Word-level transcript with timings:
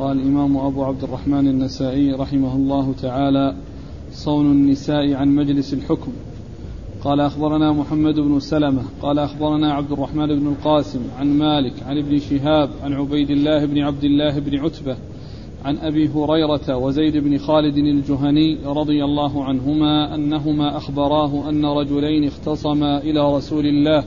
قال 0.00 0.18
الإمام 0.18 0.56
أبو 0.56 0.84
عبد 0.84 1.04
الرحمن 1.04 1.48
النسائي 1.48 2.12
رحمه 2.12 2.56
الله 2.56 2.94
تعالى 3.02 3.54
صون 4.12 4.46
النساء 4.46 5.14
عن 5.14 5.28
مجلس 5.34 5.74
الحكم. 5.74 6.12
قال 7.04 7.20
أخبرنا 7.20 7.72
محمد 7.72 8.14
بن 8.14 8.40
سلمة 8.40 8.82
قال 9.02 9.18
أخبرنا 9.18 9.72
عبد 9.72 9.92
الرحمن 9.92 10.26
بن 10.26 10.46
القاسم 10.46 11.00
عن 11.18 11.38
مالك 11.38 11.72
عن 11.86 11.98
ابن 11.98 12.18
شهاب 12.18 12.70
عن 12.82 12.92
عبيد 12.92 13.30
الله 13.30 13.64
بن 13.64 13.78
عبد 13.78 14.04
الله 14.04 14.38
بن 14.38 14.58
عتبة 14.58 14.96
عن 15.64 15.76
أبي 15.76 16.08
هريرة 16.08 16.76
وزيد 16.76 17.16
بن 17.16 17.38
خالد 17.38 17.76
الجهني 17.76 18.58
رضي 18.66 19.04
الله 19.04 19.44
عنهما 19.44 20.14
أنهما 20.14 20.76
أخبراه 20.76 21.48
أن 21.48 21.64
رجلين 21.64 22.26
اختصما 22.26 22.98
إلى 22.98 23.36
رسول 23.36 23.66
الله 23.66 24.04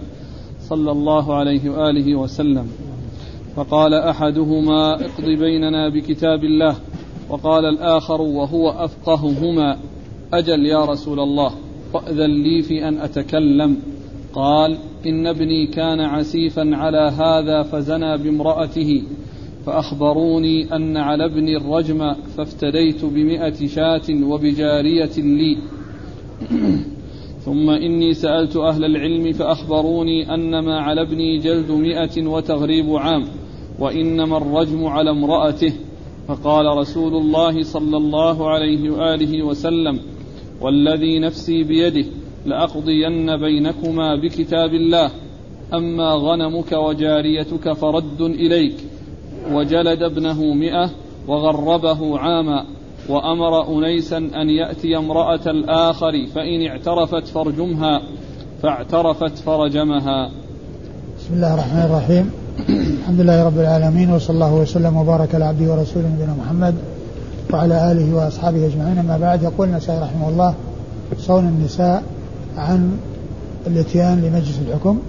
صلى 0.69 0.91
الله 0.91 1.33
عليه 1.33 1.69
وآله 1.69 2.15
وسلم. 2.15 2.67
فقال 3.55 3.93
أحدهما 3.93 4.93
اقض 4.93 5.25
بيننا 5.25 5.89
بكتاب 5.89 6.43
الله 6.43 6.75
وقال 7.29 7.65
الآخر 7.65 8.21
وهو 8.21 8.69
أفقههما 8.69 9.77
أجل 10.33 10.65
يا 10.65 10.85
رسول 10.85 11.19
الله 11.19 11.51
فأذن 11.93 12.43
لي 12.43 12.61
في 12.61 12.87
أن 12.87 12.97
أتكلم. 12.97 13.77
قال 14.33 14.77
إن 15.05 15.27
ابني 15.27 15.67
كان 15.67 15.99
عسيفا 15.99 16.75
على 16.75 17.11
هذا 17.17 17.61
فزنى 17.61 18.17
بامرأته 18.17 19.03
فأخبروني 19.65 20.75
أن 20.75 20.97
على 20.97 21.25
ابني 21.25 21.57
الرجم 21.57 22.13
فافتديت 22.37 23.05
بمئة 23.05 23.67
شاة 23.67 24.23
وبجارية 24.23 25.17
لي. 25.17 25.57
ثم 27.45 27.69
إني 27.69 28.13
سألت 28.13 28.55
أهل 28.55 28.85
العلم 28.85 29.31
فأخبروني 29.31 30.33
أن 30.33 30.59
ما 30.59 30.79
على 30.79 31.01
ابني 31.01 31.37
جلد 31.37 31.71
مئة 31.71 32.27
وتغريب 32.27 32.95
عام. 32.95 33.23
وإنما 33.83 34.37
الرجم 34.37 34.85
على 34.85 35.09
امرأته. 35.09 35.73
فقال 36.27 36.65
رسول 36.77 37.13
الله 37.15 37.63
صلى 37.63 37.97
الله 37.97 38.49
عليه 38.49 38.89
وآله 38.89 39.43
وسلم 39.43 39.99
والذي 40.61 41.19
نفسي 41.19 41.63
بيده 41.63 42.05
لأقضين 42.45 43.37
بينكما 43.37 44.15
بكتاب 44.15 44.73
الله. 44.73 45.11
أما 45.73 46.13
غنمك 46.13 46.71
وجاريتك 46.71 47.73
فرد 47.73 48.21
إليك. 48.21 48.75
وجلد 49.51 50.03
ابنه 50.03 50.53
مئة 50.53 50.89
وغربه 51.27 52.19
عاما. 52.19 52.65
وأمر 53.09 53.77
أنيسا 53.77 54.17
أن 54.17 54.49
يأتي 54.49 54.97
امرأة 54.97 55.45
الآخر 55.47 56.27
فإن 56.35 56.67
اعترفت 56.67 57.27
فرجمها 57.27 58.01
فاعترفت 58.61 59.37
فرجمها. 59.37 60.31
بسم 61.17 61.33
الله 61.33 61.53
الرحمن 61.53 61.85
الرحيم. 61.85 62.42
الحمد 62.59 63.19
لله 63.19 63.43
رب 63.43 63.59
العالمين 63.59 64.11
وصلى 64.11 64.33
الله 64.33 64.53
وسلم 64.53 64.97
وبارك 64.97 65.35
على 65.35 65.45
عبده 65.45 65.71
ورسوله 65.71 66.07
نبينا 66.07 66.33
محمد 66.33 66.75
وعلى 67.53 67.91
آله 67.91 68.15
وأصحابه 68.15 68.65
أجمعين. 68.65 68.97
أما 68.97 69.17
بعد 69.17 69.43
يقول 69.43 69.67
النسائي 69.67 69.99
رحمه 69.99 70.29
الله 70.29 70.53
صون 71.17 71.45
النساء 71.47 72.03
عن 72.57 72.97
الاتيان 73.67 74.21
لمجلس 74.21 74.59
الحكم. 74.67 74.99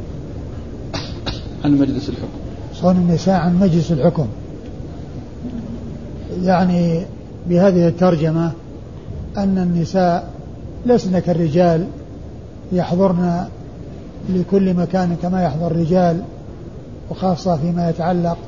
عن 1.64 1.72
مجلس 1.78 2.08
الحكم. 2.08 2.38
صون 2.74 2.96
النساء 2.96 3.34
عن 3.34 3.60
مجلس 3.60 3.92
الحكم. 3.92 4.26
يعني 6.42 7.02
بهذه 7.48 7.88
الترجمة 7.88 8.52
أن 9.36 9.58
النساء 9.58 10.30
لسن 10.86 11.18
كالرجال 11.18 11.86
يحضرن 12.72 13.44
لكل 14.28 14.74
مكان 14.74 15.16
كما 15.22 15.42
يحضر 15.42 15.66
الرجال. 15.66 16.22
وخاصة 17.10 17.56
فيما 17.56 17.90
يتعلق 17.90 18.38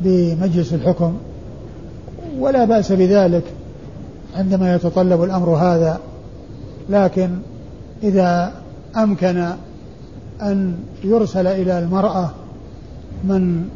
بمجلس 0.00 0.74
الحكم 0.74 1.14
ولا 2.38 2.64
بأس 2.64 2.92
بذلك 2.92 3.44
عندما 4.36 4.74
يتطلب 4.74 5.22
الأمر 5.22 5.48
هذا 5.48 6.00
لكن 6.90 7.30
إذا 8.02 8.52
أمكن 8.96 9.48
أن 10.42 10.74
يرسل 11.04 11.46
إلى 11.46 11.78
المرأة 11.78 12.30
من 13.24 13.68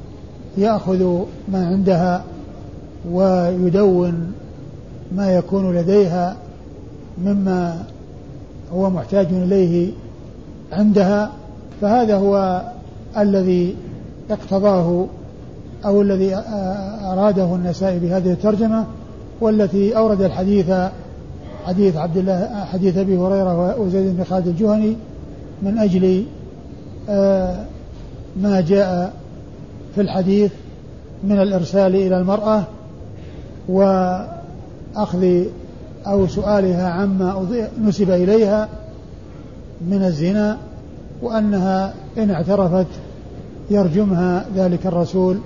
يأخذ 0.58 1.25
ما 1.48 1.66
عندها 1.66 2.25
ويدون 3.10 4.32
ما 5.12 5.34
يكون 5.34 5.76
لديها 5.76 6.36
مما 7.19 7.84
هو 8.72 8.91
محتاج 8.91 9.26
إليه 9.31 9.92
عندها 10.72 11.32
فهذا 11.81 12.16
هو 12.16 12.62
الذي 13.19 13.76
اقتضاه 14.31 15.06
أو 15.84 16.03
الذي 16.03 16.34
أراده 17.04 17.54
النسائي 17.54 17.98
بهذه 17.98 18.32
الترجمة 18.32 18.87
والتي 19.41 19.97
أورد 19.97 20.22
الحديث 20.22 20.72
حديث 21.66 21.97
عبد 21.97 22.16
الله 22.16 22.64
حديث 22.64 22.97
أبي 22.97 23.16
هريرة 23.16 23.81
وزيد 23.81 24.16
بن 24.16 24.25
خالد 24.25 24.47
الجهني 24.47 24.97
من 25.62 25.78
أجل 25.78 26.25
ما 28.37 28.60
جاء 28.60 29.12
في 29.94 30.00
الحديث 30.00 30.53
من 31.25 31.41
الإرسال 31.41 31.94
إلى 31.94 32.19
المرأة 32.19 32.62
وأخذ 33.69 35.44
أو 36.06 36.26
سؤالها 36.26 36.88
عما 36.88 37.47
نسب 37.84 38.10
إليها 38.10 38.69
من 39.81 40.04
الزنا 40.04 40.58
وأنها 41.22 41.94
إن 42.19 42.31
اعترفت 42.31 42.87
يرجمها 43.71 44.47
ذلك 44.56 44.87
الرسول 44.87 45.38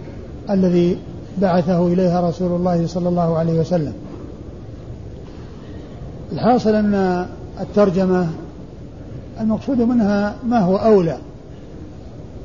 الذي 0.50 0.98
بعثه 1.38 1.86
إليها 1.86 2.28
رسول 2.28 2.52
الله 2.52 2.86
صلى 2.86 3.08
الله 3.08 3.38
عليه 3.38 3.60
وسلم. 3.60 3.92
الحاصل 6.32 6.74
أن 6.74 7.26
الترجمة 7.60 8.28
المقصود 9.40 9.80
منها 9.80 10.34
ما 10.48 10.58
هو 10.58 10.76
أولى 10.76 11.16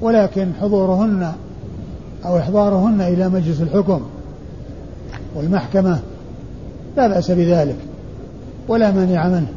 ولكن 0.02 0.52
حضورهن 0.62 1.34
أو 2.25 2.38
إحضارهن 2.38 3.02
إلى 3.02 3.30
مجلس 3.30 3.62
الحكم 3.62 4.02
والمحكمة 5.35 6.00
لا 6.97 7.08
بأس 7.08 7.31
بذلك 7.31 7.78
ولا 8.68 8.91
مانع 8.91 9.28
منه. 9.28 9.47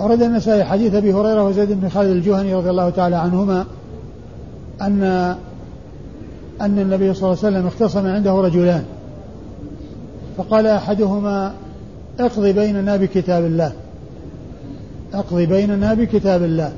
أورد 0.00 0.22
النسائي 0.22 0.64
حديث 0.64 0.94
أبي 0.94 1.12
هريرة 1.12 1.44
وزيد 1.44 1.72
بن 1.72 1.88
خالد 1.88 2.10
الجهني 2.10 2.54
رضي 2.54 2.70
الله 2.70 2.90
تعالى 2.90 3.16
عنهما 3.16 3.66
أن 4.82 5.02
أن 6.60 6.78
النبي 6.78 7.14
صلى 7.14 7.22
الله 7.22 7.44
عليه 7.44 7.56
وسلم 7.56 7.66
اختصم 7.66 8.06
عنده 8.06 8.32
رجلان. 8.32 8.84
فقال 10.36 10.66
أحدهما 10.66 11.54
اقضي 12.20 12.52
بيننا 12.52 12.96
بكتاب 12.96 13.44
الله. 13.44 13.72
اقضي 15.14 15.46
بيننا 15.46 15.94
بكتاب 15.94 16.42
الله. 16.42 16.72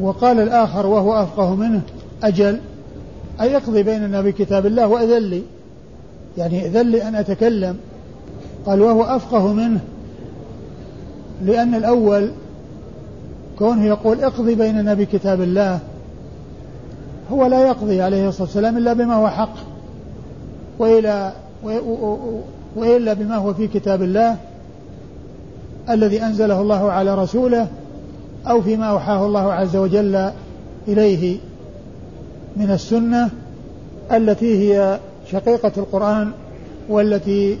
وقال 0.00 0.40
الآخر 0.40 0.86
وهو 0.86 1.22
أفقه 1.22 1.54
منه 1.54 1.80
أجل 2.22 2.60
أي 3.40 3.56
اقضي 3.56 3.82
بيننا 3.82 4.20
بكتاب 4.20 4.66
الله 4.66 4.86
وأذن 4.86 5.22
لي. 5.22 5.42
يعني 6.38 6.66
إذن 6.66 6.90
لي 6.90 7.08
أن 7.08 7.14
أتكلم. 7.14 7.76
قال 8.66 8.80
وهو 8.80 9.02
أفقه 9.02 9.52
منه. 9.52 9.80
لأن 11.44 11.74
الأول 11.74 12.30
كونه 13.58 13.84
يقول 13.84 14.24
اقضي 14.24 14.54
بيننا 14.54 14.94
بكتاب 14.94 15.40
الله 15.40 15.78
هو 17.32 17.46
لا 17.46 17.66
يقضي 17.66 18.02
عليه 18.02 18.28
الصلاة 18.28 18.46
والسلام 18.46 18.76
إلا 18.76 18.92
بما 18.92 19.14
هو 19.14 19.28
حق 19.28 19.54
وإلى 20.78 21.32
وإلا 22.76 23.12
بما 23.12 23.36
هو 23.36 23.54
في 23.54 23.66
كتاب 23.66 24.02
الله 24.02 24.36
الذي 25.90 26.22
أنزله 26.22 26.60
الله 26.60 26.92
على 26.92 27.14
رسوله 27.14 27.68
أو 28.46 28.62
فيما 28.62 28.86
أوحاه 28.86 29.26
الله 29.26 29.52
عز 29.52 29.76
وجل 29.76 30.30
إليه 30.88 31.38
من 32.56 32.70
السنة 32.70 33.30
التي 34.12 34.58
هي 34.58 34.98
شقيقة 35.30 35.72
القرآن 35.76 36.30
والتي 36.88 37.58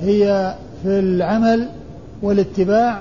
هي 0.00 0.54
في 0.82 0.88
العمل 0.88 1.68
والاتباع 2.22 3.00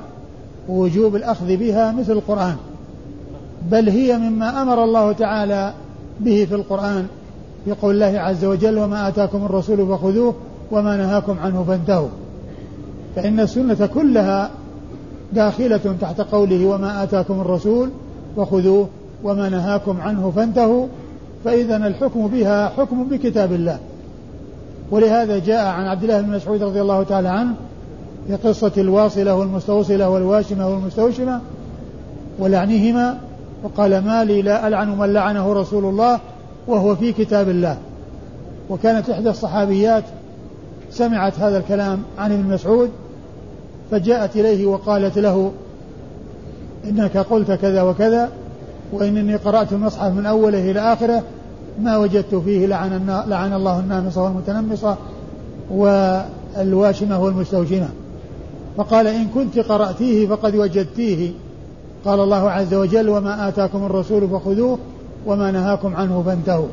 ووجوب 0.70 1.16
الأخذ 1.16 1.58
بها 1.58 1.92
مثل 1.92 2.12
القرآن. 2.12 2.56
بل 3.72 3.90
هي 3.90 4.18
مما 4.18 4.62
أمر 4.62 4.84
الله 4.84 5.12
تعالى 5.12 5.74
به 6.20 6.46
في 6.46 6.56
القرآن 6.56 7.08
في 7.66 7.72
قول 7.72 7.96
الله 7.96 8.20
عز 8.20 8.46
وجل 8.46 8.78
وما 8.80 9.08
آتاكم 9.08 9.46
الرسول 9.46 9.88
فخذوه 9.88 10.36
وما 10.72 10.98
نهاكم 10.98 11.40
عنه 11.40 11.64
فانتهوا. 11.64 12.10
فإن 13.16 13.40
السنة 13.40 13.86
كلها 13.94 14.52
داخلة 15.34 15.96
تحت 16.02 16.22
قوله 16.22 16.66
وما 16.66 17.04
آتاكم 17.04 17.42
الرسول 17.42 17.90
فخذوه 18.38 18.88
وما 19.24 19.50
نهاكم 19.50 20.02
عنه 20.02 20.32
فانتهوا. 20.36 20.88
فإذا 21.46 21.78
الحكم 21.78 22.28
بها 22.28 22.70
حكم 22.70 23.04
بكتاب 23.04 23.54
الله. 23.54 23.80
ولهذا 24.92 25.40
جاء 25.40 25.66
عن 25.66 25.86
عبد 25.86 26.04
الله 26.04 26.22
بن 26.22 26.36
مسعود 26.36 26.64
رضي 26.64 26.82
الله 26.82 27.04
تعالى 27.04 27.30
عنه 27.30 27.56
في 28.28 28.36
قصة 28.36 28.72
الواصلة 28.78 29.36
والمستوصلة 29.36 30.10
والواشمة 30.10 30.68
والمستوشمة 30.68 31.42
ولعنهما 32.40 33.18
وقال 33.64 34.06
ما 34.06 34.24
لي 34.24 34.42
لا 34.42 34.68
ألعن 34.68 34.98
من 34.98 35.14
لعنه 35.14 35.54
رسول 35.54 35.86
الله 35.86 36.20
وهو 36.68 36.96
في 36.96 37.14
كتاب 37.14 37.50
الله. 37.50 37.78
وكانت 38.70 39.10
إحدى 39.10 39.30
الصحابيات 39.30 40.04
سمعت 40.92 41.40
هذا 41.40 41.58
الكلام 41.58 42.00
عن 42.18 42.32
ابن 42.32 42.54
مسعود 42.54 42.90
فجاءت 43.92 44.36
إليه 44.36 44.66
وقالت 44.66 45.18
له 45.18 45.52
إنك 46.86 47.18
قلت 47.18 47.52
كذا 47.52 47.82
وكذا 47.82 48.30
وإنني 48.94 49.36
قرأت 49.36 49.74
المصحف 49.74 50.12
من 50.12 50.26
أوله 50.26 50.72
إلى 50.72 50.80
آخره 50.80 51.24
ما 51.82 51.98
وجدت 51.98 52.36
فيه 52.36 52.66
لعن, 52.66 53.24
لعن 53.28 53.54
الله 53.54 53.80
النامصة 53.80 54.24
والمتنمصة 54.24 54.98
والواشمة 55.72 57.24
والمستوشمة. 57.24 57.90
فقال 58.78 59.08
إن 59.08 59.28
كنت 59.28 59.60
قرأتيه 59.60 60.28
فقد 60.28 60.56
وجدتيه. 60.56 61.32
قال 62.06 62.20
الله 62.20 62.50
عز 62.52 62.74
وجل 62.74 63.10
وما 63.10 63.48
آتاكم 63.48 63.86
الرسول 63.86 64.30
فخذوه 64.30 64.78
وما 65.26 65.52
نهاكم 65.52 65.96
عنه 65.96 66.24
فانتهوا. 66.26 66.68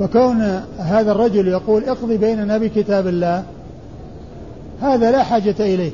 فكون 0.00 0.40
هذا 0.78 1.12
الرجل 1.12 1.48
يقول 1.48 1.84
اقضي 1.84 2.16
بيننا 2.16 2.58
بكتاب 2.58 3.06
الله 3.06 3.44
هذا 4.80 5.10
لا 5.10 5.22
حاجة 5.22 5.56
إليه. 5.60 5.92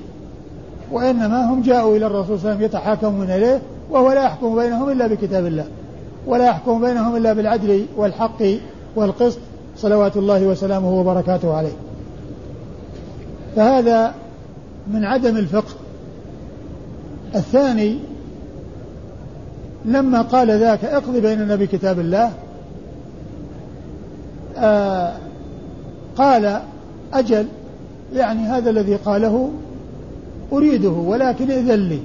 وإنما 0.92 1.52
هم 1.52 1.62
جاءوا 1.62 1.96
إلى 1.96 2.06
الرسول 2.06 2.26
صلى 2.26 2.34
الله 2.36 2.50
عليه 2.50 2.56
وسلم 2.56 2.64
يتحاكمون 2.64 3.30
إليه 3.30 3.60
وهو 3.90 4.12
لا 4.12 4.24
يحكم 4.24 4.56
بينهم 4.56 4.90
إلا 4.90 5.06
بكتاب 5.06 5.46
الله 5.46 5.64
ولا 6.26 6.46
يحكم 6.46 6.80
بينهم 6.80 7.16
إلا 7.16 7.32
بالعدل 7.32 7.86
والحق 7.96 8.42
والقسط 8.96 9.38
صلوات 9.76 10.16
الله 10.16 10.46
وسلامه 10.46 11.00
وبركاته 11.00 11.54
عليه. 11.54 11.72
فهذا 13.56 14.14
من 14.92 15.04
عدم 15.04 15.36
الفقه. 15.36 15.74
الثاني 17.34 17.98
لما 19.84 20.22
قال 20.22 20.50
ذاك 20.50 20.84
اقضي 20.84 21.20
بيننا 21.20 21.56
بكتاب 21.56 22.00
الله 22.00 22.32
آه 24.58 25.12
قال 26.16 26.60
أجل 27.12 27.46
يعني 28.14 28.40
هذا 28.40 28.70
الذي 28.70 28.94
قاله 28.94 29.50
أريده 30.52 30.90
ولكن 30.90 31.50
إذن 31.50 31.88
لي. 31.88 32.00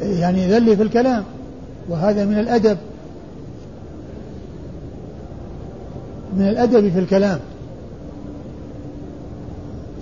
يعني 0.00 0.46
إذن 0.46 0.64
لي 0.64 0.76
في 0.76 0.82
الكلام 0.82 1.24
وهذا 1.88 2.24
من 2.24 2.38
الأدب. 2.38 2.78
من 6.36 6.48
الأدب 6.48 6.92
في 6.92 6.98
الكلام. 6.98 7.40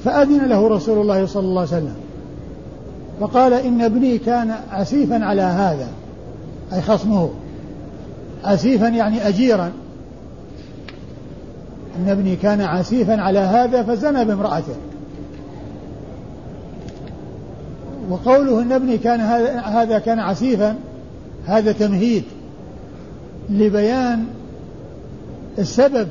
فأذن 0.04 0.48
له 0.48 0.68
رسول 0.68 1.00
الله 1.00 1.26
صلى 1.26 1.44
الله 1.44 1.60
عليه 1.60 1.70
وسلم. 1.70 1.94
فقال 3.20 3.52
إن 3.52 3.80
ابني 3.80 4.18
كان 4.18 4.54
عسيفا 4.72 5.24
على 5.24 5.42
هذا 5.42 5.88
أي 6.72 6.80
خصمه. 6.80 7.30
عسيفا 8.44 8.86
يعني 8.86 9.28
أجيرا. 9.28 9.72
إن 11.98 12.08
ابني 12.08 12.36
كان 12.36 12.60
عسيفا 12.60 13.20
على 13.20 13.38
هذا 13.38 13.82
فزنى 13.82 14.24
بامرأته. 14.24 14.74
وقوله 18.10 18.62
إن 18.62 18.72
ابني 18.72 18.98
كان 18.98 19.20
هذا 19.60 19.98
كان 19.98 20.18
عسيفا 20.18 20.76
هذا 21.46 21.72
تمهيد 21.72 22.24
لبيان 23.50 24.24
السبب 25.58 26.08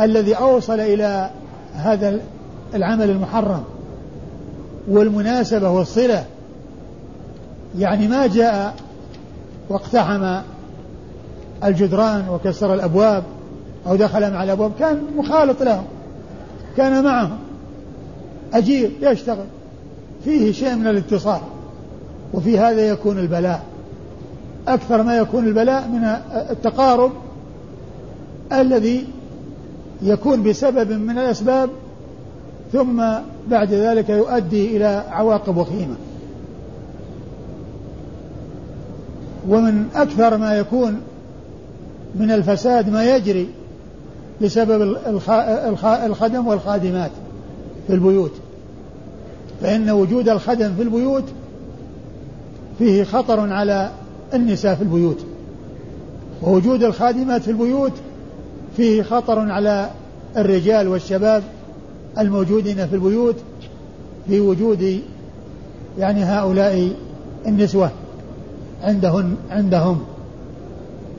الذي 0.00 0.34
أوصل 0.34 0.80
إلى 0.80 1.30
هذا 1.74 2.20
العمل 2.74 3.10
المحرم 3.10 3.64
والمناسبة 4.88 5.70
والصلة. 5.70 6.24
يعني 7.78 8.08
ما 8.08 8.26
جاء 8.26 8.74
واقتحم 9.68 10.40
الجدران 11.64 12.28
وكسر 12.28 12.74
الأبواب 12.74 13.22
أو 13.86 13.96
دخل 13.96 14.32
مع 14.32 14.44
الأبواب 14.44 14.72
كان 14.78 15.02
مخالط 15.16 15.62
لهم 15.62 15.84
كان 16.76 17.04
معهم. 17.04 17.38
أجير 18.54 18.90
يشتغل. 19.00 19.46
فيه 20.24 20.52
شيء 20.52 20.74
من 20.74 20.86
الاتصال 20.86 21.40
وفي 22.34 22.58
هذا 22.58 22.80
يكون 22.80 23.18
البلاء. 23.18 23.62
أكثر 24.68 25.02
ما 25.02 25.16
يكون 25.16 25.46
البلاء 25.46 25.88
من 25.88 26.04
التقارب 26.50 27.12
الذي 28.52 29.06
يكون 30.04 30.42
بسبب 30.42 30.92
من 30.92 31.18
الأسباب 31.18 31.70
ثم 32.72 33.02
بعد 33.50 33.72
ذلك 33.72 34.08
يؤدي 34.08 34.76
إلى 34.76 35.04
عواقب 35.10 35.56
وخيمة. 35.56 35.94
ومن 39.48 39.88
أكثر 39.94 40.36
ما 40.36 40.58
يكون 40.58 41.00
من 42.14 42.30
الفساد 42.30 42.90
ما 42.90 43.16
يجري 43.16 43.48
بسبب 44.42 44.96
الخدم 45.86 46.46
والخادمات 46.46 47.10
في 47.86 47.94
البيوت. 47.94 48.32
فإن 49.60 49.90
وجود 49.90 50.28
الخدم 50.28 50.74
في 50.76 50.82
البيوت 50.82 51.24
فيه 52.78 53.04
خطر 53.04 53.52
على 53.52 53.90
النساء 54.34 54.74
في 54.74 54.82
البيوت. 54.82 55.18
ووجود 56.42 56.82
الخادمات 56.82 57.42
في 57.42 57.50
البيوت 57.50 57.92
فيه 58.76 59.02
خطر 59.02 59.50
على 59.50 59.90
الرجال 60.36 60.88
والشباب 60.88 61.42
الموجودين 62.18 62.86
في 62.86 62.94
البيوت 62.94 63.36
في 64.28 64.40
وجود 64.40 65.00
يعني 65.98 66.24
هؤلاء 66.24 66.92
النسوة 67.46 67.90
عندهن 68.82 69.36
عندهم. 69.50 70.00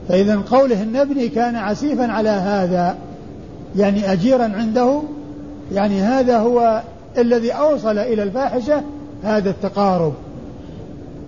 فإذا 0.10 0.36
قوله 0.36 0.84
النبني 0.84 1.30
كان 1.30 1.56
عسيفا 1.56 2.12
على 2.12 2.30
هذا 2.30 2.98
يعني 3.76 4.12
أجيرا 4.12 4.44
عنده 4.44 5.02
يعني 5.74 6.02
هذا 6.02 6.38
هو 6.38 6.82
الذي 7.18 7.52
أوصل 7.52 7.98
إلى 7.98 8.24
الفاحشة 8.24 8.82
هذا 9.24 9.50
التقارب 9.50 10.14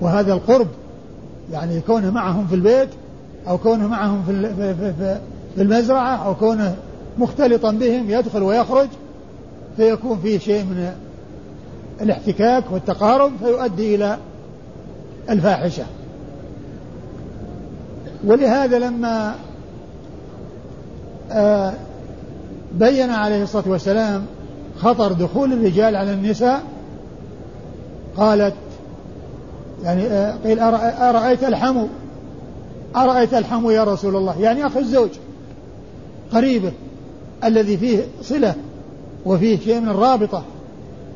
وهذا 0.02 0.34
القرب. 0.34 0.68
يعني 1.52 1.82
كونه 1.82 2.12
معهم 2.12 2.48
في 2.48 2.56
البيت 2.56 2.90
أو 3.48 3.58
كونه 3.58 3.88
معهم 3.88 4.24
في 4.28 4.56
في 4.76 5.18
المزرعة 5.57 6.25
أو 6.25 6.36
كونه 6.36 6.75
مختلطا 7.18 7.71
بهم 7.71 8.09
يدخل 8.09 8.44
ويخرج 8.44 8.88
فيكون 9.77 10.19
فيه 10.19 10.39
شيء 10.39 10.63
من 10.63 10.92
الاحتكاك 12.01 12.63
والتقارب 12.71 13.31
فيؤدي 13.44 13.95
إلى 13.95 14.18
الفاحشة. 15.30 15.86
ولهذا 18.25 18.80
لما 18.80 19.36
آه 21.31 21.73
بين 22.73 23.09
عليه 23.09 23.44
الصلاة 23.44 23.64
والسلام 23.68 24.26
خطر 24.78 25.11
دخول 25.11 25.54
الرجال 25.54 25.95
على 25.95 26.14
النساء 26.14 26.64
قالت 28.18 28.54
يعني 29.83 30.07
آه، 30.07 30.35
قيل 30.44 30.59
أرأيت 30.59 31.44
الحمو؟ 31.44 31.87
أرأيت 32.95 33.33
الحمو 33.33 33.71
يا 33.71 33.83
رسول 33.83 34.16
الله؟ 34.16 34.42
يعني 34.42 34.68
أخو 34.68 34.80
الزوج. 34.80 35.09
قريبه 36.34 36.72
الذي 37.44 37.78
فيه 37.78 38.06
صلة 38.22 38.56
وفيه 39.26 39.60
شيء 39.60 39.80
من 39.80 39.90
الرابطة 39.90 40.44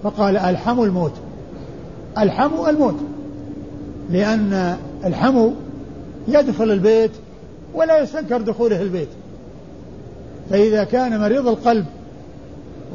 فقال 0.03 0.38
الحمو 0.38 0.84
الموت. 0.84 1.13
الحمو 2.18 2.68
الموت. 2.68 2.96
لأن 4.10 4.77
الحمو 5.06 5.53
يدخل 6.27 6.72
البيت 6.72 7.12
ولا 7.74 8.00
يستنكر 8.00 8.41
دخوله 8.41 8.82
البيت. 8.82 9.10
فإذا 10.50 10.84
كان 10.84 11.20
مريض 11.20 11.48
القلب 11.48 11.86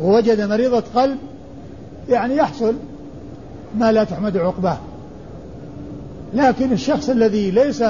ووجد 0.03 0.41
مريضة 0.41 0.83
قلب 0.95 1.19
يعني 2.09 2.37
يحصل 2.37 2.75
ما 3.79 3.93
لا 3.93 4.05
تحمد 4.05 4.37
عقباه. 4.37 4.79
لكن 6.35 6.73
الشخص 6.73 7.09
الذي 7.09 7.51
ليس 7.51 7.85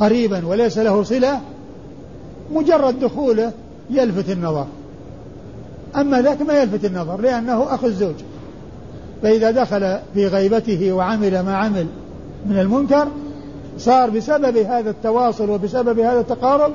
قريبا 0.00 0.46
وليس 0.46 0.78
له 0.78 1.02
صلة 1.02 1.40
مجرد 2.54 3.00
دخوله 3.00 3.52
يلفت 3.90 4.30
النظر. 4.30 4.66
أما 5.96 6.22
ذاك 6.22 6.42
ما 6.42 6.62
يلفت 6.62 6.84
النظر 6.84 7.20
لأنه 7.20 7.74
أخو 7.74 7.86
الزوج. 7.86 8.14
فإذا 9.22 9.50
دخل 9.50 9.98
في 10.14 10.26
غيبته 10.26 10.92
وعمل 10.92 11.40
ما 11.40 11.56
عمل 11.56 11.86
من 12.46 12.58
المنكر 12.58 13.08
صار 13.78 14.10
بسبب 14.10 14.56
هذا 14.56 14.90
التواصل 14.90 15.50
وبسبب 15.50 15.98
هذا 15.98 16.20
التقارب 16.20 16.72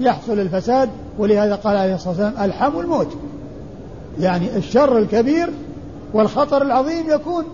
يحصل 0.00 0.40
الفساد 0.40 0.88
ولهذا 1.18 1.54
قال 1.54 1.76
عليه 1.76 1.94
الصلاة 1.94 2.10
والسلام 2.10 2.44
الحم 2.44 2.78
الموت. 2.78 3.08
يعني 4.20 4.56
الشر 4.56 4.98
الكبير 4.98 5.50
والخطر 6.12 6.62
العظيم 6.62 7.10
يكون 7.10 7.44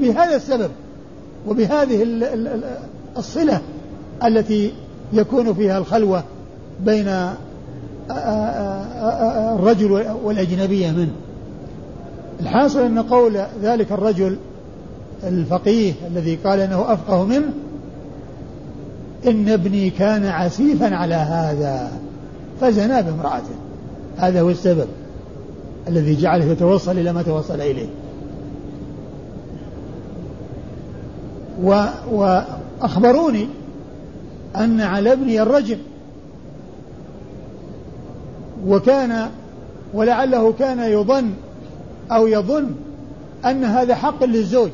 بهذا 0.00 0.36
السبب 0.36 0.70
وبهذه 1.48 2.06
الصلة 3.16 3.60
التي 4.24 4.72
يكون 5.12 5.54
فيها 5.54 5.78
الخلوة 5.78 6.24
بين 6.84 7.08
الرجل 9.54 10.06
والأجنبية 10.24 10.90
منه 10.90 11.12
الحاصل 12.40 12.80
أن 12.80 12.98
قول 12.98 13.38
ذلك 13.62 13.92
الرجل 13.92 14.36
الفقيه 15.24 15.92
الذي 16.06 16.38
قال 16.44 16.60
أنه 16.60 16.92
أفقه 16.92 17.24
منه 17.24 17.52
إن 19.26 19.48
ابني 19.48 19.90
كان 19.90 20.26
عسيفا 20.26 20.94
على 20.94 21.14
هذا 21.14 21.90
فزنى 22.60 23.02
بامرأته. 23.02 23.54
هذا 24.18 24.40
هو 24.40 24.50
السبب 24.50 24.86
الذي 25.88 26.16
جعله 26.16 26.44
يتوصل 26.44 26.98
إلى 26.98 27.12
ما 27.12 27.22
توصل 27.22 27.60
إليه. 27.60 27.88
و 31.62 31.84
وأخبروني 32.12 33.48
أن 34.56 34.80
على 34.80 35.12
ابني 35.12 35.42
الرجم 35.42 35.78
وكان 38.66 39.30
ولعله 39.94 40.52
كان 40.52 40.78
يظن 40.78 41.30
أو 42.12 42.26
يظن 42.26 42.70
أن 43.44 43.64
هذا 43.64 43.94
حق 43.94 44.24
للزوج 44.24 44.70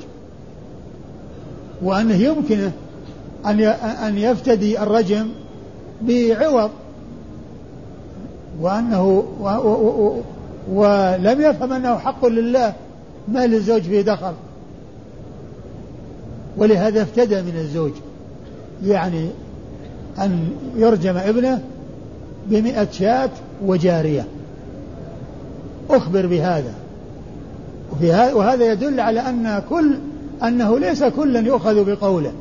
وأنه 1.82 2.14
يمكنه 2.14 2.72
أن 3.46 3.60
أن 3.60 4.18
يفتدي 4.18 4.82
الرجم 4.82 5.28
بعوض 6.02 6.70
وأنه 8.60 9.24
ولم 10.72 11.40
يفهم 11.40 11.72
أنه 11.72 11.98
حق 11.98 12.26
لله 12.26 12.74
ما 13.28 13.46
للزوج 13.46 13.82
فيه 13.82 14.02
دخل. 14.02 14.32
ولهذا 16.56 17.02
افتدى 17.02 17.42
من 17.42 17.56
الزوج 17.56 17.92
يعني 18.84 19.28
أن 20.18 20.48
يرجم 20.76 21.16
ابنه 21.16 21.62
بمئة 22.50 22.88
شاة 22.92 23.30
وجارية. 23.64 24.26
أخبر 25.90 26.26
بهذا. 26.26 26.74
وهذا 28.34 28.72
يدل 28.72 29.00
على 29.00 29.20
أن 29.20 29.62
كل 29.70 29.94
أنه 30.42 30.78
ليس 30.78 31.04
كلا 31.04 31.40
يؤخذ 31.40 31.84
بقوله 31.84 32.32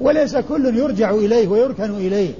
وليس 0.00 0.36
كل 0.36 0.78
يرجع 0.78 1.10
إليه 1.10 1.48
ويركن 1.48 1.90
إليه. 1.90 2.32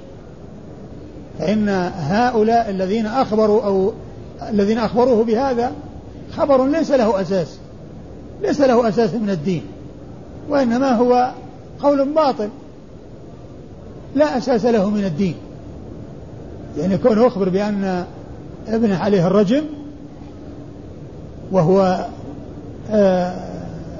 فإن 1.39 1.69
هؤلاء 1.95 2.69
الذين 2.69 3.05
أخبروا 3.05 3.63
أو 3.63 3.93
الذين 4.49 4.77
أخبروه 4.77 5.23
بهذا 5.23 5.71
خبر 6.37 6.67
ليس 6.67 6.91
له 6.91 7.21
أساس 7.21 7.57
ليس 8.41 8.61
له 8.61 8.89
أساس 8.89 9.13
من 9.13 9.29
الدين 9.29 9.63
وإنما 10.49 10.91
هو 10.91 11.31
قول 11.79 12.09
باطل 12.09 12.49
لا 14.15 14.37
أساس 14.37 14.65
له 14.65 14.89
من 14.89 15.05
الدين. 15.05 15.35
يعني 16.77 16.97
كونه 16.97 17.25
يخبر 17.25 17.49
بأن 17.49 18.05
ابنه 18.67 18.97
عليه 18.97 19.27
الرجم 19.27 19.63
وهو 21.51 22.05
آه، 22.91 23.33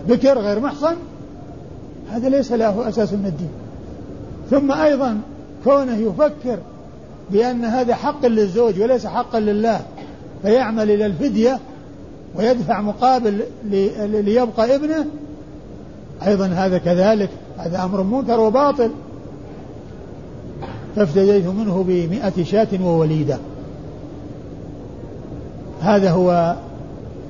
بكر 0.07 0.39
غير 0.39 0.59
محصن 0.59 0.95
هذا 2.11 2.29
ليس 2.29 2.51
له 2.51 2.89
أساس 2.89 3.13
من 3.13 3.25
الدين. 3.25 3.49
ثم 4.49 4.71
أيضا 4.71 5.17
كونه 5.63 5.97
يفكر 5.97 6.59
بأن 7.31 7.65
هذا 7.65 7.95
حق 7.95 8.25
للزوج 8.25 8.81
وليس 8.81 9.07
حقا 9.07 9.39
لله 9.39 9.81
فيعمل 10.41 10.91
إلى 10.91 11.05
الفدية 11.05 11.59
ويدفع 12.35 12.81
مقابل 12.81 13.41
ليبقى 14.03 14.75
ابنه 14.75 15.05
أيضا 16.27 16.45
هذا 16.45 16.77
كذلك 16.77 17.29
هذا 17.57 17.83
أمر 17.83 18.03
منكر 18.03 18.39
وباطل. 18.39 18.91
فافتديت 20.95 21.47
منه 21.47 21.85
بمئة 21.87 22.43
شاة 22.43 22.67
ووليدة. 22.83 23.37
هذا 25.81 26.11
هو 26.11 26.55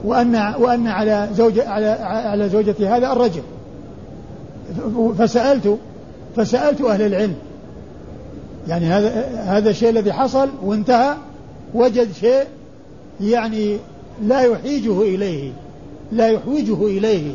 وأن 0.06 0.54
وأن 0.60 0.88
على 0.88 1.30
زوجة 1.34 1.70
على 1.70 1.88
على 2.02 2.50
زوجتي 2.50 2.88
هذا 2.88 3.12
الرجل. 3.12 3.42
فسألت 5.18 5.78
فسألت 6.36 6.82
أهل 6.82 7.02
العلم. 7.02 7.36
يعني 8.68 8.86
هذا 8.86 9.26
هذا 9.46 9.70
الشيء 9.70 9.90
الذي 9.90 10.14
حصل 10.14 10.50
وانتهى 10.64 11.16
وجد 11.74 12.12
شيء 12.14 12.44
يعني 13.22 13.78
لا 14.24 14.42
يحيجه 14.42 15.02
إليه 15.02 15.52
لا 16.12 16.28
يحوجه 16.28 16.86
إليه 16.86 17.34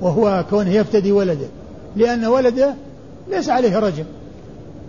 وهو 0.00 0.44
كونه 0.50 0.70
يفتدي 0.70 1.12
ولده. 1.12 1.46
لأن 1.96 2.24
ولده 2.24 2.74
ليس 3.30 3.48
عليه 3.48 3.78
رجم 3.78 4.04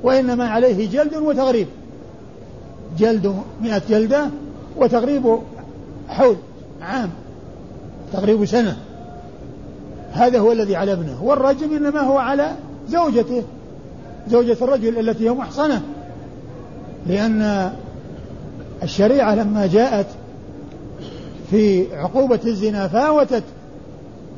وإنما 0.04 0.48
عليه 0.48 0.90
جلد 0.90 1.16
وتغريب. 1.16 1.68
جلد 2.98 3.36
مئة 3.62 3.82
جلدة 3.90 4.30
وتغريب 4.78 5.38
حول 6.10 6.36
عام 6.82 7.10
تغريب 8.14 8.46
سنة. 8.46 8.78
هذا 10.12 10.40
هو 10.40 10.52
الذي 10.52 10.76
على 10.76 10.94
ابنه. 10.94 11.24
والرجم 11.24 11.76
إنما 11.76 12.00
هو 12.00 12.18
على 12.18 12.56
زوجته 12.90 13.44
زوجة 14.30 14.58
الرجل 14.62 15.10
التي 15.10 15.30
هي 15.30 15.34
محصنة. 15.34 15.82
لأن 17.08 17.72
الشريعة 18.84 19.36
لما 19.36 19.68
جاءت 19.68 20.06
في 21.52 21.96
عقوبة 21.96 22.40
الزنا 22.46 22.88
فاوتت 22.88 23.44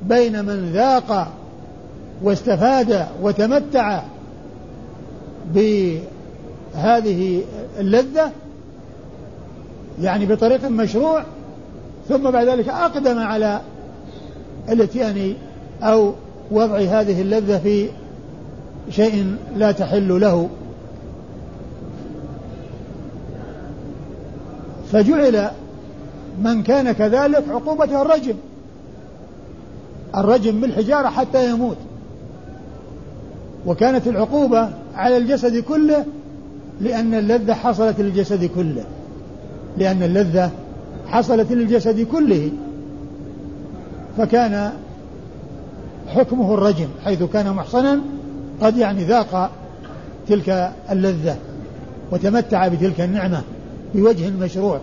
بين 0.03 0.45
من 0.45 0.71
ذاق 0.73 1.31
واستفاد 2.23 3.05
وتمتع 3.21 4.01
بهذه 5.53 7.43
اللذة 7.79 8.31
يعني 10.01 10.25
بطريق 10.25 10.65
مشروع 10.65 11.24
ثم 12.10 12.31
بعد 12.31 12.48
ذلك 12.48 12.70
أقدم 12.70 13.20
على 13.20 13.62
الاتيان 14.70 15.34
أو 15.81 16.13
وضع 16.51 16.77
هذه 16.77 17.22
اللذة 17.22 17.58
في 17.58 17.89
شيء 18.89 19.36
لا 19.55 19.72
تحل 19.72 20.22
له. 20.22 20.50
فجعل 24.91 25.50
من 26.43 26.63
كان 26.63 26.91
كذلك 26.91 27.43
عقوبته 27.50 28.01
الرجم 28.01 28.36
الرجم 30.17 30.62
بالحجارة 30.62 31.08
حتى 31.08 31.50
يموت. 31.50 31.77
وكانت 33.65 34.08
العقوبة 34.08 34.70
على 34.95 35.17
الجسد 35.17 35.57
كله 35.57 36.05
لأن 36.81 37.13
اللذة 37.13 37.53
حصلت 37.53 38.00
للجسد 38.00 38.45
كله. 38.45 38.83
لأن 39.77 40.03
اللذة 40.03 40.51
حصلت 41.07 41.51
للجسد 41.51 42.01
كله. 42.01 42.51
فكان 44.17 44.71
حكمه 46.07 46.53
الرجم 46.53 46.88
حيث 47.05 47.24
كان 47.24 47.53
محصنا 47.53 48.00
قد 48.62 48.77
يعني 48.77 49.03
ذاق 49.03 49.51
تلك 50.27 50.71
اللذة 50.91 51.38
وتمتع 52.12 52.67
بتلك 52.67 53.01
النعمة 53.01 53.41
بوجه 53.95 54.29
مشروع 54.29 54.79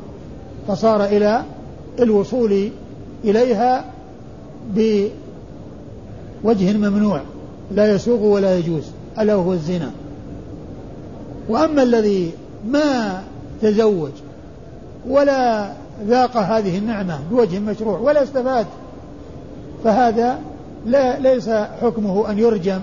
فصار 0.68 1.04
إلى 1.04 1.42
الوصول 2.00 2.68
إليها 3.24 3.84
بوجه 4.74 6.72
ممنوع 6.72 7.20
لا 7.74 7.94
يسوغ 7.94 8.22
ولا 8.22 8.58
يجوز. 8.58 8.84
ألا 9.18 9.34
وهو 9.34 9.52
الزنا. 9.52 9.90
وأما 11.48 11.82
الذي 11.82 12.32
ما 12.68 13.22
تزوج 13.62 14.12
ولا 15.08 15.72
ذاق 16.06 16.36
هذه 16.36 16.78
النعمة 16.78 17.18
بوجه 17.30 17.58
مشروع 17.58 17.98
ولا 17.98 18.22
استفاد 18.22 18.66
فهذا 19.84 20.38
لا 20.86 21.18
ليس 21.18 21.48
حكمه 21.82 22.30
أن 22.30 22.38
يرجم 22.38 22.80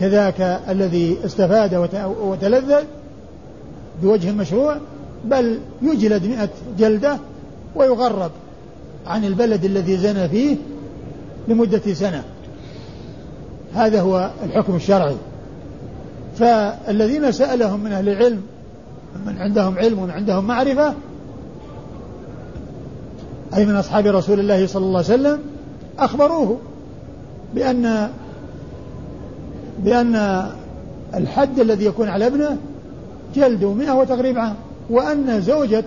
كذاك 0.00 0.40
الذي 0.68 1.16
استفاد 1.24 1.74
وتلذذ 2.22 2.84
بوجه 4.02 4.32
مشروع 4.32 4.76
بل 5.24 5.58
يجلد 5.82 6.26
مئة 6.26 6.48
جلدة 6.78 7.18
ويغرب 7.74 8.30
عن 9.06 9.24
البلد 9.24 9.64
الذي 9.64 9.96
زنى 9.96 10.28
فيه 10.28 10.56
لمدة 11.48 11.94
سنة. 11.94 12.24
هذا 13.74 14.00
هو 14.00 14.30
الحكم 14.44 14.76
الشرعي. 14.76 15.16
فالذين 16.38 17.32
سألهم 17.32 17.80
من 17.80 17.92
أهل 17.92 18.08
العلم 18.08 18.42
من 19.26 19.38
عندهم 19.38 19.78
علم 19.78 19.98
ومن 19.98 20.10
عندهم 20.10 20.44
معرفة 20.44 20.94
أي 23.54 23.66
من 23.66 23.74
أصحاب 23.74 24.06
رسول 24.06 24.40
الله 24.40 24.66
صلى 24.66 24.84
الله 24.84 24.98
عليه 24.98 25.14
وسلم 25.14 25.38
أخبروه 25.98 26.58
بأن 27.54 28.10
بأن 29.78 30.46
الحد 31.14 31.60
الذي 31.60 31.84
يكون 31.84 32.08
على 32.08 32.26
ابنه 32.26 32.56
جلد 33.34 33.64
مئة 33.64 33.92
وتغريب 33.92 34.38
عام 34.38 34.54
وأن 34.90 35.40
زوجة 35.40 35.84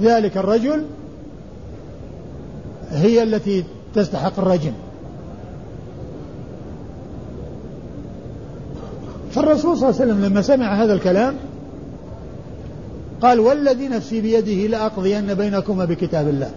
ذلك 0.00 0.36
الرجل 0.36 0.84
هي 2.90 3.22
التي 3.22 3.64
تستحق 3.94 4.38
الرجم. 4.38 4.72
فالرسول 9.30 9.78
صلى 9.78 9.88
الله 9.88 10.00
عليه 10.00 10.12
وسلم 10.12 10.24
لما 10.24 10.42
سمع 10.42 10.84
هذا 10.84 10.92
الكلام 10.92 11.34
قال 13.22 13.40
والذي 13.40 13.88
نفسي 13.88 14.20
بيده 14.20 14.66
لأقضين 14.66 15.34
بينكما 15.34 15.84
بكتاب 15.84 16.28
الله. 16.28 16.50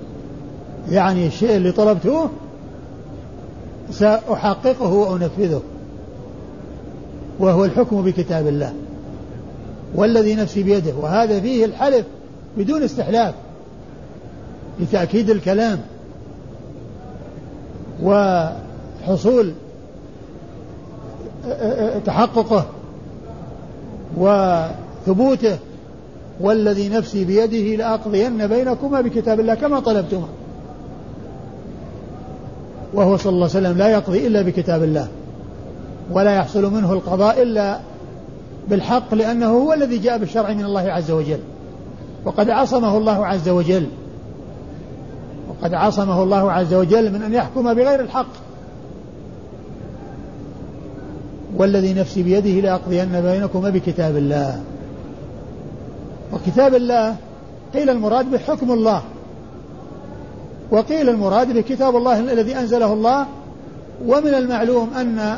يعني 0.92 1.28
الشيء 1.28 1.56
اللي 1.56 1.72
طلبته 1.72 2.30
سأحققه 3.92 4.94
وأنفذه. 4.94 5.62
وهو 7.40 7.66
الحكم 7.66 8.02
بكتاب 8.02 8.48
الله. 8.48 8.74
والذي 9.96 10.36
نفسي 10.36 10.64
بيده. 10.64 10.94
وهذا 11.02 11.40
فيه 11.40 11.66
الحلف 11.66 12.06
بدون 12.58 12.84
استحلاف. 12.84 13.34
لتأكيد 14.80 15.30
الكلام. 15.30 15.80
وحصول 18.04 19.54
تحققه 22.06 22.66
وثبوته 24.18 25.58
والذي 26.42 26.90
نفسي 26.90 27.26
بيده 27.26 27.76
لأقضين 27.76 28.48
بينكما 28.48 29.02
بكتاب 29.02 29.40
الله 29.40 29.56
كما 29.56 29.80
طلبتما. 29.80 30.28
وهو 32.94 33.18
صلى 33.18 33.30
الله 33.30 33.50
عليه 33.50 33.68
وسلم 33.68 33.78
لا 33.78 33.88
يقضي 33.88 34.28
إلا 34.28 34.42
بكتاب 34.42 34.84
الله 34.84 35.08
ولا 36.12 36.36
يحصل 36.36 36.74
منه 36.74 36.94
القضاء 36.94 37.42
إلا 37.42 37.80
بالحق 38.70 39.14
لأنه 39.14 39.48
هو 39.48 39.74
الذي 39.74 39.98
جاء 39.98 40.18
بالشرع 40.18 40.54
من 40.54 40.66
الله 40.66 40.92
عز 40.92 41.12
وجل. 41.12 41.40
وقد 42.26 42.50
عصمه 42.50 42.98
الله 42.98 43.26
عز 43.26 43.50
وجل. 43.50 43.88
وقد 45.50 45.74
عصمه 45.74 46.24
الله 46.24 46.52
عز 46.52 46.74
وجل 46.74 47.12
من 47.12 47.22
أن 47.22 47.34
يحكم 47.34 47.74
بغير 47.74 48.00
الحق. 48.00 48.53
والذي 51.58 51.94
نفسي 51.94 52.24
بيده 52.24 52.50
لأقضين 52.50 53.22
بينكما 53.22 53.70
بكتاب 53.70 54.18
الله. 54.18 54.62
وكتاب 56.34 56.76
الله 56.76 57.16
قيل 57.74 57.90
المراد 57.90 58.32
بحكم 58.32 58.72
الله. 58.72 59.02
وقيل 60.72 61.10
المراد 61.10 61.58
بكتاب 61.58 61.96
الله 61.96 62.20
الذي 62.20 62.56
أنزله 62.56 62.94
الله. 62.94 63.26
ومن 64.08 64.34
المعلوم 64.34 64.90
أن 64.94 65.38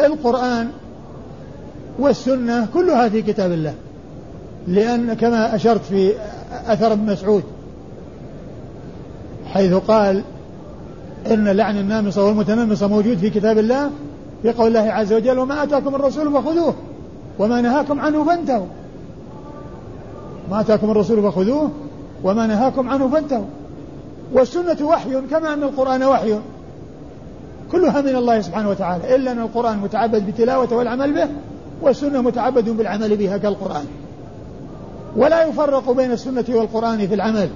القرآن 0.00 0.68
والسنة 1.98 2.66
كلها 2.74 3.08
في 3.08 3.22
كتاب 3.22 3.52
الله. 3.52 3.74
لأن 4.68 5.14
كما 5.14 5.54
أشرت 5.54 5.84
في 5.84 6.12
أثر 6.66 6.92
ابن 6.92 7.12
مسعود 7.12 7.42
حيث 9.46 9.74
قال 9.74 10.22
إن 11.30 11.48
لعن 11.48 11.78
النامصة 11.78 12.24
والمتنمصة 12.24 12.86
موجود 12.86 13.18
في 13.18 13.30
كتاب 13.30 13.58
الله. 13.58 13.90
في 14.44 14.52
قول 14.52 14.68
الله 14.68 14.92
عز 14.92 15.12
وجل 15.12 15.38
وما 15.38 15.62
آتاكم 15.62 15.94
الرسول 15.94 16.32
فخذوه 16.32 16.74
وما 17.38 17.60
نهاكم 17.60 18.00
عنه 18.00 18.24
فانتهوا. 18.24 18.66
ما 20.50 20.60
آتاكم 20.60 20.90
الرسول 20.90 21.22
فخذوه 21.22 21.70
وما 22.24 22.46
نهاكم 22.46 22.88
عنه 22.88 23.08
فانتهوا. 23.08 23.44
والسنة 24.32 24.76
وحي 24.82 25.20
كما 25.30 25.52
أن 25.52 25.62
القرآن 25.62 26.02
وحي. 26.02 26.38
كلها 27.72 28.00
من 28.00 28.16
الله 28.16 28.40
سبحانه 28.40 28.68
وتعالى 28.68 29.14
إلا 29.14 29.32
أن 29.32 29.38
القرآن 29.38 29.78
متعبد 29.78 30.26
بتلاوته 30.26 30.76
والعمل 30.76 31.14
به 31.14 31.28
والسنة 31.82 32.20
متعبد 32.20 32.68
بالعمل 32.68 33.16
بها 33.16 33.36
كالقرآن. 33.36 33.86
ولا 35.16 35.44
يفرق 35.44 35.90
بين 35.90 36.12
السنة 36.12 36.44
والقرآن 36.48 37.06
في 37.06 37.14
العمل 37.14 37.48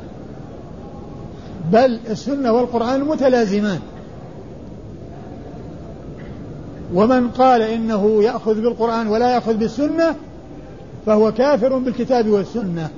بل 1.72 2.00
السنة 2.10 2.52
والقرآن 2.52 3.04
متلازمان. 3.04 3.80
ومن 6.94 7.28
قال 7.28 7.62
إنه 7.62 8.22
يأخذ 8.22 8.54
بالقرآن 8.54 9.06
ولا 9.06 9.34
يأخذ 9.34 9.54
بالسنة 9.54 10.14
فهو 11.06 11.32
كافر 11.32 11.78
بالكتاب 11.78 12.28
والسنة. 12.28 12.88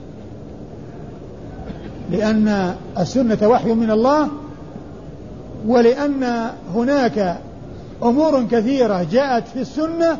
لأن 2.10 2.74
السنة 2.98 3.48
وحي 3.48 3.74
من 3.74 3.90
الله 3.90 4.28
ولأن 5.66 6.50
هناك 6.74 7.38
أمور 8.02 8.44
كثيرة 8.50 9.06
جاءت 9.12 9.48
في 9.48 9.60
السنة 9.60 10.18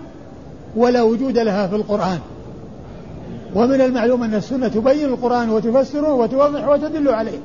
ولا 0.77 1.03
وجود 1.03 1.39
لها 1.39 1.67
في 1.67 1.77
القرآن. 1.77 2.19
ومن 3.55 3.81
المعلوم 3.81 4.23
أن 4.23 4.35
السنة 4.35 4.69
تبين 4.69 5.05
القرآن 5.09 5.50
وتفسره 5.50 6.15
وتوضح 6.15 6.69
وتدل 6.69 7.09
عليه. 7.09 7.39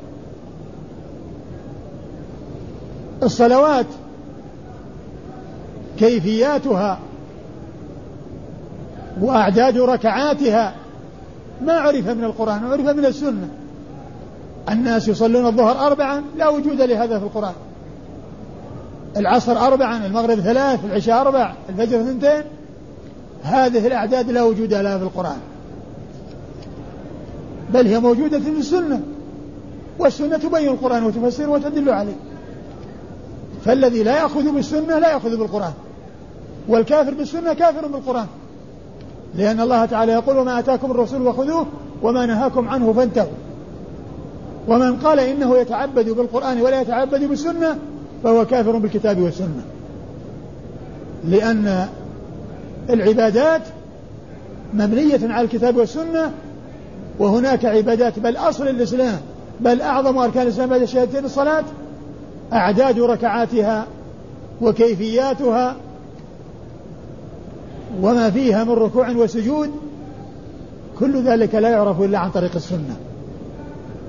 الصلوات 3.23 3.85
كيفياتها 5.99 6.99
وأعداد 9.21 9.77
ركعاتها. 9.77 10.75
ما 11.65 11.73
عرف 11.73 12.07
من 12.07 12.23
القرآن 12.23 12.65
عرف 12.65 12.97
من 12.97 13.05
السنة. 13.05 13.49
الناس 14.69 15.07
يصلون 15.07 15.45
الظهر 15.45 15.87
أربعا 15.87 16.23
لا 16.37 16.47
وجود 16.49 16.81
لهذا 16.81 17.19
في 17.19 17.25
القرآن. 17.25 17.53
العصر 19.17 19.57
أربعا 19.57 20.05
المغرب 20.05 20.39
ثلاث 20.39 20.85
العشاء 20.85 21.21
أربع 21.21 21.53
الفجر 21.69 22.01
اثنتين 22.01 22.41
هذه 23.43 23.87
الأعداد 23.87 24.31
لا 24.31 24.43
وجود 24.43 24.73
لها 24.73 24.97
في 24.97 25.03
القرآن. 25.03 25.37
بل 27.73 27.87
هي 27.87 27.99
موجودة 27.99 28.39
في 28.39 28.49
السنة. 28.49 29.01
والسنة 29.99 30.37
تبين 30.37 30.67
القرآن 30.67 31.03
وتفسره 31.03 31.47
وتدل 31.47 31.89
عليه. 31.89 32.15
فالذي 33.65 34.03
لا 34.03 34.17
يأخذ 34.17 34.51
بالسنة 34.51 34.99
لا 34.99 35.11
يأخذ 35.11 35.37
بالقرآن. 35.37 35.73
والكافر 36.67 37.13
بالسنة 37.13 37.53
كافر 37.53 37.87
بالقرآن. 37.87 38.27
لأن 39.35 39.59
الله 39.59 39.85
تعالى 39.85 40.11
يقول 40.11 40.37
وما 40.37 40.59
أتاكم 40.59 40.91
الرسول 40.91 41.25
فخذوه 41.25 41.65
وما 42.03 42.25
نهاكم 42.25 42.69
عنه 42.69 42.93
فانتهوا. 42.93 43.31
ومن 44.67 44.95
قال 44.95 45.19
إنه 45.19 45.57
يتعبد 45.57 46.09
بالقرآن 46.09 46.61
ولا 46.61 46.81
يتعبد 46.81 47.23
بالسنة 47.23 47.77
فهو 48.23 48.45
كافر 48.45 48.77
بالكتاب 48.77 49.21
والسنة. 49.21 49.63
لأن 51.23 51.87
العبادات 52.89 53.61
مبنية 54.73 55.19
على 55.23 55.45
الكتاب 55.45 55.77
والسنة 55.77 56.31
وهناك 57.19 57.65
عبادات 57.65 58.19
بل 58.19 58.37
أصل 58.37 58.67
الإسلام 58.67 59.19
بل 59.59 59.81
أعظم 59.81 60.17
أركان 60.17 60.43
الإسلام 60.43 60.69
بعد 60.69 60.85
شهادتين 60.85 61.25
الصلاة 61.25 61.63
أعداد 62.53 62.99
ركعاتها 62.99 63.85
وكيفياتها 64.61 65.75
وما 68.01 68.29
فيها 68.29 68.63
من 68.63 68.71
ركوع 68.71 69.09
وسجود 69.09 69.71
كل 70.99 71.23
ذلك 71.23 71.55
لا 71.55 71.69
يعرف 71.69 72.01
إلا 72.01 72.19
عن 72.19 72.31
طريق 72.31 72.55
السنة. 72.55 72.95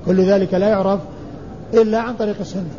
كل 0.06 0.20
ذلك 0.20 0.54
لا 0.54 0.68
يعرف 0.68 1.00
إلا 1.74 1.98
عن 2.00 2.14
طريق 2.14 2.36
السنة. 2.40 2.74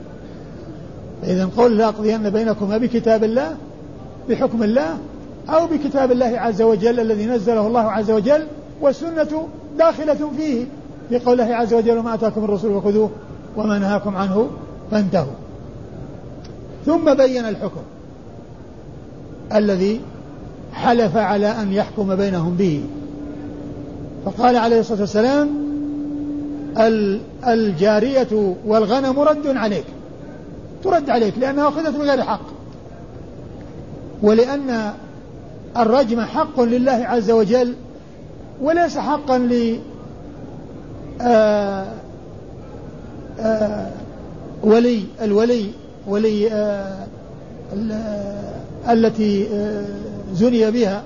إذا 1.24 1.50
قول 1.58 1.78
لأقضين 1.78 2.30
بينكما 2.30 2.78
بكتاب 2.78 3.24
الله 3.24 3.58
بحكم 4.30 4.64
الله 4.64 4.98
أو 5.50 5.68
بكتاب 5.68 6.12
الله 6.12 6.40
عز 6.40 6.62
وجل 6.62 7.00
الذي 7.00 7.26
نزله 7.26 7.68
الله 7.68 7.92
عز 7.92 8.12
وجل 8.12 8.44
والسنة 8.82 9.48
داخلة 9.78 10.32
فيه. 10.38 10.66
في 11.10 11.20
قوله 11.20 11.56
عز 11.56 11.74
وجل 11.74 11.98
وما 11.98 12.14
أتاكم 12.14 12.44
الرسول 12.44 12.82
فخذوه 12.82 13.10
وما 13.58 13.80
نهاكم 13.80 14.16
عنه 14.16 14.50
فانتهوا. 14.92 15.34
ثم 16.86 17.14
بين 17.14 17.46
الحكم 17.46 17.82
الذي 19.56 20.02
حلف 20.74 21.18
على 21.18 21.48
أن 21.48 21.74
يحكم 21.74 22.16
بينهم 22.16 22.56
به. 22.56 22.84
فقال 24.26 24.56
عليه 24.56 24.80
الصلاة 24.80 25.02
والسلام 25.02 25.50
الجارية 27.48 28.56
والغنم 28.66 29.20
رد 29.20 29.48
عليك. 29.48 29.86
ترد 30.84 31.10
عليك 31.10 31.34
لأنها 31.38 31.68
أخذت 31.68 31.96
بغير 31.96 32.24
حق. 32.24 32.58
ولأن 34.22 34.94
الرجم 35.78 36.22
حق 36.22 36.62
لله 36.62 36.92
عز 36.92 37.32
وجل 37.32 37.74
وليس 38.62 38.98
حقا 38.98 39.38
ل 39.38 39.80
آه، 41.22 41.86
آه، 43.40 43.90
ولي 44.64 45.04
الولي 45.22 45.72
ولي 46.08 46.52
آه، 46.52 47.08
التي 48.90 49.48
زني 50.34 50.72
بها. 50.72 51.04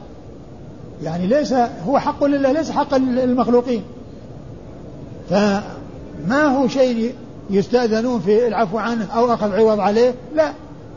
يعني 1.04 1.28
ليس 1.28 1.54
هو 1.88 2.00
حق 2.00 2.24
لله 2.24 2.52
ليس 2.52 2.72
حقا 2.72 2.98
للمخلوقين. 2.98 3.84
فما 5.30 6.46
هو 6.46 6.68
شيء 6.68 7.14
يستأذنون 7.50 8.20
في 8.20 8.48
العفو 8.48 8.78
عنه 8.78 9.08
أو 9.16 9.34
أخذ 9.34 9.56
عوض 9.56 9.80
عليه؟ 9.80 10.14
لا 10.36 10.52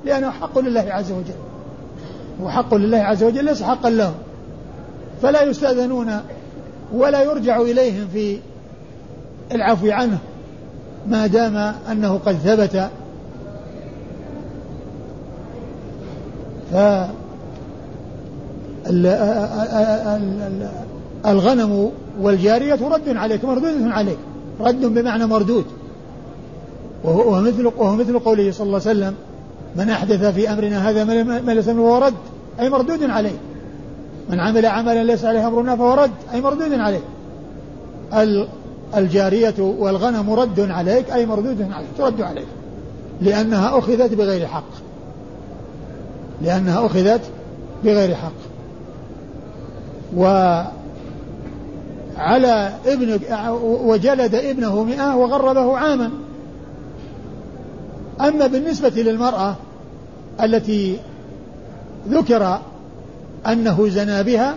لأنه 0.05 0.31
حق 0.31 0.59
لله 0.59 0.87
عز 0.89 1.13
وجل. 1.13 1.35
هو 2.43 2.51
حق 2.51 2.75
لله 2.75 2.99
عز 2.99 3.23
وجل 3.23 3.45
ليس 3.45 3.63
حقا 3.63 3.91
لهم. 3.91 4.15
فلا 5.23 5.43
يستأذنون 5.43 6.21
ولا 6.93 7.23
يرجع 7.23 7.61
إليهم 7.61 8.09
في 8.13 8.39
العفو 9.53 9.91
عنه 9.91 10.19
ما 11.09 11.27
دام 11.27 11.75
أنه 11.91 12.21
قد 12.27 12.35
ثبت. 12.35 12.91
ف 16.73 16.77
الغنم 21.27 21.91
والجارية 22.21 22.79
رد 22.89 23.17
عليك 23.17 23.45
مردودة 23.45 23.95
عليك. 23.95 24.19
رد 24.61 24.81
بمعنى 24.81 25.27
مردود. 25.27 25.65
وهو 27.05 27.41
مثل 27.41 27.67
وهو 27.67 27.97
مثل 27.97 28.19
قوله 28.19 28.51
صلى 28.51 28.67
الله 28.67 28.81
عليه 28.87 28.91
وسلم 28.91 29.15
من 29.77 29.91
أحدث 29.91 30.25
في 30.25 30.53
أمرنا 30.53 30.91
هذا 30.91 31.05
ما 31.43 31.53
ليس 31.53 31.69
منه 31.69 31.99
رد. 31.99 32.15
أي 32.61 32.71
مردود 32.71 33.03
عليه. 33.03 33.39
من 34.31 34.41
عمل 34.41 34.67
عملا 34.67 35.05
ليس 35.05 35.25
عليه 35.25 35.47
أمرنا 35.47 35.77
فهو 35.77 35.95
رد. 35.95 36.11
أي 36.35 36.41
مردود 36.41 36.73
عليه. 36.73 37.01
الجارية 38.97 39.55
والغنم 39.59 40.31
رد 40.31 40.61
عليك 40.71 41.11
أي 41.11 41.27
مردود 41.27 41.63
عليك 41.63 41.89
ترد 41.99 42.21
عليك. 42.21 42.47
لأنها 43.21 43.79
أخذت 43.79 44.15
بغير 44.15 44.47
حق. 44.47 44.71
لأنها 46.43 46.87
أخذت 46.87 47.21
بغير 47.85 48.15
حق. 48.15 48.54
وعلى 50.17 50.73
ابن 52.87 53.19
وجلد 53.63 54.35
ابنه 54.35 54.85
مئة 54.85 55.17
وغربه 55.17 55.77
عاما. 55.77 56.11
أما 58.21 58.47
بالنسبة 58.47 59.03
للمرأة 59.03 59.57
التي 60.43 60.99
ذكر 62.09 62.59
أنه 63.47 63.89
زنى 63.89 64.23
بها 64.23 64.55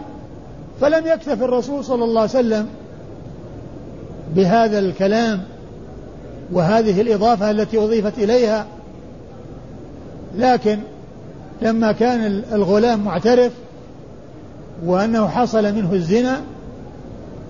فلم 0.82 1.08
يكتف 1.08 1.44
الرسول 1.44 1.86
صلى 1.86 2.04
الله 2.04 2.22
عليه 2.22 2.30
وسلم 2.30 2.68
بهذا 4.36 4.80
الكلام 4.80 5.42
وهذه 6.52 7.02
الإضافة 7.02 7.52
التي 7.52 7.78
أضيفت 7.78 8.18
إليها. 8.18 8.66
لكن 10.38 10.80
لما 11.62 11.92
كان 11.92 12.44
الغلام 12.54 13.00
معترف 13.00 13.52
وأنه 14.86 15.28
حصل 15.28 15.76
منه 15.76 15.94
الزنا 15.94 16.42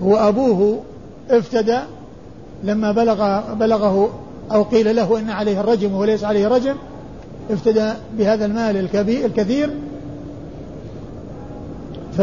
وأبوه 0.01 0.83
افتدى 1.29 1.79
لما 2.63 2.91
بلغ 2.91 3.41
بلغه 3.53 4.09
أو 4.51 4.63
قيل 4.63 4.95
له 4.95 5.19
إن 5.19 5.29
عليه 5.29 5.59
الرجم 5.59 5.93
وليس 5.93 6.23
عليه 6.23 6.47
رجم 6.47 6.75
افتدى 7.51 7.91
بهذا 8.17 8.45
المال 8.45 8.77
الكبير 8.77 9.25
الكثير. 9.25 9.69
ف 12.17 12.21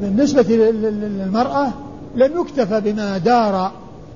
بالنسبة 0.00 0.42
للمرأة 0.42 1.68
لم 2.16 2.40
يكتفى 2.40 2.80
بما 2.80 3.18
دار 3.18 3.72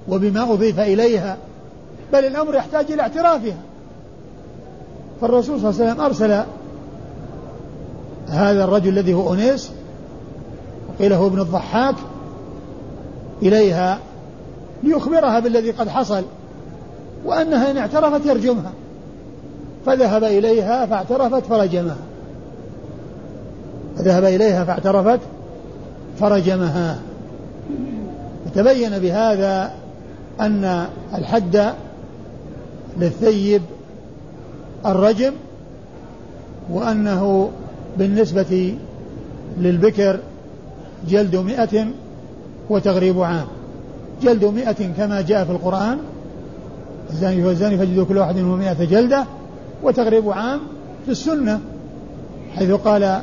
وبما 0.08 0.52
أضيف 0.52 0.80
إليها 0.80 1.36
بل 2.12 2.24
الأمر 2.24 2.54
يحتاج 2.54 2.92
إلى 2.92 3.02
اعترافها. 3.02 3.56
فالرسول 5.20 5.60
صلى 5.60 5.70
الله 5.70 5.82
عليه 5.82 5.92
وسلم 5.92 6.04
أرسل 6.04 6.44
هذا 8.32 8.64
الرجل 8.64 8.88
الذي 8.88 9.14
هو 9.14 9.34
أنيس 9.34 9.70
وقيل 10.88 11.12
هو 11.12 11.26
ابن 11.26 11.40
الضحاك 11.40 11.94
إليها 13.42 13.98
ليخبرها 14.82 15.40
بالذي 15.40 15.70
قد 15.70 15.88
حصل 15.88 16.24
وأنها 17.24 17.70
إن 17.70 17.76
اعترفت 17.76 18.26
يرجمها. 18.26 18.72
فذهب 19.86 20.24
إليها 20.24 20.86
فاعترفت 20.86 21.46
فرجمها. 21.46 21.96
فذهب 23.96 24.24
إليها 24.24 24.64
فاعترفت 24.64 25.20
فرجمها. 26.20 26.98
وتبين 28.46 28.98
بهذا 28.98 29.72
أن 30.40 30.86
الحد 31.14 31.72
للثيب 32.98 33.62
الرجم 34.86 35.32
وأنه 36.70 37.50
بالنسبة 37.98 38.74
للبكر 39.58 40.18
جلد 41.08 41.36
مئة 41.36 41.86
وتغريب 42.70 43.22
عام. 43.22 43.46
جلد 44.22 44.44
مئة 44.44 44.92
كما 44.96 45.20
جاء 45.20 45.44
في 45.44 45.50
القرآن 45.50 45.98
الزاني 47.10 47.44
والزاني 47.44 47.78
فجدوا 47.78 48.04
كل 48.04 48.18
واحد 48.18 48.36
منهم 48.36 48.58
مئة 48.58 48.84
جلدة 48.84 49.24
وتغريب 49.82 50.30
عام 50.30 50.60
في 51.04 51.10
السنة. 51.10 51.60
حيث 52.54 52.70
قال 52.70 53.22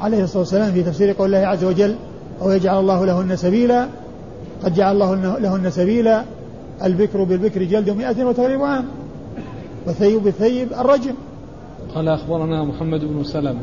عليه 0.00 0.24
الصلاة 0.24 0.38
والسلام 0.38 0.72
في 0.72 0.82
تفسير 0.82 1.12
قول 1.12 1.34
الله 1.34 1.48
عز 1.48 1.64
وجل 1.64 1.96
أو 2.42 2.50
يجعل 2.50 2.80
الله 2.80 3.06
لهن 3.06 3.36
سبيلا؟ 3.36 3.88
قد 4.64 4.74
جعل 4.74 4.92
الله 4.92 5.38
لهن 5.38 5.70
سبيلا. 5.70 6.24
البكر 6.84 7.24
بالبكر 7.24 7.62
جلد 7.62 7.90
مئة 7.90 8.24
وتغريب 8.24 8.62
عام. 8.62 8.84
والثيب 9.86 10.22
بالثيب 10.22 10.72
الرجم. 10.72 11.14
قال 11.94 12.08
أخبرنا 12.08 12.64
محمد 12.64 13.00
بن 13.00 13.24
سلمة. 13.24 13.60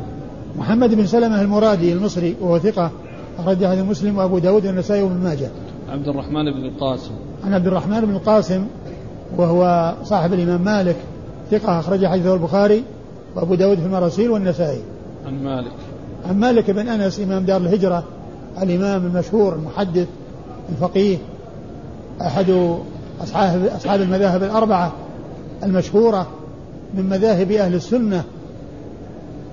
محمد 0.58 0.96
بن 0.96 1.06
سلمة 1.06 1.42
المرادي 1.42 1.94
المصري 1.94 2.36
وهو 2.42 2.60
ثقة 2.60 2.92
أخرج 3.40 3.64
هذا 3.64 3.84
مسلم 3.84 4.18
وأبو 4.18 4.38
داود 4.38 4.66
والنسائي 4.66 5.02
وابن 5.02 5.24
ماجه. 5.24 5.50
عبد 5.90 6.08
الرحمن 6.08 6.52
بن 6.52 6.66
القاسم. 6.66 7.12
عن 7.44 7.54
عبد 7.54 7.68
الرحمن 7.68 8.02
بن 8.02 8.16
القاسم 8.16 8.66
وهو 9.38 9.94
صاحب 10.04 10.34
الإمام 10.34 10.62
مالك 10.62 10.96
ثقة 11.52 11.80
أخرج 11.80 12.06
حديثه 12.06 12.34
البخاري 12.34 12.84
وأبو 13.36 13.56
داود 13.56 13.78
في 13.78 13.86
المراسيل 13.86 14.30
والنسائي. 14.30 14.82
عن 15.26 15.44
مالك. 15.44 15.72
عن 16.30 16.40
مالك 16.40 16.72
بن 16.72 16.90
أنس 16.90 17.20
إمام 17.20 17.46
دار 17.46 17.62
الهجرة 17.62 18.04
الإمام 18.62 19.06
المشهور 19.06 19.56
المحدث 19.56 20.08
الفقيه 20.70 21.18
أحد 22.22 22.78
أصحاب 23.24 23.66
أصحاب 23.66 24.02
المذاهب 24.02 24.44
الأربعة 24.44 24.94
المشهورة 25.64 26.28
من 26.94 27.10
مذاهب 27.10 27.52
أهل 27.52 27.76
السنة. 27.76 28.24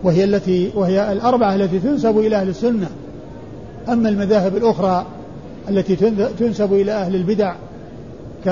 وهي 0.04 0.24
التي 0.24 0.70
وهي 0.74 1.12
الأربعة 1.12 1.54
التي 1.54 1.78
تنسب 1.78 2.18
إلى 2.18 2.36
أهل 2.36 2.48
السنة. 2.48 2.88
أما 3.88 4.08
المذاهب 4.08 4.56
الأخرى 4.56 5.06
التي 5.68 5.96
تنسب 6.38 6.72
إلى 6.72 6.92
أهل 6.92 7.14
البدع 7.14 7.54
ك 8.44 8.48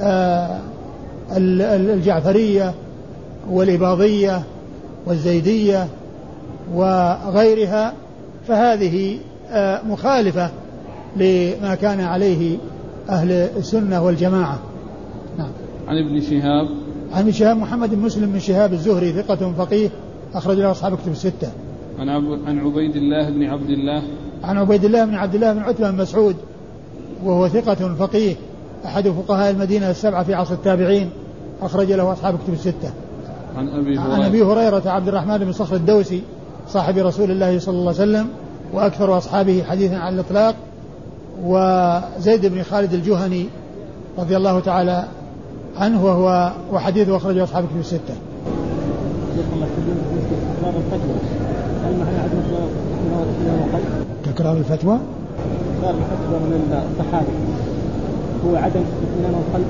آه، 0.00 0.58
الجعفرية 1.36 2.74
والإباضية 3.50 4.42
والزيدية 5.06 5.88
وغيرها 6.74 7.92
فهذه 8.48 9.18
آه، 9.50 9.80
مخالفة 9.88 10.50
لما 11.16 11.74
كان 11.74 12.00
عليه 12.00 12.56
أهل 13.08 13.32
السنة 13.32 14.04
والجماعة. 14.04 14.58
نعم. 15.38 15.50
عن 15.88 15.96
ابن 15.96 16.20
شهاب. 16.20 16.68
عن 17.12 17.22
ابن 17.22 17.32
شهاب 17.32 17.56
محمد 17.56 17.94
بن 17.94 17.98
مسلم 17.98 18.32
بن 18.32 18.38
شهاب 18.38 18.72
الزهري 18.72 19.12
ثقة 19.12 19.52
فقيه. 19.58 19.88
أخرج 20.34 20.56
له 20.56 20.70
أصحاب 20.70 20.96
كتب 20.96 21.12
الستة. 21.12 21.48
عن 21.98 22.08
عن 22.46 22.58
عبيد 22.58 22.96
الله 22.96 23.30
بن 23.30 23.44
عبد 23.44 23.70
الله 23.70 24.02
عن 24.44 24.58
عبيد 24.58 24.84
الله 24.84 25.04
بن 25.04 25.14
عبد 25.14 25.34
الله 25.34 25.52
بن 25.52 25.60
عتبة 25.60 25.90
بن 25.90 25.96
مسعود 25.96 26.36
وهو 27.24 27.48
ثقة 27.48 27.94
فقيه 27.94 28.36
أحد 28.84 29.08
فقهاء 29.08 29.50
المدينة 29.50 29.90
السبعة 29.90 30.24
في 30.24 30.34
عصر 30.34 30.54
التابعين 30.54 31.10
أخرج 31.62 31.92
له 31.92 32.12
أصحاب 32.12 32.38
كتب 32.44 32.52
الستة. 32.52 32.90
عن 33.56 33.68
أبي 33.68 33.98
هريرة. 33.98 34.14
عن 34.14 34.22
أبي 34.22 34.42
هريرة 34.42 34.82
عبد 34.86 35.08
الرحمن 35.08 35.38
بن 35.38 35.52
صخر 35.52 35.76
الدوسي 35.76 36.22
صاحب 36.68 36.98
رسول 36.98 37.30
الله 37.30 37.58
صلى 37.58 37.74
الله 37.74 38.00
عليه 38.00 38.02
وسلم 38.02 38.26
وأكثر 38.72 39.18
أصحابه 39.18 39.62
حديثا 39.62 39.94
على 39.94 40.14
الإطلاق 40.14 40.54
وزيد 41.44 42.46
بن 42.46 42.62
خالد 42.62 42.94
الجهني 42.94 43.46
رضي 44.18 44.36
الله 44.36 44.60
تعالى 44.60 45.04
عنه 45.76 46.04
وهو 46.04 46.52
وحديثه 46.72 47.16
أخرجه 47.16 47.44
أصحاب 47.44 47.64
كتب 47.64 47.80
الستة. 47.80 48.14
تكرار 54.24 54.56
الفتوى؟ 54.56 54.98
تكرار 55.78 55.94
الفتوى 55.94 56.38
من 56.40 56.84
الصحابة. 56.92 57.26
هو 58.46 58.56
عدم 58.56 58.80
اطمئنان 58.80 59.34
القلب. 59.34 59.66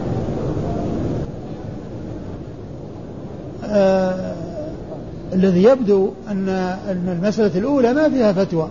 آه 3.65 4.35
الذي 5.33 5.63
يبدو 5.63 6.11
أن 6.31 6.49
أن 6.89 7.19
المسألة 7.23 7.59
الأولى 7.59 7.93
ما 7.93 8.09
فيها 8.09 8.33
فتوى 8.33 8.69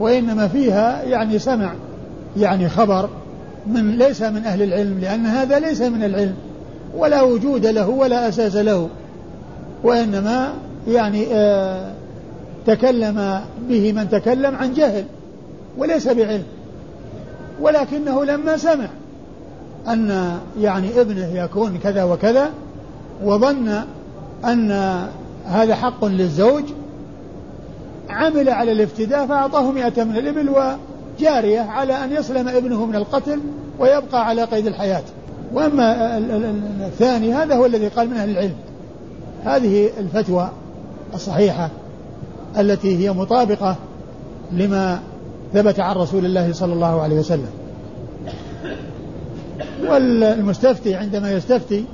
وإنما 0.00 0.48
فيها 0.48 1.02
يعني 1.02 1.38
سمع 1.38 1.72
يعني 2.36 2.68
خبر 2.68 3.08
من 3.66 3.90
ليس 3.90 4.22
من 4.22 4.44
أهل 4.44 4.62
العلم 4.62 4.98
لأن 5.00 5.26
هذا 5.26 5.58
ليس 5.58 5.82
من 5.82 6.04
العلم 6.04 6.34
ولا 6.96 7.22
وجود 7.22 7.66
له 7.66 7.88
ولا 7.88 8.28
أساس 8.28 8.56
له. 8.56 8.88
وإنما 9.82 10.52
يعني 10.88 11.26
آه 11.32 11.92
تكلم 12.66 13.40
به 13.68 13.92
من 13.92 14.08
تكلم 14.10 14.56
عن 14.56 14.74
جهل 14.74 15.04
وليس 15.78 16.08
بعلم. 16.08 16.44
ولكنه 17.60 18.24
لما 18.24 18.56
سمع 18.56 18.88
أن 19.88 20.38
يعني 20.60 21.00
ابنه 21.00 21.28
يكون 21.34 21.78
كذا 21.78 22.04
وكذا 22.04 22.50
وظن 23.24 23.82
أن 24.44 24.70
هذا 25.46 25.74
حق 25.74 26.04
للزوج 26.04 26.64
عمل 28.08 28.48
على 28.48 28.72
الافتداء 28.72 29.26
فأعطاه 29.26 29.70
مئة 29.70 30.04
من 30.04 30.16
الإبل 30.16 30.48
وجارية 30.48 31.60
على 31.60 32.04
أن 32.04 32.12
يسلم 32.12 32.48
ابنه 32.48 32.86
من 32.86 32.94
القتل 32.94 33.40
ويبقى 33.78 34.26
على 34.26 34.44
قيد 34.44 34.66
الحياة. 34.66 35.02
وأما 35.52 36.18
الثاني 36.86 37.32
هذا 37.34 37.54
هو 37.54 37.66
الذي 37.66 37.88
قال 37.88 38.10
من 38.10 38.16
أهل 38.16 38.30
العلم. 38.30 38.54
هذه 39.44 39.90
الفتوى 39.98 40.50
الصحيحة 41.14 41.70
التي 42.58 42.98
هي 42.98 43.12
مطابقة 43.12 43.76
لما 44.52 45.00
ثبت 45.54 45.80
عن 45.80 45.96
رسول 45.96 46.26
الله 46.26 46.52
صلى 46.52 46.72
الله 46.72 47.02
عليه 47.02 47.18
وسلم. 47.18 47.50
والمستفتي 49.88 50.94
عندما 50.94 51.32
يستفتي 51.32 51.84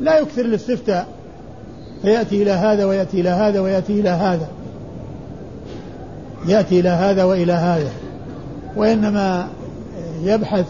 لا 0.00 0.18
يكثر 0.18 0.40
الاستفتاء 0.44 1.06
فيأتي 2.02 2.42
إلى 2.42 2.50
هذا 2.50 2.84
ويأتي 2.84 3.20
إلى 3.20 3.28
هذا 3.28 3.60
ويأتي 3.60 4.00
إلى 4.00 4.08
هذا. 4.08 4.48
يأتي 6.46 6.80
إلى 6.80 6.88
هذا 6.88 7.24
وإلى 7.24 7.52
هذا. 7.52 7.90
وإنما 8.76 9.48
يبحث 10.22 10.66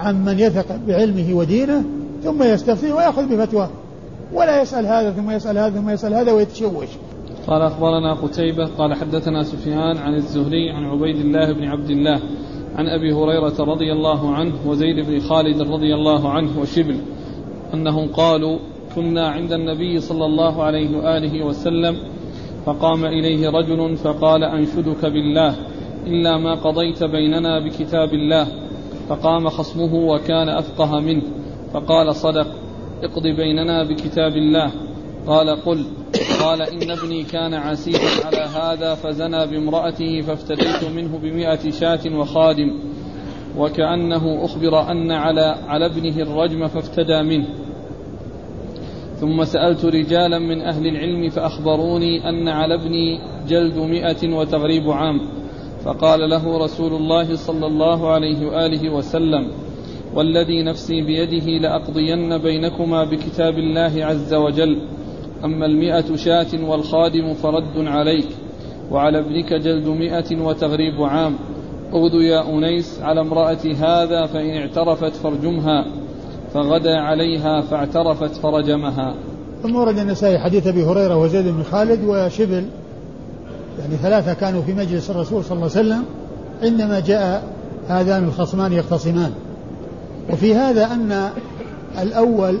عن 0.00 0.24
من 0.24 0.38
يثق 0.38 0.76
بعلمه 0.88 1.34
ودينه 1.34 1.82
ثم 2.24 2.42
يستفتي 2.42 2.92
ويأخذ 2.92 3.26
بفتواه 3.26 3.68
ولا 4.32 4.62
يسأل 4.62 4.86
هذا 4.86 5.10
ثم 5.10 5.30
يسأل 5.30 5.58
هذا 5.58 5.80
ثم 5.80 5.90
يسأل 5.90 6.14
هذا 6.14 6.32
ويتشوش. 6.32 6.88
قال 7.46 7.62
أخبرنا 7.62 8.14
قتيبة 8.14 8.66
قال 8.66 8.94
حدثنا 8.94 9.42
سفيان 9.42 9.96
عن 9.98 10.14
الزهري 10.14 10.70
عن 10.70 10.84
عبيد 10.84 11.16
الله 11.16 11.52
بن 11.52 11.64
عبد 11.64 11.90
الله 11.90 12.20
عن 12.76 12.86
أبي 12.86 13.12
هريرة 13.12 13.54
رضي 13.60 13.92
الله 13.92 14.34
عنه 14.34 14.52
وزيد 14.66 15.06
بن 15.06 15.20
خالد 15.20 15.62
رضي 15.62 15.94
الله 15.94 16.30
عنه 16.30 16.60
وشبل 16.60 16.96
أنهم 17.74 18.08
قالوا 18.08 18.58
كنا 18.94 19.28
عند 19.28 19.52
النبي 19.52 20.00
صلى 20.00 20.26
الله 20.26 20.62
عليه 20.62 20.96
وآله 20.98 21.46
وسلم 21.46 21.96
فقام 22.66 23.04
إليه 23.04 23.50
رجل 23.50 23.96
فقال 23.96 24.44
أنشدك 24.44 25.06
بالله 25.06 25.54
إلا 26.06 26.38
ما 26.38 26.54
قضيت 26.54 27.04
بيننا 27.04 27.64
بكتاب 27.64 28.14
الله 28.14 28.46
فقام 29.08 29.48
خصمه 29.48 29.94
وكان 29.94 30.48
أفقه 30.48 31.00
منه 31.00 31.22
فقال 31.72 32.14
صدق 32.14 32.46
اقض 33.02 33.22
بيننا 33.22 33.84
بكتاب 33.84 34.36
الله. 34.36 34.70
قال 35.26 35.50
قل. 35.50 35.84
قال 36.40 36.62
إن 36.62 36.90
ابني 36.90 37.22
كان 37.22 37.54
عسيفا 37.54 38.26
على 38.26 38.36
هذا 38.36 38.94
فزنى 38.94 39.46
بامرأته 39.46 40.20
فافتديت 40.20 40.84
منه 40.94 41.18
بمئة 41.18 41.70
شاة 41.70 42.18
وخادم. 42.18 42.78
وكأنه 43.58 44.44
أخبر 44.44 44.90
أن 44.90 45.10
على 45.10 45.56
على 45.68 45.86
ابنه 45.86 46.22
الرجم 46.22 46.66
فافتدى 46.66 47.22
منه. 47.22 47.46
ثم 49.16 49.44
سألت 49.44 49.84
رجالا 49.84 50.38
من 50.38 50.60
أهل 50.62 50.86
العلم 50.86 51.28
فأخبروني 51.28 52.28
أن 52.28 52.48
على 52.48 52.74
ابني 52.74 53.20
جلد 53.48 53.76
مئة 53.78 54.34
وتغريب 54.34 54.90
عام. 54.90 55.20
فقال 55.84 56.30
له 56.30 56.58
رسول 56.64 56.92
الله 56.92 57.36
صلى 57.36 57.66
الله 57.66 58.08
عليه 58.08 58.46
وآله 58.46 58.90
وسلم 58.90 59.50
والذي 60.14 60.62
نفسي 60.62 61.02
بيده 61.02 61.46
لأقضين 61.46 62.38
بينكما 62.38 63.04
بكتاب 63.04 63.54
الله 63.54 64.04
عز 64.04 64.34
وجل. 64.34 64.82
أما 65.44 65.66
المئة 65.66 66.16
شاة 66.16 66.70
والخادم 66.70 67.34
فرد 67.34 67.86
عليك 67.86 68.28
وعلى 68.90 69.18
ابنك 69.18 69.52
جلد 69.52 69.88
مئة 69.88 70.42
وتغريب 70.42 71.02
عام. 71.02 71.34
اغدو 71.94 72.20
يا 72.20 72.48
أنيس 72.48 73.00
على 73.02 73.20
امرأة 73.20 73.58
هذا 73.76 74.26
فإن 74.26 74.56
اعترفت 74.56 75.16
فارجمها 75.16 75.86
فغدا 76.54 77.00
عليها 77.00 77.60
فاعترفت 77.60 78.36
فرجمها. 78.36 79.14
ثم 79.62 79.76
ورد 79.76 79.98
النسائي 79.98 80.38
حديث 80.38 80.66
أبي 80.66 80.84
هريرة 80.84 81.16
وزيد 81.16 81.48
بن 81.48 81.62
خالد 81.62 82.04
وشبل. 82.04 82.64
يعني 83.78 83.96
ثلاثة 84.02 84.34
كانوا 84.34 84.62
في 84.62 84.74
مجلس 84.74 85.10
الرسول 85.10 85.44
صلى 85.44 85.56
الله 85.56 85.70
عليه 85.76 85.80
وسلم 85.80 86.04
عندما 86.62 87.00
جاء 87.00 87.42
هذان 87.88 88.24
الخصمان 88.24 88.72
يختصمان. 88.72 89.32
وفي 90.32 90.54
هذا 90.54 90.84
أن 90.84 91.30
الأول 92.02 92.58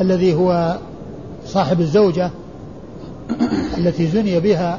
الذي 0.00 0.34
هو 0.34 0.76
صاحب 1.46 1.80
الزوجة 1.80 2.30
التي 3.78 4.06
زني 4.06 4.40
بها 4.40 4.78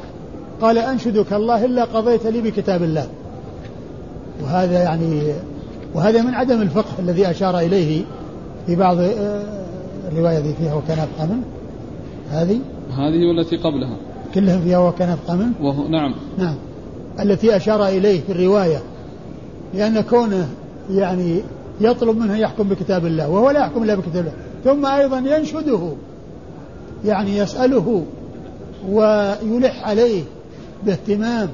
قال 0.60 0.78
أنشدك 0.78 1.32
الله 1.32 1.64
إلا 1.64 1.84
قضيت 1.84 2.26
لي 2.26 2.40
بكتاب 2.40 2.82
الله. 2.82 3.08
وهذا 4.42 4.82
يعني 4.82 5.32
وهذا 5.94 6.22
من 6.22 6.34
عدم 6.34 6.62
الفقه 6.62 6.92
الذي 6.98 7.30
أشار 7.30 7.58
إليه 7.58 8.04
في 8.66 8.76
بعض 8.76 8.96
آه، 9.00 9.42
الرواية 10.12 10.38
التي 10.38 10.54
فيها 10.54 10.74
وكان 10.74 10.98
أفقى 10.98 11.26
منه. 11.26 11.44
هذه؟ 12.30 12.58
هذه 12.90 13.26
والتي 13.26 13.56
قبلها. 13.56 13.96
كلهم 14.34 14.60
فيها 14.60 14.78
وكان 14.78 15.08
أفقى 15.08 15.36
منه؟ 15.36 15.52
وهو 15.62 15.88
نعم. 15.88 16.14
نعم. 16.38 16.54
التي 17.20 17.56
أشار 17.56 17.86
إليه 17.86 18.20
في 18.20 18.32
الرواية. 18.32 18.82
لأن 19.74 20.00
كونه 20.00 20.48
يعني 20.90 21.40
يطلب 21.80 22.18
منه 22.18 22.36
يحكم 22.36 22.68
بكتاب 22.68 23.06
الله 23.06 23.28
وهو 23.28 23.50
لا 23.50 23.60
يحكم 23.60 23.82
إلا 23.82 23.94
بكتاب 23.94 24.16
الله. 24.16 24.32
ثم 24.64 24.86
أيضا 24.86 25.18
ينشده 25.18 25.92
يعني 27.04 27.38
يسأله 27.38 28.04
ويلح 28.88 29.88
عليه 29.88 30.22
باهتمام 30.86 31.48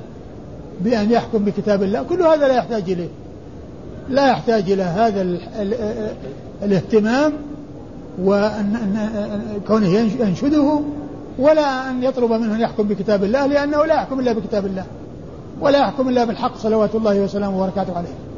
بأن 0.80 1.10
يحكم 1.10 1.44
بكتاب 1.44 1.82
الله. 1.82 2.02
كل 2.02 2.22
هذا 2.22 2.48
لا 2.48 2.54
يحتاج 2.54 2.90
إليه. 2.90 3.08
لا 4.10 4.30
يحتاج 4.30 4.70
إلى 4.70 4.82
هذا 4.82 5.22
ال 5.22 5.40
ال 5.58 5.74
الاهتمام 6.62 7.32
وأن 8.22 8.98
كونه 9.68 9.88
ينشده 10.20 10.80
ولا 11.38 11.90
أن 11.90 12.02
يطلب 12.02 12.32
منه 12.32 12.54
أن 12.54 12.60
يحكم 12.60 12.82
بكتاب 12.82 13.24
الله 13.24 13.46
لأنه 13.46 13.84
لا 13.84 13.94
يحكم 13.94 14.20
إلا 14.20 14.32
بكتاب 14.32 14.66
الله 14.66 14.84
ولا 15.60 15.78
يحكم 15.78 16.08
إلا 16.08 16.24
بالحق 16.24 16.56
صلوات 16.56 16.94
الله 16.94 17.20
وسلامه 17.20 17.62
وبركاته 17.62 17.96
عليه. 17.96 18.29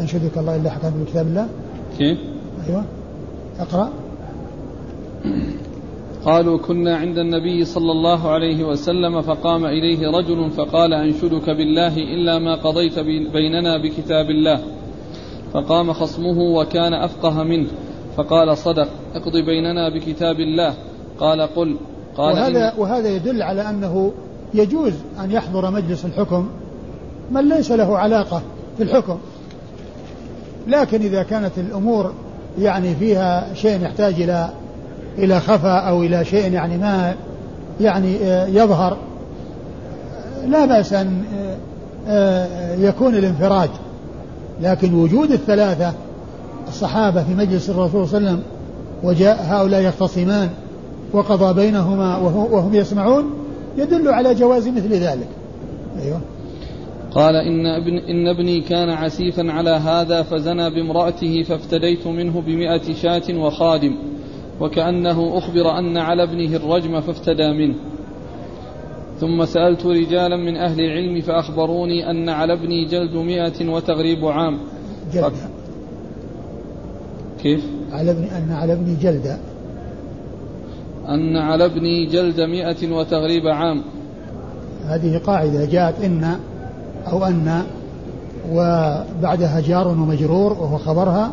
أنشدك 0.00 0.38
الله 0.38 0.56
إلا 0.56 0.70
حكم 0.70 0.90
بكتاب 0.90 1.26
الله. 1.26 1.48
كيف؟ 1.98 2.18
أيوه. 2.68 2.84
اقرأ. 3.60 3.90
قالوا 6.24 6.58
كنا 6.58 6.96
عند 6.96 7.18
النبي 7.18 7.64
صلى 7.64 7.92
الله 7.92 8.30
عليه 8.30 8.64
وسلم 8.64 9.22
فقام 9.22 9.64
إليه 9.64 10.10
رجل 10.10 10.50
فقال 10.50 10.92
أنشدك 10.92 11.50
بالله 11.50 11.96
إلا 11.96 12.38
ما 12.38 12.54
قضيت 12.54 12.98
بيننا 13.32 13.82
بكتاب 13.82 14.30
الله. 14.30 14.60
فقام 15.52 15.92
خصمه 15.92 16.38
وكان 16.40 16.94
أفقه 16.94 17.42
منه. 17.42 17.68
فقال 18.16 18.58
صدق 18.58 18.88
اقض 19.14 19.36
بيننا 19.36 19.88
بكتاب 19.88 20.40
الله. 20.40 20.74
قال 21.20 21.40
قل. 21.40 21.76
قال 22.16 22.34
وهذا, 22.34 22.74
وهذا 22.78 23.08
يدل 23.08 23.42
على 23.42 23.70
أنه 23.70 24.12
يجوز 24.54 24.92
أن 25.24 25.30
يحضر 25.30 25.70
مجلس 25.70 26.04
الحكم 26.04 26.48
من 27.30 27.48
ليس 27.48 27.72
له 27.72 27.98
علاقة 27.98 28.42
في 28.76 28.82
الحكم. 28.82 29.18
لكن 30.66 31.00
إذا 31.00 31.22
كانت 31.22 31.58
الأمور 31.58 32.12
يعني 32.58 32.94
فيها 32.94 33.54
شيء 33.54 33.82
يحتاج 33.82 34.14
إلى 34.22 34.50
إلى 35.18 35.40
خفاء 35.40 35.88
أو 35.88 36.02
إلى 36.02 36.24
شيء 36.24 36.52
يعني 36.52 36.78
ما 36.78 37.14
يعني 37.80 38.16
آه، 38.22 38.46
يظهر 38.46 38.96
لا 40.48 40.64
بأس 40.66 40.92
أن 40.92 41.22
آه، 41.38 41.56
آه، 42.08 42.74
يكون 42.74 43.14
الانفراد 43.14 43.70
لكن 44.62 44.94
وجود 44.94 45.32
الثلاثة 45.32 45.92
الصحابة 46.68 47.22
في 47.22 47.34
مجلس 47.34 47.70
الرسول 47.70 48.08
صلى 48.08 48.18
الله 48.18 48.30
عليه 48.30 48.38
وسلم 48.38 48.42
وجاء 49.02 49.46
هؤلاء 49.48 49.80
يختصمان 49.80 50.48
وقضى 51.12 51.54
بينهما 51.54 52.16
وهم 52.16 52.74
يسمعون 52.74 53.30
يدل 53.78 54.08
على 54.08 54.34
جواز 54.34 54.68
مثل 54.68 54.92
ذلك. 54.92 55.28
أيوه. 56.02 56.20
قال 57.14 57.36
إن, 57.36 57.66
ابن 57.66 57.98
إن 57.98 58.28
ابني 58.28 58.60
كان 58.60 58.90
عسيفا 58.90 59.52
على 59.52 59.70
هذا 59.70 60.22
فزنى 60.22 60.70
بامرأته 60.70 61.42
فافتديت 61.42 62.06
منه 62.06 62.40
بمئة 62.40 62.92
شاة 62.92 63.38
وخادم 63.38 63.96
وكأنه 64.60 65.38
أخبر 65.38 65.78
أن 65.78 65.96
على 65.96 66.22
ابنه 66.22 66.56
الرجم 66.56 67.00
فافتدى 67.00 67.52
منه. 67.52 67.74
ثم 69.20 69.44
سألت 69.44 69.86
رجالا 69.86 70.36
من 70.36 70.56
أهل 70.56 70.80
العلم 70.80 71.20
فأخبروني 71.20 72.10
أن 72.10 72.28
على 72.28 72.52
ابني 72.52 72.84
جلد 72.84 73.16
مئة 73.16 73.68
وتغريب 73.68 74.24
عام. 74.24 74.58
جلد. 75.12 75.32
كيف؟ 77.42 77.64
على 77.92 78.10
ابني 78.10 78.38
أن 78.38 78.52
على 78.52 78.72
ابني 78.72 78.96
جلد. 79.02 79.38
أن 81.08 81.36
على 81.36 81.64
ابني 81.64 82.06
جلد 82.06 82.40
مئة 82.40 82.92
وتغريب 82.92 83.46
عام. 83.46 83.82
هذه 84.84 85.18
قاعدة 85.18 85.64
جاءت 85.64 86.00
إن 86.00 86.38
أو 87.12 87.24
أن 87.24 87.62
وبعدها 88.52 89.60
جار 89.60 89.88
ومجرور 89.88 90.52
وهو 90.52 90.78
خبرها 90.78 91.30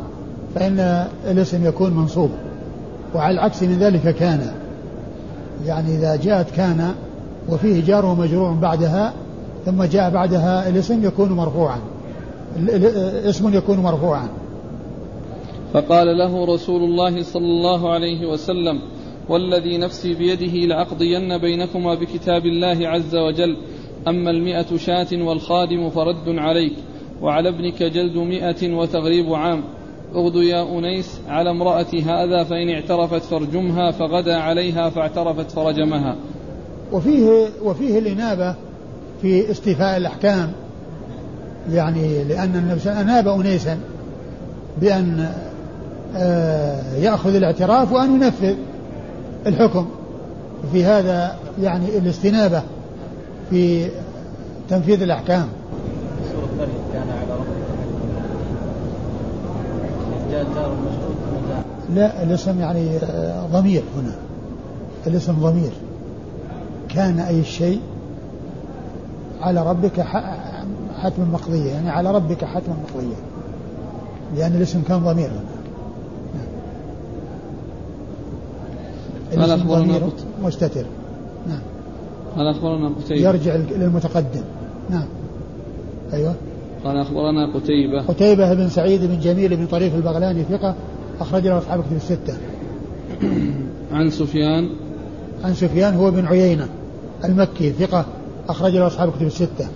فإن 0.56 1.08
الاسم 1.32 1.66
يكون 1.66 1.94
منصوب. 1.94 2.30
وعلى 3.16 3.34
العكس 3.34 3.64
من 3.64 3.80
ذلك 3.80 4.16
كان. 4.16 4.52
يعني 5.66 5.96
إذا 5.96 6.16
جاءت 6.16 6.52
كان 6.52 6.92
وفيه 7.50 7.86
جار 7.86 8.06
ومجرور 8.06 8.52
بعدها 8.52 9.14
ثم 9.66 9.84
جاء 9.84 10.10
بعدها 10.10 10.70
الاسم 10.70 11.06
يكون 11.06 11.32
مرفوعا. 11.32 11.78
اسم 13.26 13.54
يكون 13.54 13.80
مرفوعا. 13.80 14.28
فقال 15.74 16.18
له 16.18 16.54
رسول 16.54 16.84
الله 16.84 17.24
صلى 17.24 17.46
الله 17.46 17.94
عليه 17.94 18.28
وسلم 18.28 18.80
والذي 19.30 19.78
نفسي 19.78 20.14
بيده 20.14 20.68
لأقضين 20.68 21.38
بينكما 21.38 21.96
بكتاب 21.96 22.46
الله 22.46 22.88
عز 22.88 23.16
وجل 23.16 23.58
أما 24.08 24.32
المئة 24.32 24.78
شاة 24.78 25.08
والخادم 25.13 25.89
فرد 25.89 26.30
عليك 26.30 26.74
وعلى 27.22 27.50
ابنك 27.50 27.84
جلد 27.84 28.18
مئة 28.18 28.74
وتغريب 28.74 29.34
عام. 29.34 29.63
اغدو 30.15 30.41
يا 30.41 30.80
أنيس 30.80 31.20
على 31.30 31.50
امرأة 31.50 31.86
هذا 32.06 32.44
فإن 32.44 32.70
اعترفت 32.70 33.22
فارجمها 33.22 33.91
فغدا 33.91 34.36
عليها 34.36 34.89
فاعترفت 34.89 35.52
فرجمها. 35.52 36.15
وفيه 36.91 37.48
وفيه 37.63 38.00
الإنابة 38.00 38.56
في 39.22 39.52
استيفاء 39.52 39.98
الأحكام. 39.98 40.52
يعني 41.72 42.24
لأن 42.24 42.56
النبي 42.56 43.02
أناب 43.02 43.28
أنيسا 43.28 43.80
بأن 44.82 45.30
آه، 46.15 46.96
يأخذ 46.96 47.36
الاعتراف 47.36 47.91
وأن 47.91 48.15
ينفذ 48.15 48.56
الحكم. 49.48 49.88
في 50.72 50.84
هذا 50.84 51.36
يعني 51.62 51.98
الاستنابة. 51.98 52.63
في 53.49 53.89
تنفيذ 54.69 55.01
الأحكام. 55.01 55.47
السورة 56.25 56.45
الثانية 56.53 56.93
كان 56.93 57.10
على 57.10 57.34
ربك 57.34 57.65
لا 61.95 62.23
الاسم 62.23 62.60
يعني 62.60 62.97
آه، 62.97 63.45
ضمير 63.53 63.84
هنا. 63.97 64.15
الاسم 65.08 65.34
ضمير. 65.34 65.71
كان 66.89 67.19
أي 67.19 67.43
شيء 67.43 67.79
على 69.41 69.69
ربك 69.69 70.01
حتما 71.01 71.25
مقضية 71.34 71.71
يعني 71.71 71.89
على 71.89 72.12
ربك 72.12 72.45
حتما 72.45 72.75
مقضية. 72.84 73.15
لأن 74.38 74.55
الاسم 74.55 74.81
كان 74.81 74.99
ضمير 74.99 75.29
هنا. 75.29 75.55
قال 79.41 79.51
أخبرنا 79.51 80.10
مستتر. 80.43 80.86
نعم. 81.47 81.60
قال 82.38 82.48
أخبرنا 82.48 82.89
قتيبة. 82.89 83.21
يرجع 83.21 83.56
للمتقدم. 83.56 84.43
نعم. 84.89 85.08
أيوه. 86.13 86.36
قال 86.84 86.98
أخبرنا 86.98 87.54
قتيبة. 87.54 88.02
قتيبة 88.02 88.54
بن 88.54 88.69
سعيد 88.69 89.04
بن 89.04 89.19
جميل 89.19 89.58
بن 89.58 89.65
طريف 89.65 89.95
البغلاني 89.95 90.43
ثقة 90.43 90.76
أخرج 91.19 91.48
له 91.48 91.58
أصحاب 91.58 91.84
كتب 91.84 91.95
الستة. 91.95 92.34
عن 93.93 94.10
سفيان. 94.10 94.69
عن 95.43 95.54
سفيان 95.54 95.93
هو 95.93 96.12
بن 96.12 96.26
عيينة 96.26 96.67
المكي 97.26 97.71
ثقة 97.71 98.06
أخرج 98.50 98.74
له 98.74 98.88
أصحاب 98.88 99.12
كتب 99.12 99.26
الستة. 99.26 99.67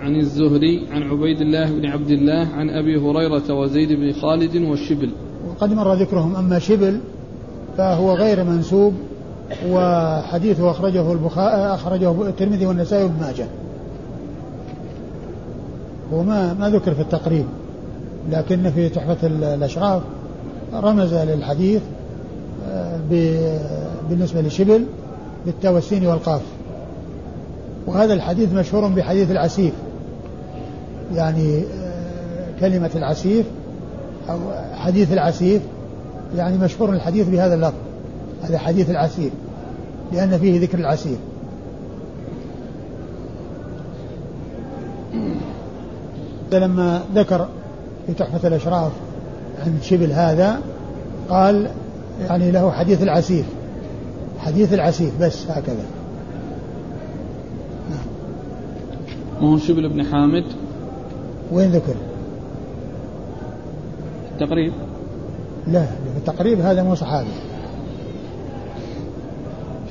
عن 0.00 0.16
الزهري 0.16 0.86
عن 0.90 1.02
عبيد 1.02 1.40
الله 1.40 1.70
بن 1.70 1.86
عبد 1.86 2.10
الله 2.10 2.48
عن 2.48 2.70
أبي 2.70 2.96
هريرة 2.96 3.54
وزيد 3.54 3.92
بن 3.92 4.12
خالد 4.12 4.56
والشبل. 4.56 5.10
وقد 5.50 5.72
مر 5.72 5.94
ذكرهم 5.94 6.36
أما 6.36 6.58
شبل 6.58 7.00
فهو 7.76 8.14
غير 8.14 8.44
منسوب 8.44 8.94
وحديثه 9.68 10.70
أخرجه 10.70 11.12
البخاري 11.12 11.74
أخرجه 11.74 12.28
الترمذي 12.28 12.66
والنسائي 12.66 13.02
وابن 13.02 13.20
ماجه. 13.20 13.46
وما 16.12 16.54
ما 16.54 16.70
ذكر 16.70 16.94
في 16.94 17.00
التقريب 17.00 17.44
لكن 18.30 18.70
في 18.70 18.88
تحفة 18.88 19.26
الأشراف 19.26 20.02
رمز 20.74 21.14
للحديث 21.14 21.82
آه، 22.68 23.00
بالنسبة 24.10 24.40
لشبل 24.40 24.84
بالتاء 25.46 25.72
والسين 25.72 26.06
والقاف. 26.06 26.42
وهذا 27.86 28.14
الحديث 28.14 28.52
مشهور 28.52 28.88
بحديث 28.88 29.30
العسيف. 29.30 29.72
يعني 31.14 31.58
آه، 31.58 32.60
كلمة 32.60 32.90
العسيف 32.94 33.46
أو 34.30 34.38
حديث 34.74 35.12
العسيف 35.12 35.62
يعني 36.36 36.58
مشهور 36.58 36.92
الحديث 36.92 37.28
بهذا 37.28 37.54
اللفظ. 37.54 37.87
هذا 38.42 38.58
حديث 38.58 38.90
العسير 38.90 39.30
لأن 40.12 40.38
فيه 40.38 40.60
ذكر 40.60 40.78
العسير. 40.78 41.16
لما 46.52 47.02
ذكر 47.14 47.48
في 48.06 48.14
تحفة 48.14 48.48
الأشراف 48.48 48.92
عن 49.66 49.78
شبل 49.82 50.12
هذا 50.12 50.60
قال 51.28 51.70
يعني 52.20 52.50
له 52.50 52.70
حديث 52.70 53.02
العسير 53.02 53.44
حديث 54.38 54.72
العسير 54.72 55.10
بس 55.20 55.50
هكذا. 55.50 55.84
ما 59.40 59.48
هو 59.48 59.58
شبل 59.58 59.88
بن 59.88 60.04
حامد؟ 60.04 60.44
وين 61.52 61.70
ذكر؟ 61.70 61.94
التقريب. 64.32 64.72
لا 65.66 65.86
التقريب 66.16 66.60
هذا 66.60 66.82
مو 66.82 66.94
صحابي. 66.94 67.47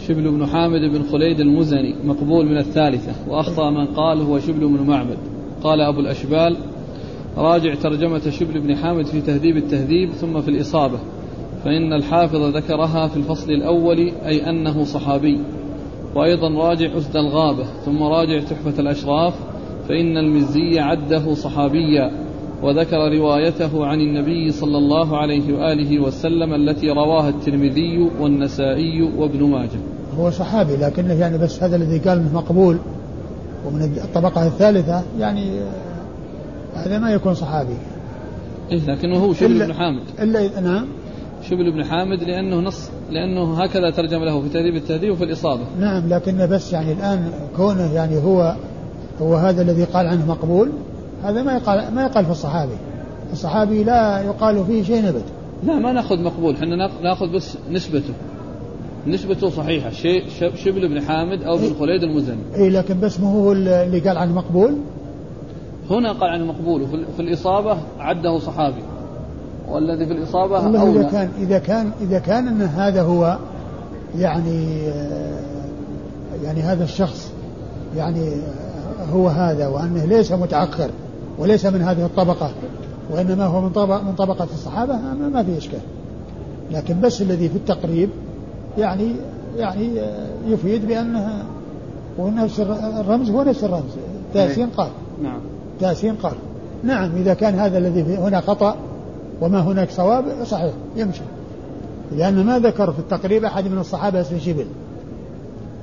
شبل 0.08 0.32
بن 0.32 0.46
حامد 0.46 0.82
بن 0.82 1.04
خليد 1.04 1.40
المزني 1.40 1.96
مقبول 2.06 2.46
من 2.46 2.58
الثالثة 2.58 3.12
وأخطأ 3.30 3.70
من 3.70 3.86
قال 3.86 4.22
هو 4.22 4.40
شبل 4.40 4.68
بن 4.68 4.88
معبد. 4.88 5.18
قال 5.64 5.82
أبو 5.82 6.00
الأشبال 6.00 6.58
راجع 7.38 7.76
ترجمة 7.76 8.30
شبل 8.30 8.60
بن 8.60 8.76
حامد 8.76 9.06
في 9.06 9.22
تهذيب 9.22 9.58
التهذيب 9.58 10.10
ثم 10.10 10.42
في 10.42 10.48
الإصابة 10.48 11.00
فإن 11.64 11.94
الحافظ 11.94 12.56
ذكرها 12.56 13.08
في 13.08 13.18
الفصل 13.18 13.52
الأول 13.52 14.12
أي 14.26 14.50
أنه 14.50 14.84
صحابي. 14.84 15.40
وأيضا 16.16 16.50
راجع 16.50 16.98
أسد 16.98 17.18
الغابة 17.18 17.64
ثم 17.64 18.04
راجع 18.04 18.40
تحفة 18.40 18.80
الأشراف 18.80 19.34
فإن 19.90 20.18
المزي 20.18 20.80
عده 20.80 21.34
صحابيا 21.34 22.12
وذكر 22.64 23.18
روايته 23.18 23.86
عن 23.86 24.02
النبي 24.02 24.52
صلى 24.52 24.78
الله 24.78 25.18
عليه 25.18 25.54
وآله 25.54 26.00
وسلم 26.00 26.54
التي 26.54 26.90
رواها 26.90 27.30
الترمذي 27.30 28.10
والنسائي 28.20 29.02
وابن 29.02 29.44
ماجه. 29.44 29.97
هو 30.20 30.32
صحابي 30.32 30.76
لكنه 30.76 31.14
يعني 31.14 31.38
بس 31.38 31.64
هذا 31.64 31.76
الذي 31.76 31.98
قال 31.98 32.18
إنه 32.18 32.34
مقبول 32.34 32.78
ومن 33.68 33.82
الطبقة 33.84 34.48
الثالثة 34.48 35.04
يعني 35.20 35.60
هذا 36.76 37.00
ما 37.00 37.12
يكون 37.12 37.34
صحابي. 37.34 37.78
إيه 38.72 38.86
لكنه 38.86 39.18
هو 39.18 39.34
شبل 39.34 39.66
بن 39.66 39.74
حامد. 39.74 40.04
إلا 40.20 40.60
نعم. 40.60 40.86
شبل 41.44 41.72
بن 41.72 41.86
حامد 41.86 42.24
لأنه 42.24 42.56
نص 42.56 42.90
لأنه 43.12 43.64
هكذا 43.64 43.92
ترجم 43.92 44.24
له 44.24 44.42
في 44.42 44.50
تهذيب 44.50 44.76
التهذيب 44.76 45.12
وفي 45.12 45.24
الإصابة. 45.24 45.64
نعم 45.80 46.08
لكنه 46.10 46.46
بس 46.46 46.74
يعني 46.74 46.92
الآن 46.92 47.32
كونه 47.56 47.94
يعني 47.94 48.18
هو 48.18 48.56
هو 49.22 49.36
هذا 49.36 49.62
الذي 49.62 49.84
قال 49.84 50.08
عنه 50.08 50.26
مقبول 50.26 50.70
هذا 51.24 51.44
ما 51.44 51.54
يقال 51.54 51.94
ما 51.94 52.04
يقال 52.04 52.26
في 52.26 52.32
الصحابي. 52.32 52.78
الصحابي 53.32 53.84
لا 53.84 54.22
يقال 54.22 54.66
فيه 54.66 54.84
شيء 54.84 55.06
نبت 55.06 55.24
لا 55.64 55.80
ما 55.80 55.92
نأخذ 55.92 56.24
مقبول 56.24 56.56
إحنا 56.56 56.90
نأخذ 57.04 57.34
بس 57.36 57.58
نسبته. 57.72 58.14
نسبته 59.08 59.50
صحيحة. 59.50 59.90
شيء 59.90 60.24
شبل 60.56 60.88
بن 60.88 61.02
حامد 61.02 61.44
أو 61.44 61.58
بن 61.58 61.64
إيه. 61.64 61.74
خليد 61.80 62.04
المزني. 62.04 62.38
اي 62.56 62.70
لكن 62.70 63.00
بس 63.00 63.20
هو 63.20 63.52
اللي 63.52 64.00
قال 64.00 64.18
عنه 64.18 64.34
مقبول؟ 64.34 64.78
هنا 65.90 66.12
قال 66.12 66.30
عنه 66.30 66.46
مقبول 66.46 66.82
وفي 66.82 67.20
الإصابة 67.20 67.78
عده 68.00 68.40
صحابي. 68.40 68.84
والذي 69.70 70.06
في 70.06 70.14
الإصابة 70.14 70.54
والله 70.54 70.92
إذا 70.92 71.10
كان 71.10 71.30
إذا 71.42 71.60
كان 71.60 71.92
إذا 72.02 72.20
كان 72.20 72.48
أن 72.48 72.62
هذا 72.62 73.02
هو 73.02 73.38
يعني 74.18 74.82
يعني 76.44 76.62
هذا 76.62 76.84
الشخص 76.84 77.32
يعني 77.96 78.32
هو 79.14 79.28
هذا 79.28 79.68
وأنه 79.68 80.06
ليس 80.06 80.32
متأخر 80.32 80.90
وليس 81.40 81.66
من 81.66 81.82
هذه 81.82 82.06
الطبقة 82.06 82.52
وإنما 83.12 83.46
هو 83.46 83.62
من 83.62 83.70
طبقة 83.70 84.02
من 84.02 84.16
طبقة 84.16 84.48
الصحابة 84.54 84.94
ما 85.34 85.44
في 85.44 85.58
إشكال. 85.58 85.80
لكن 86.72 87.02
بس 87.02 87.22
الذي 87.22 87.50
في 87.50 87.56
التقريب 87.56 88.10
يعني 88.78 89.12
يعني 89.58 89.90
يفيد 90.48 90.88
بأنها 90.88 91.44
ونفس 92.18 92.60
الرمز 93.00 93.30
هو 93.30 93.44
نفس 93.44 93.64
الرمز. 93.64 93.92
تاسين 94.34 94.70
قال. 94.70 94.90
نعم. 95.24 95.40
تاسين 95.80 96.16
قال. 96.16 96.34
نعم 96.84 97.16
إذا 97.16 97.34
كان 97.34 97.56
هذا 97.60 97.78
الذي 97.78 98.18
هنا 98.18 98.42
خطأ 98.42 98.76
وما 99.42 99.60
هناك 99.60 99.92
صواب 99.92 100.26
صحيح 100.44 100.74
يمشي. 100.96 101.22
لأن 102.18 102.46
ما 102.46 102.60
ذكر 102.60 102.92
في 102.92 103.00
التقريب 103.00 103.46
أحد 103.46 103.68
من 103.68 103.78
الصحابة 103.78 104.22
اسم 104.22 104.40
شبل 104.40 104.66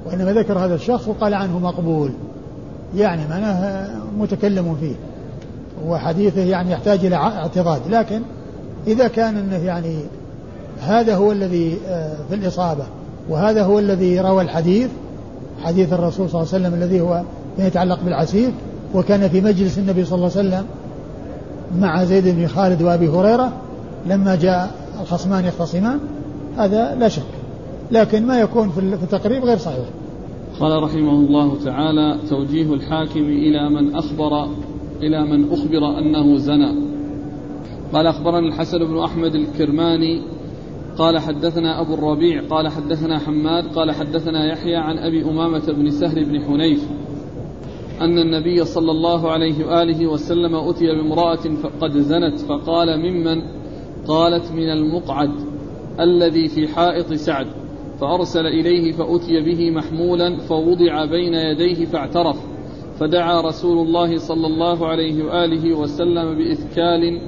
وإنما 0.07 0.33
ذكر 0.33 0.59
هذا 0.59 0.75
الشخص 0.75 1.09
وقال 1.09 1.35
عنه 1.35 1.59
مقبول. 1.59 2.11
يعني 2.97 3.23
معناه 3.31 3.89
متكلم 4.19 4.77
فيه. 4.81 4.95
وحديثه 5.87 6.41
يعني 6.41 6.73
يحتاج 6.73 7.05
إلى 7.05 7.17
اعتضاد. 7.17 7.81
لكن 7.91 8.21
إذا 8.87 9.09
كان 9.09 9.37
أنه 9.37 9.65
يعني 9.65 9.97
هذا 10.81 11.15
هو 11.17 11.33
الذي 11.33 11.79
آه، 11.89 12.17
في 12.29 12.35
الإصابة 12.35 12.85
وهذا 13.29 13.65
هو 13.65 13.79
الذي 13.79 14.21
روى 14.21 14.43
الحديث 14.43 14.91
حديث 15.63 15.93
الرسول 15.93 16.31
صلى 16.31 16.43
الله 16.43 16.55
عليه 16.55 16.67
وسلم 16.67 16.83
الذي 16.83 17.01
هو 17.01 17.23
يتعلق 17.59 17.99
بالعسير 18.05 18.51
وكان 18.95 19.29
في 19.29 19.41
مجلس 19.41 19.79
النبي 19.79 20.05
صلى 20.05 20.17
الله 20.17 20.31
عليه 20.37 20.49
وسلم 20.49 20.65
مع 21.81 22.05
زيد 22.05 22.29
بن 22.29 22.47
خالد 22.47 22.83
وأبي 22.83 23.09
هريرة 23.09 23.53
لما 24.07 24.37
جاء 24.37 24.71
الخصمان 25.01 25.45
يختصمان 25.45 25.99
هذا 26.59 26.95
لا 26.95 27.09
شك 27.09 27.23
لكن 27.91 28.27
ما 28.27 28.41
يكون 28.41 28.71
في 28.71 28.81
التقريب 28.81 29.45
غير 29.45 29.59
صحيح. 29.59 29.85
قال 30.61 30.83
رحمه 30.83 31.11
الله 31.11 31.65
تعالى 31.65 32.19
توجيه 32.31 32.75
الحاكم 32.75 33.21
إلى 33.21 33.71
من 33.71 33.95
أخبر 33.95 34.49
إلى 35.01 35.25
من 35.25 35.53
أخبر 35.53 35.99
أنه 35.99 36.37
زنى. 36.37 36.75
قال 37.93 38.07
أخبرنا 38.07 38.49
الحسن 38.49 38.79
بن 38.79 38.99
أحمد 38.99 39.35
الكرماني 39.35 40.23
قال 40.99 41.19
حدثنا 41.19 41.81
أبو 41.81 41.95
الربيع 41.95 42.43
قال 42.51 42.69
حدثنا 42.69 43.19
حماد 43.19 43.65
قال 43.65 43.93
حدثنا 43.93 44.53
يحيى 44.53 44.77
عن 44.77 44.99
أبي 44.99 45.25
أمامة 45.25 45.73
بن 45.73 45.91
سهل 45.91 46.25
بن 46.25 46.41
حنيف 46.45 46.89
أن 48.01 48.19
النبي 48.19 48.65
صلى 48.65 48.91
الله 48.91 49.31
عليه 49.31 49.67
وآله 49.67 50.07
وسلم 50.07 50.55
أتي 50.55 50.87
بامرأة 50.87 51.39
قد 51.81 51.99
زنت 51.99 52.41
فقال 52.41 52.99
ممن؟ 52.99 53.43
قالت 54.09 54.53
من 54.53 54.71
المقعد 54.71 55.31
الذي 56.01 56.49
في 56.49 56.69
حائط 56.69 57.13
سعد. 57.13 57.47
فأرسل 58.01 58.47
إليه 58.47 58.93
فأتي 58.93 59.41
به 59.41 59.71
محمولا 59.71 60.39
فوضع 60.39 61.05
بين 61.05 61.35
يديه 61.35 61.85
فاعترف 61.85 62.37
فدعا 63.01 63.41
رسول 63.41 63.87
الله 63.87 64.17
صلى 64.19 64.47
الله 64.47 64.87
عليه 64.87 65.25
وآله 65.25 65.75
وسلم 65.79 66.35
بإثكال 66.35 67.21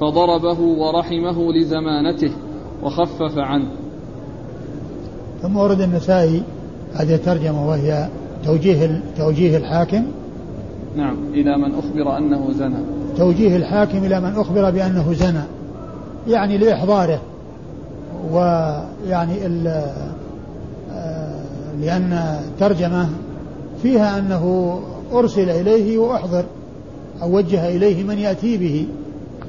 فضربه 0.00 0.60
ورحمه 0.60 1.52
لزمانته. 1.52 2.45
وخفف 2.82 3.38
عنه. 3.38 3.68
ثم 5.42 5.56
ورد 5.56 5.80
النسائي 5.80 6.42
هذه 6.94 7.14
الترجمة 7.14 7.68
وهي 7.68 8.08
توجيه 8.44 9.02
توجيه 9.18 9.56
الحاكم. 9.56 10.02
نعم 10.96 11.16
إلى 11.34 11.58
من 11.58 11.74
أخبر 11.74 12.18
أنه 12.18 12.52
زنى. 12.52 12.78
توجيه 13.16 13.56
الحاكم 13.56 13.98
إلى 13.98 14.20
من 14.20 14.32
أخبر 14.36 14.70
بأنه 14.70 15.12
زنى. 15.12 15.42
يعني 16.28 16.58
لإحضاره. 16.58 17.20
ويعني 18.32 19.46
آه، 20.92 21.40
لأن 21.80 22.12
الترجمة 22.44 23.08
فيها 23.82 24.18
أنه 24.18 24.78
أرسل 25.12 25.50
إليه 25.50 25.98
وأحضر 25.98 26.44
أو 27.22 27.36
وجه 27.36 27.68
إليه 27.68 28.04
من 28.04 28.18
يأتي 28.18 28.56
به 28.56 28.86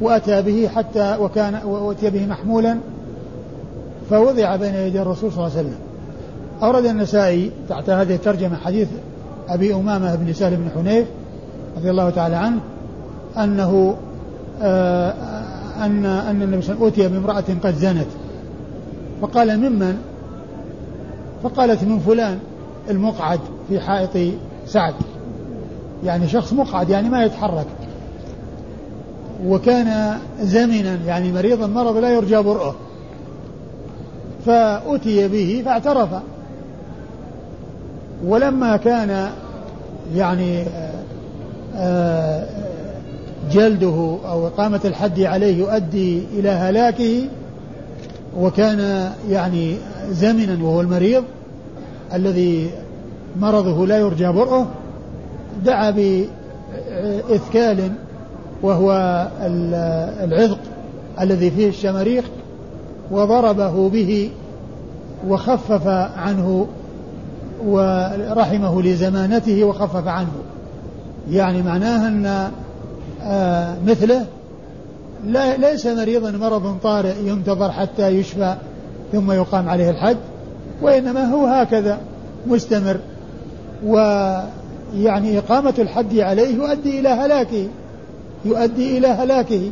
وأتى 0.02 0.42
به 0.42 0.68
حتى 0.68 1.18
وكان 1.22 1.60
وأتي 1.66 2.10
به 2.10 2.26
محمولا 2.26 2.78
فوضع 4.10 4.56
بين 4.56 4.76
يدي 4.76 5.02
الرسول 5.02 5.32
صلى 5.32 5.48
الله 5.48 5.58
عليه 5.58 5.68
وسلم. 5.68 5.80
أورد 6.64 6.86
النسائي 6.86 7.52
تحت 7.70 7.90
هذه 7.90 8.16
الترجمة 8.16 8.58
حديث 8.58 8.88
أبي 9.50 9.74
أمامة 9.76 10.16
بن 10.16 10.34
سهل 10.34 10.56
بن 10.56 10.70
حنيف 10.76 11.08
رضي 11.78 11.90
الله 11.90 12.10
تعالى 12.10 12.36
عنه 12.36 12.60
أنه 13.38 13.98
آه 14.62 15.14
أن 15.86 16.06
أن 16.06 16.42
النبي 16.42 16.62
صلى 16.62 16.76
الله 16.76 16.86
عليه 16.86 16.94
وسلم 16.94 17.06
أتي 17.06 17.08
بامرأة 17.08 17.44
قد 17.64 17.76
زنت. 17.76 18.08
فقال 19.22 19.60
ممن؟ 19.60 19.98
فقالت 21.44 21.84
من 21.84 22.00
فلان 22.00 22.40
المقعد 22.90 23.40
في 23.70 23.80
حائط 23.80 24.34
سعد. 24.68 24.94
يعني 26.06 26.28
شخص 26.28 26.54
مقعد 26.54 26.90
يعني 26.90 27.10
ما 27.10 27.24
يتحرك. 27.24 27.68
وكان 29.46 30.18
زمنا 30.42 30.98
يعني 31.06 31.32
مريضا 31.32 31.68
مرض 31.68 31.98
لا 31.98 32.10
يرجى 32.10 32.38
برؤه. 32.38 32.76
فأتي 34.48 35.28
به 35.28 35.62
فاعترف. 35.66 36.10
ولما 38.26 38.78
كان 38.78 39.30
يعني 40.16 40.64
آه، 41.76 42.46
جلده 43.52 44.18
أو 44.26 44.48
إقامة 44.48 44.82
الحد 44.86 45.20
عليه 45.20 45.58
يؤدي 45.58 46.24
إلى 46.40 46.50
هلاكه 46.50 47.28
وكان 48.40 49.12
يعني 49.30 49.76
زمنا 50.10 50.64
وهو 50.64 50.82
المريض 50.82 51.24
الذي 52.14 52.70
مرضه 53.40 53.88
لا 53.88 53.98
يرجى 53.98 54.28
برؤه 54.28 54.68
دعا 55.66 55.94
بإثكال 57.30 57.92
وهو 58.62 58.92
العذق 60.24 60.60
الذي 61.22 61.52
فيه 61.52 61.70
الشماريخ 61.70 62.26
وضربه 63.12 63.90
به 63.90 64.32
وخفف 65.28 65.88
عنه 66.18 66.68
ورحمه 67.66 68.82
لزمانته 68.82 69.64
وخفف 69.64 70.08
عنه. 70.08 70.32
يعني 71.32 71.62
معناها 71.62 72.08
أن 72.08 72.52
آه، 73.24 73.76
مثله 73.88 74.26
لا 75.26 75.58
ليس 75.58 75.86
مريضا 75.86 76.32
مرض 76.32 76.78
طارئ 76.84 77.16
ينتظر 77.26 77.72
حتى 77.72 78.08
يشفى 78.08 78.56
ثم 79.12 79.32
يقام 79.32 79.70
عليه 79.70 79.90
الحد 79.90 80.18
وإنما 80.82 81.26
هو 81.26 81.46
هكذا 81.46 81.98
مستمر. 82.48 82.98
ويعني 83.86 85.38
إقامة 85.38 85.74
الحد 85.80 86.20
عليه 86.20 86.56
يؤدي 86.56 87.00
إلى 87.00 87.10
هلاكه 87.10 87.68
يؤدي 88.46 88.98
إلى 88.98 89.08
هلاكه 89.08 89.72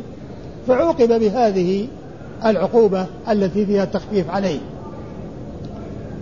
فعوقب 0.68 1.20
بهذه 1.20 1.86
العقوبة 2.44 3.06
التي 3.30 3.66
فيها 3.66 3.84
التخفيف 3.84 4.30
عليه. 4.30 4.58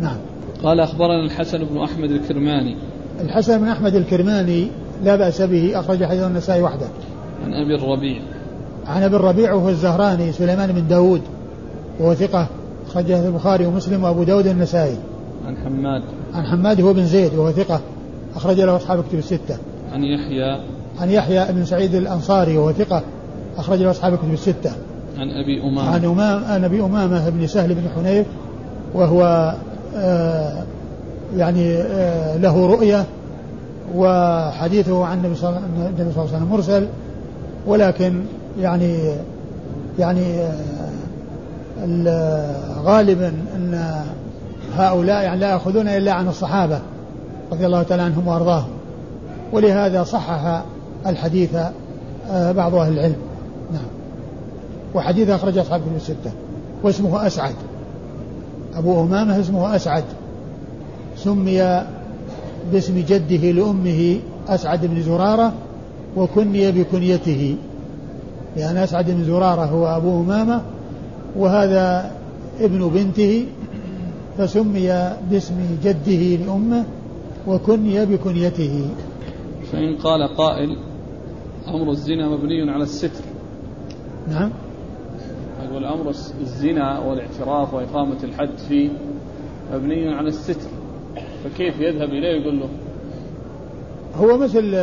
نعم. 0.00 0.16
قال 0.62 0.80
أخبرنا 0.80 1.24
الحسن 1.24 1.64
بن 1.64 1.82
أحمد 1.82 2.10
الكرماني. 2.10 2.76
الحسن 3.20 3.58
بن 3.58 3.68
أحمد 3.68 3.94
الكرماني 3.94 4.68
لا 5.04 5.16
بأس 5.16 5.42
به 5.42 5.80
أخرج 5.80 6.04
حديث 6.04 6.22
النسائي 6.22 6.62
وحده. 6.62 6.86
عن 7.44 7.54
أبي 7.54 7.74
الربيع. 7.74 8.22
عن 8.86 9.02
أبي 9.02 9.16
الربيع 9.16 9.52
وهو 9.52 9.68
الزهراني 9.68 10.32
سليمان 10.32 10.72
بن 10.72 10.88
داود 10.88 11.22
وهو 12.00 12.14
ثقة 12.14 12.46
أخرجه 12.86 13.26
البخاري 13.26 13.66
ومسلم 13.66 14.04
وأبو 14.04 14.22
داود 14.22 14.46
النسائي. 14.46 14.96
عن 15.46 15.56
حماد. 15.56 16.02
عن 16.34 16.44
حماد 16.44 16.80
هو 16.80 16.92
بن 16.92 17.06
زيد 17.06 17.34
وهو 17.34 17.50
ثقة 17.50 17.80
أخرج 18.36 18.60
له 18.60 18.76
أصحاب 18.76 19.04
كتب 19.08 19.18
الستة. 19.18 19.58
عن 19.92 20.04
يحيى. 20.04 20.60
عن 21.00 21.10
يحيى 21.10 21.52
بن 21.52 21.64
سعيد 21.64 21.94
الأنصاري 21.94 22.58
وهو 22.58 22.72
ثقة 22.72 23.02
أخرج 23.56 23.82
له 23.82 23.90
أصحاب 23.90 24.16
كتب 24.16 24.32
الستة. 24.32 24.72
عن 25.18 25.30
أبي 25.30 25.62
أمامة. 25.62 25.90
عن 25.90 26.04
أمام 26.04 26.44
عن 26.44 26.64
أبي 26.64 26.80
أمامة 26.80 27.28
بن 27.28 27.46
سهل 27.46 27.74
بن 27.74 27.82
حنيف 27.96 28.26
وهو 28.94 29.54
آه 29.96 30.62
يعني 31.36 31.76
آه 31.76 32.36
له 32.36 32.66
رؤية 32.66 33.04
وحديثه 33.94 35.04
عن 35.04 35.18
النبي 35.18 35.34
صلى 35.34 35.48
الله 35.50 36.10
عليه 36.16 36.22
وسلم 36.24 36.48
مرسل 36.50 36.86
ولكن 37.66 38.20
يعني 38.60 38.98
يعني 39.98 40.40
آه 42.06 42.74
غالبا 42.84 43.32
أن 43.56 44.04
هؤلاء 44.76 45.22
يعني 45.22 45.40
لا 45.40 45.50
يأخذون 45.50 45.88
إلا 45.88 46.12
عن 46.12 46.28
الصحابة 46.28 46.78
رضي 47.52 47.66
الله 47.66 47.82
تعالى 47.82 48.02
عنهم 48.02 48.28
وأرضاهم. 48.28 48.70
ولهذا 49.52 50.04
صحح 50.04 50.62
الحديث 51.06 51.54
آه، 52.30 52.52
بعض 52.52 52.74
أهل 52.74 52.92
العلم. 52.92 53.16
وحديث 54.95 55.30
اخرج 55.30 55.59
أصحاب 55.59 55.80
الكتب 55.80 55.97
الستة 55.97 56.32
واسمه 56.82 57.26
أسعد. 57.26 57.55
أبو 58.74 59.03
أمامة 59.03 59.40
اسمه 59.40 59.76
أسعد. 59.76 60.05
سمي 61.16 61.84
باسم 62.72 63.05
جده 63.09 63.51
لأمه 63.51 64.18
أسعد 64.49 64.86
بن 64.86 65.03
زرارة 65.03 65.53
وكني 66.16 66.72
بكنيته. 66.72 67.57
لأن 68.57 68.76
أسعد 68.76 69.11
بن 69.11 69.24
زرارة 69.24 69.64
هو 69.64 69.97
أبو 69.97 70.20
أمامة 70.20 70.62
وهذا 71.36 72.11
ابن 72.61 72.88
بنته 72.88 73.47
فسمي 74.38 75.12
باسم 75.30 75.55
جده 75.84 76.45
لأمه 76.45 76.84
وكني 77.47 78.07
بكنيته. 78.07 78.86
فإن 79.72 79.97
قال 79.97 80.36
قائل 80.36 80.76
أمر 81.68 81.90
الزنا 81.90 82.28
مبني 82.28 82.70
على 82.70 82.82
الستر. 82.82 83.24
نعم. 84.28 84.51
يقول 85.74 85.86
أمر 85.86 86.10
الزنا 86.40 86.98
والاعتراف 86.98 87.74
وإقامة 87.74 88.16
الحد 88.24 88.58
فيه 88.68 88.90
مبني 89.74 90.14
على 90.14 90.28
الستر. 90.28 90.68
فكيف 91.44 91.80
يذهب 91.80 92.08
إليه 92.08 92.42
يقول 92.42 92.60
له؟ 92.60 92.68
هو 94.16 94.38
مثل 94.38 94.74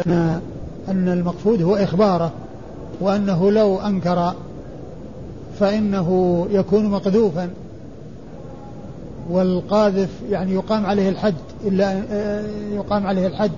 أن 0.87 1.07
المقصود 1.07 1.61
هو 1.61 1.75
إخباره 1.75 2.31
وأنه 3.01 3.51
لو 3.51 3.77
أنكر 3.77 4.33
فإنه 5.59 6.47
يكون 6.51 6.85
مقذوفا. 6.85 7.49
والقاذف 9.29 10.09
يعني 10.29 10.53
يقام 10.53 10.85
عليه 10.85 11.09
الحد 11.09 11.35
إلا 11.65 12.03
يقام 12.73 13.07
عليه 13.07 13.27
الحد. 13.27 13.51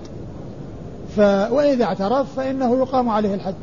ف 1.15 1.19
وإذا 1.51 1.83
اعترف 1.85 2.35
فإنه 2.35 2.77
يقام 2.77 3.09
عليه 3.09 3.33
الحد. 3.33 3.55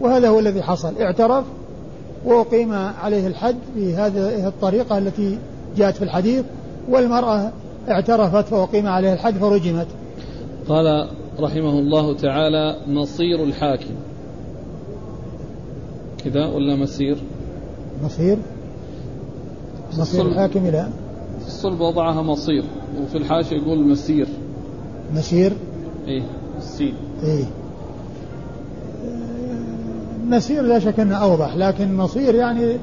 وهذا 0.00 0.28
هو 0.28 0.38
الذي 0.38 0.62
حصل. 0.62 0.98
اعترف 1.00 1.44
وأقيم 2.24 2.72
عليه 2.72 3.26
الحد 3.26 3.56
بهذه 3.76 4.48
الطريقة 4.48 4.98
التي 4.98 5.38
جاءت 5.76 5.96
في 5.96 6.04
الحديث 6.04 6.44
والمرأة 6.88 7.52
اعترفت 7.88 8.48
فأقيم 8.48 8.86
عليها 8.86 9.14
الحد 9.14 9.34
فرجمت. 9.34 9.86
قال 10.68 11.08
رحمه 11.40 11.78
الله 11.78 12.16
تعالى 12.16 12.76
مصير 12.86 13.44
الحاكم. 13.44 13.94
كذا 16.24 16.46
ولا 16.46 16.76
مسير؟ 16.76 17.16
مصير؟ 18.04 18.38
مصير 19.98 20.26
الحاكم 20.26 20.66
لا. 20.66 20.88
في 21.40 21.46
الصلب 21.46 21.80
وضعها 21.80 22.22
مصير 22.22 22.64
وفي 23.02 23.18
الحاشية 23.18 23.56
يقول 23.56 23.88
مسير. 23.88 24.28
مسير؟ 25.14 25.52
إيه 26.06 26.22
السين. 26.58 26.94
إيه. 27.22 27.44
مسير 30.32 30.62
لا 30.62 30.78
شك 30.78 31.00
أنه 31.00 31.16
أوضح 31.16 31.56
لكن 31.56 31.96
مصير 31.96 32.34
يعني 32.34 32.76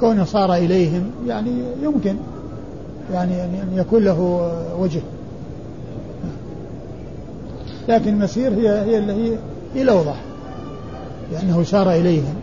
كونه 0.00 0.24
صار 0.24 0.54
إليهم 0.54 1.10
يعني 1.26 1.50
يمكن 1.82 2.16
يعني 3.12 3.44
ان 3.44 3.68
يكون 3.74 4.04
له 4.04 4.50
وجه. 4.78 5.00
لكن 7.88 8.18
مسير 8.18 8.52
هي 8.52 8.68
هي 8.68 8.96
هي 8.96 9.38
هي 9.74 9.82
الأوضح 9.82 10.16
لأنه 11.32 11.62
سار 11.62 11.90
إليهم. 11.92 12.34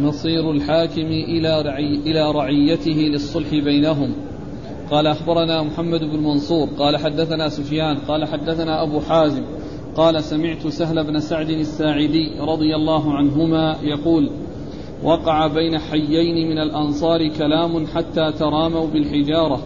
مصير 0.00 0.50
الحاكم 0.50 1.06
إلى 1.06 1.62
رعي 1.62 1.94
إلى 1.94 2.32
رعيته 2.32 3.10
للصلح 3.12 3.50
بينهم. 3.50 4.12
قال 4.90 5.06
أخبرنا 5.06 5.62
محمد 5.62 6.00
بن 6.00 6.22
منصور 6.22 6.68
قال 6.78 6.96
حدثنا 6.96 7.48
سفيان 7.48 7.98
قال 7.98 8.24
حدثنا 8.28 8.82
أبو 8.82 9.00
حازم 9.00 9.42
قال 9.96 10.24
سمعت 10.24 10.66
سهل 10.66 11.04
بن 11.04 11.20
سعد 11.20 11.50
الساعدي 11.50 12.40
رضي 12.40 12.76
الله 12.76 13.14
عنهما 13.14 13.76
يقول 13.82 14.30
وقع 15.04 15.46
بين 15.46 15.78
حيين 15.78 16.50
من 16.50 16.58
الأنصار 16.58 17.28
كلام 17.28 17.86
حتى 17.86 18.32
تراموا 18.32 18.86
بالحجارة 18.86 19.62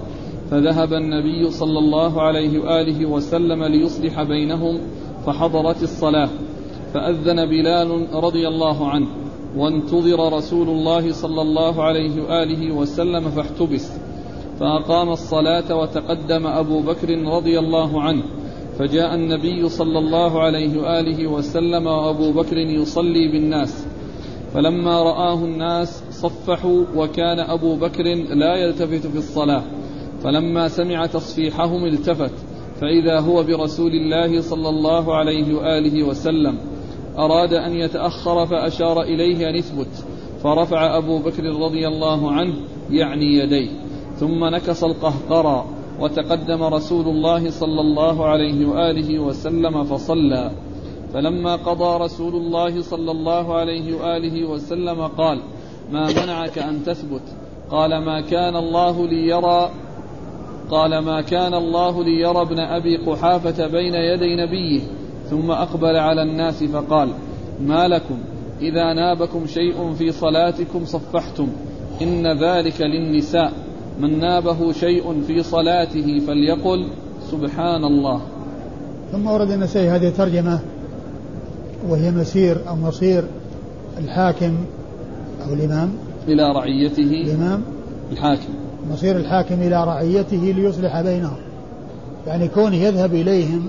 فذهب 0.50 0.92
النبي 0.92 1.50
صلى 1.50 1.78
الله 1.78 2.22
عليه 2.22 2.58
وآله 2.58 3.06
وسلم 3.06 3.64
ليصلح 3.64 4.22
بينهم 4.22 4.80
فحضرت 5.26 5.82
الصلاة 5.82 6.28
فأذن 6.94 7.46
بلال 7.46 8.06
رضي 8.14 8.48
الله 8.48 8.88
عنه 8.88 9.06
وانتظر 9.56 10.32
رسول 10.32 10.68
الله 10.68 11.12
صلى 11.12 11.42
الله 11.42 11.82
عليه 11.82 12.22
وآله 12.22 12.72
وسلم 12.72 13.30
فاحتبس 13.30 13.92
فأقام 14.60 15.08
الصلاة 15.08 15.76
وتقدم 15.76 16.46
أبو 16.46 16.80
بكر 16.80 17.08
رضي 17.18 17.58
الله 17.58 18.02
عنه 18.02 18.22
فجاء 18.78 19.14
النبي 19.14 19.68
صلى 19.68 19.98
الله 19.98 20.42
عليه 20.42 20.82
وآله 20.82 21.26
وسلم 21.26 21.86
وأبو 21.86 22.32
بكر 22.32 22.56
يصلي 22.56 23.28
بالناس. 23.32 23.86
فلما 24.54 25.02
رآه 25.02 25.44
الناس 25.44 26.04
صفحوا 26.10 26.84
وكان 26.96 27.40
أبو 27.40 27.76
بكر 27.76 28.04
لا 28.34 28.56
يلتفت 28.56 29.06
في 29.06 29.18
الصلاة. 29.18 29.62
فلما 30.22 30.68
سمع 30.68 31.06
تصفيحهم 31.06 31.84
التفت. 31.84 32.32
فإذا 32.80 33.20
هو 33.20 33.42
برسول 33.42 33.90
الله 33.90 34.40
صلى 34.40 34.68
الله 34.68 35.14
عليه 35.14 35.54
وآله 35.54 36.02
وسلم. 36.02 36.58
أراد 37.18 37.52
أن 37.52 37.72
يتأخر 37.72 38.46
فأشار 38.46 39.02
إليه 39.02 39.50
أن 39.50 39.56
اثبت. 39.56 40.04
فرفع 40.42 40.96
أبو 40.96 41.18
بكر 41.18 41.44
رضي 41.44 41.88
الله 41.88 42.32
عنه 42.32 42.54
يعني 42.90 43.38
يديه. 43.38 43.70
ثم 44.16 44.44
نكص 44.44 44.84
القهقرى. 44.84 45.64
وتقدم 46.00 46.62
رسول 46.62 47.08
الله 47.08 47.50
صلى 47.50 47.80
الله 47.80 48.26
عليه 48.26 48.66
وآله 48.66 49.18
وسلم 49.18 49.84
فصلى. 49.84 50.50
فلما 51.14 51.56
قضى 51.56 52.04
رسول 52.04 52.34
الله 52.34 52.82
صلى 52.82 53.10
الله 53.10 53.54
عليه 53.54 53.94
وآله 53.94 54.44
وسلم 54.44 55.02
قال 55.02 55.40
ما 55.92 56.06
منعك 56.22 56.58
أن 56.58 56.84
تثبت؟ 56.84 57.22
قال 57.70 58.04
ما 58.04 58.20
كان 58.20 58.56
الله 58.56 59.06
ليرى 59.06 59.70
قال 60.70 60.98
ما 60.98 61.20
كان 61.20 61.54
الله 61.54 62.04
ليرى 62.04 62.42
ابن 62.42 62.58
أبي 62.58 62.96
قحافة 62.96 63.66
بين 63.66 63.94
يدي 63.94 64.36
نبيه. 64.36 64.80
ثم 65.30 65.50
أقبل 65.50 65.96
على 65.96 66.22
الناس 66.22 66.64
فقال 66.64 67.08
ما 67.60 67.88
لكم؟ 67.88 68.18
إذا 68.60 68.92
نابكم 68.92 69.46
شيء 69.46 69.92
في 69.98 70.12
صلاتكم 70.12 70.84
صفحتم. 70.84 71.48
إن 72.02 72.38
ذلك 72.42 72.80
للنساء. 72.80 73.52
من 74.00 74.18
نابه 74.18 74.72
شيء 74.72 75.22
في 75.26 75.42
صلاته 75.42 76.20
فليقل 76.26 76.88
سبحان 77.30 77.84
الله 77.84 78.20
ثم 79.12 79.26
ورد 79.26 79.50
النسائي 79.50 79.88
هذه 79.88 80.08
الترجمة 80.08 80.60
وهي 81.88 82.10
مسير 82.10 82.58
أو 82.68 82.76
مصير 82.76 83.24
الحاكم 83.98 84.54
أو 85.46 85.54
الإمام. 85.54 85.90
إلى 86.28 86.52
رعيته. 86.52 87.02
الإمام. 87.02 87.62
الحاكم. 88.12 88.54
مصير 88.92 89.16
الحاكم 89.16 89.54
إلى 89.54 89.84
رعيته 89.84 90.54
ليصلح 90.56 91.00
بينهم. 91.00 91.36
يعني 92.26 92.48
كونه 92.48 92.76
يذهب 92.76 93.14
إليهم 93.14 93.68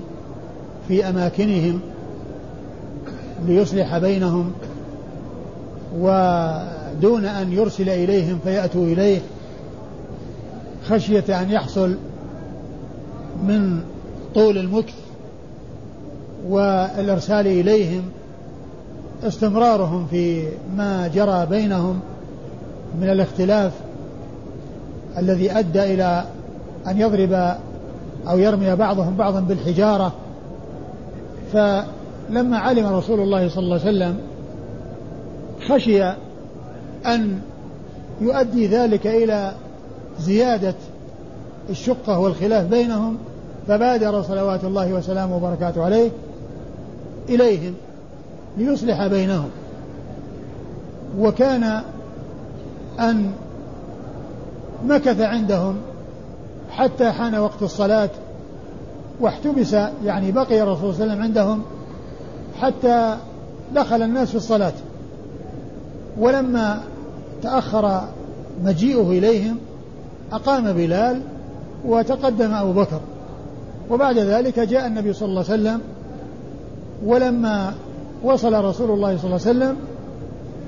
في 0.88 1.08
أماكنهم 1.08 1.80
ليصلح 3.46 3.98
بينهم 3.98 4.52
ودون 5.98 7.24
أن 7.24 7.52
يرسل 7.52 7.88
إليهم 7.88 8.38
فيأتوا 8.44 8.84
إليه 8.84 9.18
خشية 10.88 11.42
أن 11.42 11.50
يحصل 11.50 11.96
من 13.42 13.80
طول 14.34 14.58
المكث 14.58 14.94
والإرسال 16.48 17.46
إليهم 17.46 18.02
استمرارهم 19.22 20.06
في 20.10 20.48
ما 20.76 21.08
جرى 21.08 21.46
بينهم 21.46 22.00
من 23.00 23.10
الاختلاف 23.10 23.72
الذي 25.18 25.52
أدى 25.52 25.94
إلى 25.94 26.24
أن 26.86 27.00
يضرب 27.00 27.56
أو 28.28 28.38
يرمي 28.38 28.76
بعضهم 28.76 29.16
بعضا 29.16 29.40
بالحجارة. 29.40 30.12
فلما 31.52 32.58
علم 32.58 32.86
رسول 32.86 33.20
الله 33.20 33.48
صلى 33.48 33.64
الله 33.64 33.80
عليه 33.80 33.90
وسلم 33.90 34.18
خشي 35.68 36.04
أن 37.06 37.40
يؤدي 38.20 38.66
ذلك 38.66 39.06
إلى 39.06 39.52
زيادة 40.20 40.74
الشقة 41.70 42.18
والخلاف 42.18 42.66
بينهم 42.66 43.16
فبادر 43.68 44.22
صلوات 44.22 44.64
الله 44.64 44.92
وسلامه 44.92 45.36
وبركاته 45.36 45.84
عليه 45.84 46.10
إليهم 47.28 47.74
ليصلح 48.58 49.06
بينهم. 49.06 49.48
وكان 51.18 51.82
أن 53.00 53.30
مكث 54.86 55.20
عندهم 55.20 55.76
حتى 56.70 57.10
حان 57.10 57.38
وقت 57.38 57.62
الصلاة 57.62 58.10
واحتبس 59.20 59.76
يعني 60.04 60.32
بقي 60.32 60.62
الرسول 60.62 60.94
صلى 60.94 61.04
الله 61.04 61.14
عليه 61.14 61.22
وسلم 61.22 61.22
عندهم 61.22 61.62
حتى 62.60 63.16
دخل 63.74 64.02
الناس 64.02 64.28
في 64.28 64.36
الصلاة. 64.36 64.72
ولما 66.18 66.80
تأخر 67.42 68.02
مجيئه 68.64 69.10
إليهم 69.10 69.56
أقام 70.32 70.72
بلال 70.72 71.20
وتقدم 71.86 72.54
أبو 72.54 72.72
بكر. 72.72 73.00
وبعد 73.90 74.18
ذلك 74.18 74.60
جاء 74.60 74.86
النبي 74.86 75.12
صلى 75.12 75.28
الله 75.28 75.44
عليه 75.48 75.62
وسلم 75.62 75.80
ولما 77.06 77.74
وصل 78.24 78.64
رسول 78.64 78.90
الله 78.90 79.16
صلى 79.16 79.24
الله 79.24 79.40
عليه 79.46 79.58
وسلم 79.58 79.76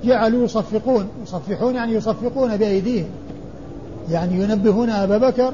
جعلوا 0.04 0.44
يصفقون 0.44 1.08
يصفحون 1.22 1.74
يعني 1.74 1.92
يصفقون 1.92 2.56
بأيديهم. 2.56 3.08
يعني 4.10 4.42
ينبهون 4.42 4.90
أبا 4.90 5.18
بكر 5.18 5.52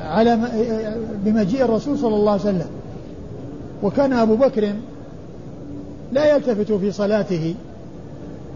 على 0.00 0.38
بمجيء 1.24 1.64
الرسول 1.64 1.98
صلى 1.98 2.14
الله 2.16 2.32
عليه 2.32 2.42
وسلم. 2.42 2.66
وكان 3.82 4.12
أبو 4.12 4.36
بكر 4.36 4.72
لا 6.12 6.36
يلتفت 6.36 6.72
في 6.72 6.92
صلاته. 6.92 7.54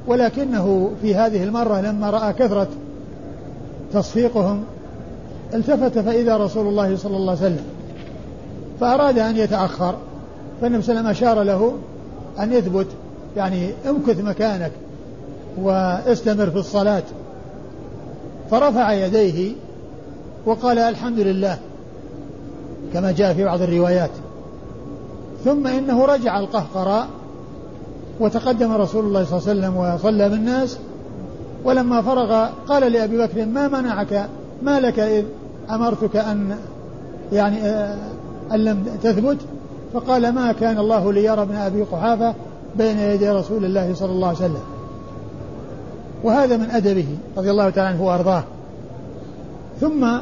ولكنه 0.09 0.91
في 1.03 1.15
هذه 1.15 1.45
المرة 1.45 1.81
لما 1.81 2.11
رأى 2.11 2.33
كثرة 2.33 2.69
تصفيقهم 3.93 4.65
التفت 5.55 5.99
فإذا 5.99 6.37
رسول 6.37 6.67
الله 6.67 6.97
صلى 6.97 7.17
الله 7.17 7.31
عليه 7.31 7.41
وسلم 7.41 7.65
فأراد 8.81 9.19
أن 9.19 9.37
يتأخر 9.37 9.95
فالنبي 10.61 10.83
صلى 10.83 10.99
الله 10.99 11.09
عليه 11.09 11.19
وسلم 11.19 11.29
أشار 11.29 11.43
له 11.43 11.73
أن 12.41 12.53
يثبت 12.53 12.87
يعني 13.37 13.71
امكث 13.89 14.21
مكانك 14.21 14.73
واستمر 15.63 16.51
في 16.51 16.57
الصلاة. 16.57 17.03
فرفع 18.51 18.93
يديه 18.93 19.53
وقال 20.47 20.79
الحمد 20.79 21.19
لله 21.19 21.59
كما 22.93 23.13
جاء 23.13 23.35
في 23.35 23.45
بعض 23.45 23.63
الروايات. 23.63 24.11
ثم 25.45 25.67
إنه 25.67 26.05
رجع 26.05 26.41
القهقراء 26.41 27.09
وتقدم 28.21 28.73
رسول 28.73 29.05
الله 29.05 29.25
صلى 29.25 29.39
الله 29.39 29.49
عليه 29.49 29.61
وسلم 29.61 29.77
وصلى 29.77 30.29
بالناس 30.29 30.79
ولما 31.64 32.03
فرغ 32.03 32.49
قال 32.69 32.93
لأبي 32.93 33.19
بكر 33.19 33.47
ما 33.47 33.69
منعك؟ 33.69 34.29
ما 34.62 34.81
لك 34.81 34.99
إذ 34.99 35.25
أمرتك 35.71 36.16
أن 36.16 36.57
يعني 37.33 37.62
آه، 37.62 37.97
أن 38.53 38.64
لم 38.64 38.85
تثبت؟ 39.03 39.39
فقال 39.95 40.33
ما 40.33 40.53
كان 40.53 40.79
الله 40.79 41.12
ليرى 41.12 41.43
ابن 41.43 41.55
أبي 41.55 41.83
قحافة 41.83 42.35
بين 42.77 42.99
يدي 42.99 43.31
رسول 43.31 43.64
الله 43.64 43.95
صلى 43.95 44.11
الله 44.11 44.29
عليه 44.29 44.39
وسلم. 44.39 44.62
وهذا 46.25 46.57
من 46.57 46.71
أدبه 46.71 47.07
رضي 47.37 47.51
الله 47.51 47.71
تعالى 47.71 47.89
عنه 47.89 48.05
وأرضاه. 48.05 48.45
ثم 49.81 50.19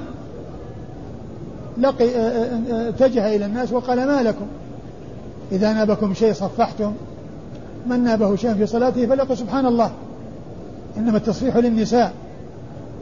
لقي 1.78 2.08
آه، 2.08 2.60
آه، 2.70 2.88
اتجه 2.88 3.36
إلى 3.36 3.46
الناس 3.46 3.72
وقال 3.72 4.06
ما 4.06 4.22
لكم؟ 4.22 4.46
إذا 5.52 5.72
نابكم 5.72 6.14
شيء 6.14 6.32
صفحتم 6.32 6.92
من 7.88 8.04
نابه 8.04 8.36
شيء 8.36 8.54
في 8.54 8.66
صلاته 8.66 9.06
فليقل 9.06 9.36
سبحان 9.36 9.66
الله. 9.66 9.90
إنما 10.96 11.16
التصفيح 11.16 11.56
للنساء. 11.56 12.12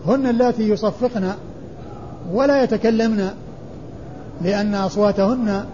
هن 0.07 0.27
اللاتي 0.27 0.69
يصفقن 0.69 1.33
ولا 2.33 2.63
يتكلمن 2.63 3.29
لأن 4.43 4.75
أصواتهن 4.75 5.65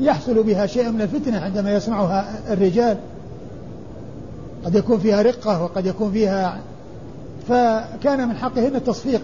يحصل 0.00 0.42
بها 0.42 0.66
شيء 0.66 0.90
من 0.90 1.00
الفتنة 1.00 1.40
عندما 1.40 1.74
يسمعها 1.74 2.52
الرجال. 2.52 2.96
قد 4.64 4.74
يكون 4.74 4.98
فيها 4.98 5.22
رقة 5.22 5.62
وقد 5.62 5.86
يكون 5.86 6.12
فيها 6.12 6.58
فكان 7.48 8.28
من 8.28 8.36
حقهن 8.36 8.76
التصفيق 8.76 9.22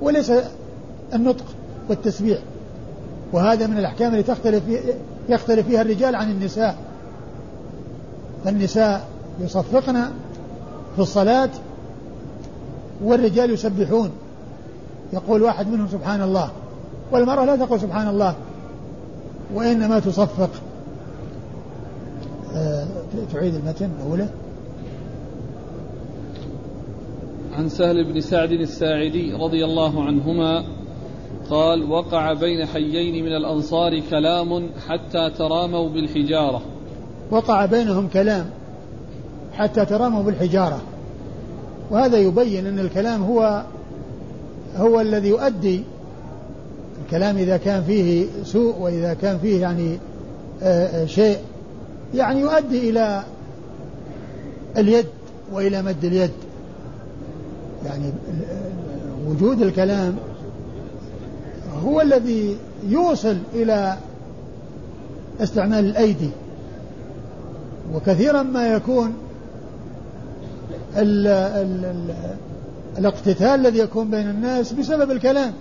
وليس 0.00 0.32
النطق 1.14 1.44
والتسبيح. 1.88 2.38
وهذا 3.32 3.66
من 3.66 3.78
الأحكام 3.78 4.14
التي 4.14 4.32
تختلف 4.32 4.62
يختلف 5.28 5.66
فيها 5.66 5.82
الرجال 5.82 6.14
عن 6.14 6.30
النساء. 6.30 6.89
فالنساء 8.44 9.08
يصفقن 9.40 10.02
في 10.96 10.98
الصلاة 10.98 11.50
والرجال 13.04 13.50
يسبحون. 13.50 14.10
يقول 15.12 15.42
واحد 15.42 15.68
منهم 15.68 15.88
سبحان 15.88 16.22
الله 16.22 16.50
والمرأة 17.12 17.44
لا 17.44 17.56
تقول 17.56 17.80
سبحان 17.80 18.08
الله 18.08 18.34
وإنما 19.54 20.00
تصفق. 20.00 20.50
آه، 22.54 22.86
تعيد 23.32 23.54
المتن 23.54 23.90
أوله 24.06 24.28
عن 27.52 27.68
سهل 27.68 28.04
بن 28.04 28.20
سعد 28.20 28.50
الساعدي 28.52 29.32
رضي 29.32 29.64
الله 29.64 30.04
عنهما 30.04 30.64
قال 31.50 31.90
وقع 31.90 32.32
بين 32.32 32.66
حيين 32.66 33.24
من 33.24 33.36
الأنصار 33.36 34.00
كلام 34.00 34.70
حتى 34.88 35.30
تراموا 35.30 35.88
بالحجارة. 35.88 36.62
وقع 37.30 37.64
بينهم 37.64 38.08
كلام 38.08 38.46
حتى 39.52 39.84
تراموا 39.84 40.22
بالحجارة. 40.22 40.80
وهذا 41.90 42.18
يبين 42.18 42.66
أن 42.66 42.78
الكلام 42.78 43.22
هو 43.22 43.64
هو 44.76 45.00
الذي 45.00 45.28
يؤدي 45.28 45.82
الكلام 47.04 47.36
إذا 47.36 47.56
كان 47.56 47.82
فيه 47.82 48.26
سوء 48.44 48.78
وإذا 48.78 49.14
كان 49.14 49.38
فيه 49.38 49.60
يعني 49.60 49.98
آه، 50.62 51.02
آه، 51.02 51.06
شيء. 51.06 51.38
يعني 52.14 52.40
يؤدي 52.40 52.90
إلى 52.90 53.22
اليد 54.76 55.06
وإلى 55.52 55.82
مد 55.82 56.04
اليد. 56.04 56.30
يعني 57.86 58.12
وجود 59.26 59.62
الكلام 59.62 60.16
هو 61.84 62.00
الذي 62.00 62.56
يوصل 62.88 63.36
إلى 63.54 63.96
استعمال 65.40 65.84
الأيدي. 65.84 66.30
وكثيرا 67.94 68.42
ما 68.42 68.68
يكون 68.68 69.14
ال 70.96 71.26
ال 71.26 71.84
ال 71.84 72.14
الاقتتال 72.98 73.46
الذي 73.46 73.78
يكون 73.78 74.10
بين 74.10 74.30
الناس 74.30 74.72
بسبب 74.72 75.10
الكلام. 75.10 75.52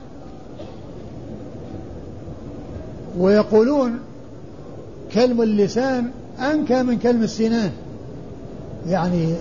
ويقولون 3.17 3.99
كلم 5.13 5.41
اللسان 5.41 6.11
أنكى 6.39 6.83
من 6.83 6.99
كلم 6.99 7.23
السنان. 7.23 7.71
يعني 8.87 9.33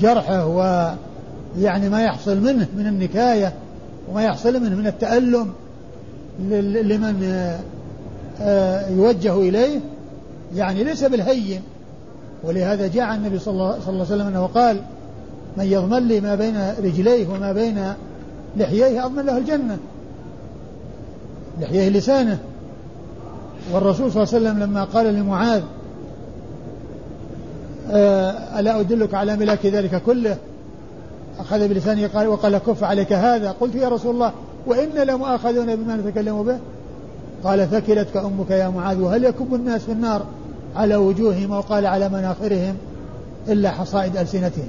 جرحه 0.00 0.46
ويعني 0.46 1.88
ما 1.88 2.02
يحصل 2.02 2.40
منه 2.40 2.68
من 2.76 2.86
النكاية 2.86 3.52
وما 4.10 4.22
يحصل 4.22 4.62
منه 4.62 4.76
من 4.76 4.86
التألم 4.86 5.52
لمن 6.82 7.22
آه، 8.40 8.88
يوجه 8.88 9.34
إليه. 9.34 9.80
يعني 10.54 10.84
ليس 10.84 11.04
بالهين. 11.04 11.62
ولهذا 12.44 12.86
جاء 12.86 13.14
النبي 13.14 13.38
صلى 13.38 13.52
الله 13.52 13.78
عليه 13.86 14.00
وسلم 14.00 14.26
أنه 14.26 14.46
قال 14.46 14.80
من 15.56 15.64
يضمن 15.64 16.08
لي 16.08 16.20
ما 16.20 16.34
بين 16.34 16.72
رجليه 16.84 17.28
وما 17.28 17.52
بين 17.52 17.92
لحييه 18.56 19.06
أضمن 19.06 19.26
له 19.26 19.38
الجنة. 19.38 19.78
لحييه 21.60 21.88
لسانه. 21.88 22.38
والرسول 23.72 24.12
صلى 24.12 24.22
الله 24.22 24.34
عليه 24.34 24.46
وسلم 24.48 24.62
لما 24.62 24.84
قال 24.84 25.14
لمعاذ 25.14 25.62
آه، 27.90 28.60
ألا 28.60 28.80
أدلك 28.80 29.14
على 29.14 29.36
ملاك 29.36 29.66
ذلك 29.66 30.02
كله؟ 30.06 30.36
أخذ 31.38 31.68
بلسانه 31.68 32.06
قال 32.06 32.28
وقال 32.28 32.58
كف 32.58 32.84
عليك 32.84 33.12
هذا. 33.12 33.50
قلت 33.50 33.74
يا 33.74 33.88
رسول 33.88 34.14
الله 34.14 34.32
وإن 34.66 34.88
لمؤاخذون 34.88 35.76
بما 35.76 35.96
نتكلم 35.96 36.42
به؟ 36.42 36.58
قال 37.44 37.70
ثكلتك 37.70 38.16
أمك 38.16 38.50
يا 38.50 38.68
معاذ 38.68 39.00
وهل 39.00 39.24
يكب 39.24 39.54
الناس 39.54 39.82
في 39.82 39.92
النار؟ 39.92 40.22
على 40.76 40.96
وجوههم 40.96 41.50
وقال 41.50 41.86
على 41.86 42.08
مناخرهم 42.08 42.74
إلا 43.48 43.70
حصائد 43.70 44.16
ألسنتهم. 44.16 44.68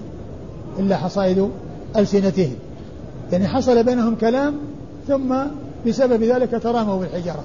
إلا 0.79 0.97
حصائد 0.97 1.49
ألسنتهم. 1.97 2.55
يعني 3.31 3.47
حصل 3.47 3.83
بينهم 3.83 4.15
كلام 4.15 4.53
ثم 5.07 5.35
بسبب 5.87 6.23
ذلك 6.23 6.59
تراموا 6.63 6.99
بالحجارة. 6.99 7.43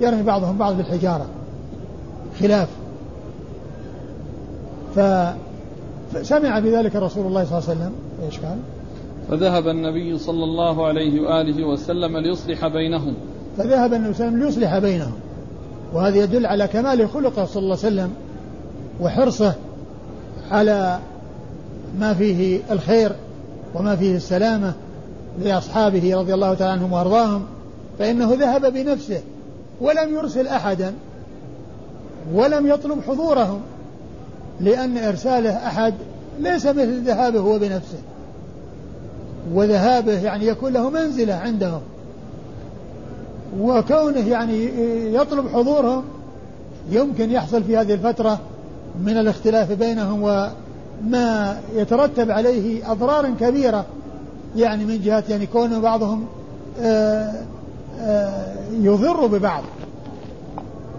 يرمي 0.00 0.22
بعضهم 0.22 0.58
بعض 0.58 0.76
بالحجارة. 0.76 1.26
خلاف. 2.40 2.68
ف 4.94 5.00
فسمع 6.12 6.58
بذلك 6.58 6.96
رسول 6.96 7.26
الله 7.26 7.44
صلى 7.44 7.58
الله 7.58 7.70
عليه 7.70 7.80
وسلم. 7.80 7.92
إيش 8.24 8.38
قال؟ 8.38 8.58
فذهب 9.30 9.68
النبي 9.68 10.18
صلى 10.18 10.44
الله 10.44 10.86
عليه 10.86 11.20
وآله 11.20 11.64
وسلم 11.64 12.16
ليصلح 12.16 12.66
بينهم. 12.66 13.14
فذهب 13.58 13.94
النبي 13.94 14.14
صلى 14.14 14.28
الله 14.28 14.36
عليه 14.36 14.46
وسلم 14.46 14.62
ليصلح 14.62 14.78
بينهم. 14.78 15.12
وهذا 15.92 16.16
يدل 16.16 16.46
على 16.46 16.68
كمال 16.68 17.08
خلقه 17.08 17.44
صلى 17.44 17.62
الله 17.62 17.76
عليه 17.76 17.86
وسلم 17.86 18.10
وحرصه 19.00 19.54
على 20.50 20.98
ما 21.98 22.14
فيه 22.14 22.60
الخير 22.70 23.12
وما 23.74 23.96
فيه 23.96 24.16
السلامة 24.16 24.72
لأصحابه 25.42 26.16
رضي 26.16 26.34
الله 26.34 26.54
تعالى 26.54 26.72
عنهم 26.72 26.92
وأرضاهم 26.92 27.46
فإنه 27.98 28.34
ذهب 28.34 28.72
بنفسه 28.72 29.20
ولم 29.80 30.14
يرسل 30.14 30.46
أحدا 30.46 30.94
ولم 32.32 32.66
يطلب 32.66 33.00
حضورهم 33.08 33.60
لأن 34.60 34.98
إرساله 34.98 35.66
أحد 35.66 35.94
ليس 36.40 36.66
مثل 36.66 37.02
ذهابه 37.02 37.40
هو 37.40 37.58
بنفسه 37.58 37.98
وذهابه 39.52 40.12
يعني 40.12 40.46
يكون 40.46 40.72
له 40.72 40.90
منزلة 40.90 41.34
عندهم. 41.34 41.80
وكونه 43.60 44.28
يعني 44.28 44.64
يطلب 45.14 45.48
حضورهم 45.54 46.04
يمكن 46.90 47.30
يحصل 47.30 47.64
في 47.64 47.76
هذه 47.76 47.94
الفترة 47.94 48.38
من 49.00 49.16
الاختلاف 49.16 49.72
بينهم 49.72 50.22
وما 50.22 51.60
يترتب 51.74 52.30
عليه 52.30 52.92
أضرار 52.92 53.30
كبيرة 53.40 53.84
يعني 54.56 54.84
من 54.84 55.00
جهة 55.00 55.24
يعني 55.28 55.46
كون 55.46 55.80
بعضهم 55.80 56.26
آه، 56.80 57.32
آه، 58.00 58.54
يضر 58.72 59.26
ببعض 59.26 59.62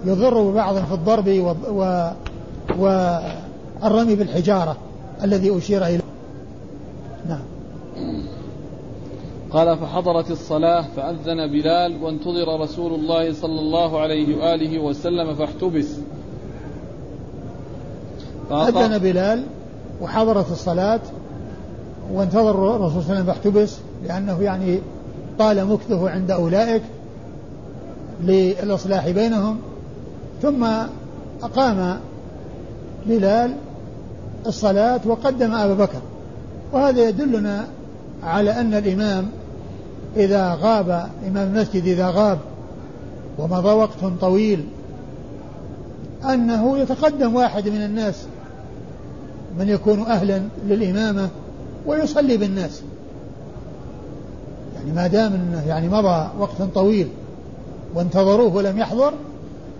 يضر 0.06 0.42
ببعض 0.42 0.76
في 0.76 0.94
الضرب 0.94 1.56
والرمي 2.80 4.16
بالحجارة 4.16 4.78
الذي 5.24 5.58
أشير 5.58 5.86
إليه 5.86 6.02
نعم 7.30 7.42
قال 9.52 9.78
فحضرت 9.78 10.32
الصلاة 10.32 10.86
فأذن 10.96 11.48
بلال 11.48 12.04
وانتظر 12.04 12.60
رسول 12.60 12.94
الله 12.94 13.34
صلى 13.34 13.60
الله 13.60 14.00
عليه 14.00 14.38
وآله 14.38 14.80
وسلم 14.80 15.36
فاحتبس. 15.36 15.88
أذن 18.52 18.98
بلال 18.98 19.44
وحضرت 20.02 20.52
الصلاة 20.52 21.00
وانتظر 22.14 22.76
الرسول 22.76 23.04
صلى 23.04 23.12
الله 23.12 23.12
عليه 23.12 23.22
وسلم 23.22 23.26
فاحتبس 23.26 23.78
لأنه 24.08 24.42
يعني 24.42 24.80
طال 25.40 25.66
مكثه 25.66 26.10
عند 26.10 26.32
أولئك 26.32 26.82
للإصلاح 28.24 29.10
بينهم. 29.10 29.60
ثم 30.42 30.68
أقام 31.44 32.00
بلال 33.06 33.54
الصلاة 34.48 35.00
وقدم 35.06 35.54
أبا 35.54 35.74
بكر. 35.74 36.02
وهذا 36.74 37.10
يدلنا 37.10 37.68
على 38.24 38.52
أن 38.52 38.74
الإمام 38.74 39.30
إذا 40.16 40.58
غاب 40.62 41.10
إمام 41.28 41.56
المسجد 41.56 41.84
إذا 41.84 42.10
غاب 42.10 42.40
ومضى 43.38 43.70
وقت 43.70 44.06
طويل 44.22 44.66
أنه 46.26 46.78
يتقدم 46.78 47.36
واحد 47.36 47.70
من 47.70 47.86
الناس 47.86 48.26
من 49.60 49.70
يكون 49.70 50.02
أهلا 50.02 50.42
للإمامة 50.68 51.30
ويصلي 51.86 52.38
بالناس. 52.38 52.82
يعني 54.76 54.92
ما 54.92 55.08
دام 55.08 55.34
إنه 55.34 55.64
يعني 55.68 55.90
مضى 55.90 56.28
وقت 56.40 56.62
طويل 56.62 57.08
وانتظروه 57.96 58.56
ولم 58.56 58.78
يحضر 58.78 59.14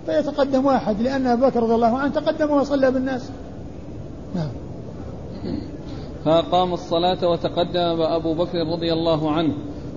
فيتقدم 0.06 0.66
واحد 0.66 1.02
لأن 1.02 1.26
أبا 1.26 1.48
بكر 1.48 1.62
رضي 1.62 1.74
الله 1.74 1.98
عنه 1.98 2.12
تقدم 2.12 2.50
وصلى 2.50 2.90
بالناس. 2.90 3.22
نعم. 4.34 4.48
فأقام 6.24 6.72
الصلاة 6.72 7.28
وتقدم 7.28 8.02
أبو 8.02 8.34
بكر 8.34 8.58
رضي 8.58 8.92
الله 8.92 9.30
عنه 9.30 9.54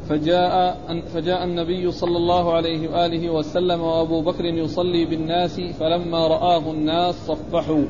فجاء 0.09 0.77
فجاء 1.13 1.43
النبي 1.43 1.91
صلى 1.91 2.17
الله 2.17 2.53
عليه 2.53 2.89
وآله 2.89 3.29
وسلم 3.29 3.81
وأبو 3.81 4.21
بكر 4.21 4.45
يصلي 4.45 5.05
بالناس 5.05 5.59
فلما 5.59 6.27
رآه 6.27 6.71
الناس 6.71 7.15
صفحوا. 7.27 7.83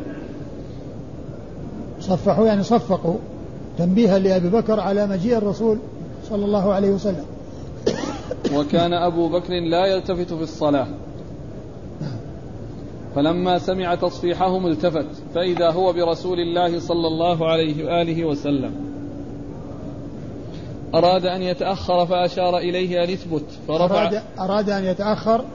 صفحوا 2.00 2.48
يعني 2.48 2.64
صفقوا 2.64 3.16
تنبيها 3.78 4.20
لأبي 4.20 4.50
بكر 4.50 4.80
على 4.80 5.08
مجيء 5.08 5.38
الرسول 5.38 5.78
صلى 6.30 6.46
الله 6.46 6.74
عليه 6.74 6.90
وسلم. 6.90 7.26
وكان 8.56 8.94
أبو 8.94 9.30
بكر 9.30 9.54
لا 9.54 9.86
يلتفت 9.86 10.34
في 10.34 10.44
الصلاة. 10.44 10.88
فلما 13.16 13.60
سمع 13.60 13.96
تصفيحهم 13.96 14.68
التفت 14.68 15.06
فإذا 15.36 15.72
هو 15.72 15.94
برسول 15.94 16.40
الله 16.40 16.80
صلى 16.80 17.08
الله 17.08 17.48
عليه 17.48 17.86
وآله 17.86 18.26
وسلم. 18.26 18.72
أراد 20.96 21.26
أن 21.26 21.42
يتأخر 21.42 22.06
فأشار 22.06 22.58
إليه 22.58 23.04
أن 23.04 23.10
يثبت 23.10 23.44
فرفع. 23.68 24.04
أراد, 24.04 24.22
أراد 24.40 24.70
أن 24.70 24.84
يتأخر 24.84 25.46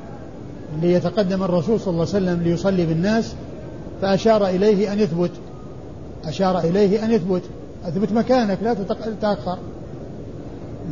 ليتقدم 0.82 1.42
الرسول 1.42 1.80
صلى 1.80 1.92
الله 1.92 2.06
عليه 2.14 2.26
وسلم 2.26 2.42
ليصلي 2.42 2.86
بالناس 2.86 3.34
فأشار 4.02 4.46
إليه 4.46 4.92
أن 4.92 5.00
يثبت. 5.00 5.30
أشار 6.24 6.58
إليه 6.58 7.04
أن 7.04 7.10
يثبت. 7.10 7.42
أثبت 7.84 8.12
مكانك 8.12 8.58
لا 8.62 8.74
تتأخر 8.74 9.58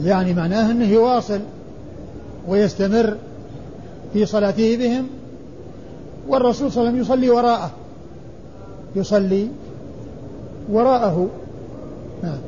يعني 0.02 0.34
معناه 0.34 0.70
أنه 0.70 0.88
يواصل 0.88 1.40
ويستمر 2.48 3.16
في 4.12 4.26
صلاته 4.26 4.76
بهم 4.76 5.06
والرسول 6.28 6.72
صلى 6.72 6.80
الله 6.82 6.90
عليه 6.90 7.00
وسلم 7.00 7.14
يصلي 7.14 7.30
وراءه. 7.30 7.70
يصلي 8.96 9.48
وراءه. 10.72 11.28
نعم. 12.22 12.38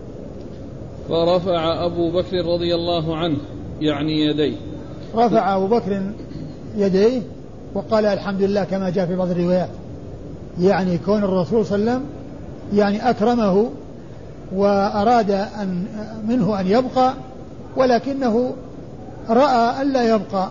فرفع 1.08 1.86
أبو 1.86 2.10
بكر 2.10 2.46
رضي 2.46 2.74
الله 2.74 3.16
عنه 3.16 3.36
يعني 3.80 4.20
يديه. 4.20 4.56
رفع 5.14 5.56
أبو 5.56 5.66
بكر 5.66 6.02
يديه 6.76 7.22
وقال 7.74 8.06
الحمد 8.06 8.42
لله 8.42 8.64
كما 8.64 8.90
جاء 8.90 9.06
في 9.06 9.16
بعض 9.16 9.30
الروايات. 9.30 9.68
يعني 10.60 10.98
كون 10.98 11.24
الرسول 11.24 11.66
صلى 11.66 11.78
الله 11.78 11.92
عليه 11.92 12.00
وسلم 12.00 12.10
يعني 12.78 13.10
أكرمه 13.10 13.70
وأراد 14.54 15.30
أن 15.30 15.86
منه 16.28 16.60
أن 16.60 16.66
يبقى 16.66 17.14
ولكنه 17.76 18.54
رأى 19.28 19.82
ألا 19.82 20.14
يبقى 20.14 20.50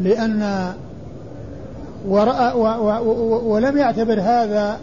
لأن 0.00 0.72
ورأى 2.08 2.52
ولم 3.44 3.78
يعتبر 3.78 4.20
هذا 4.20 4.78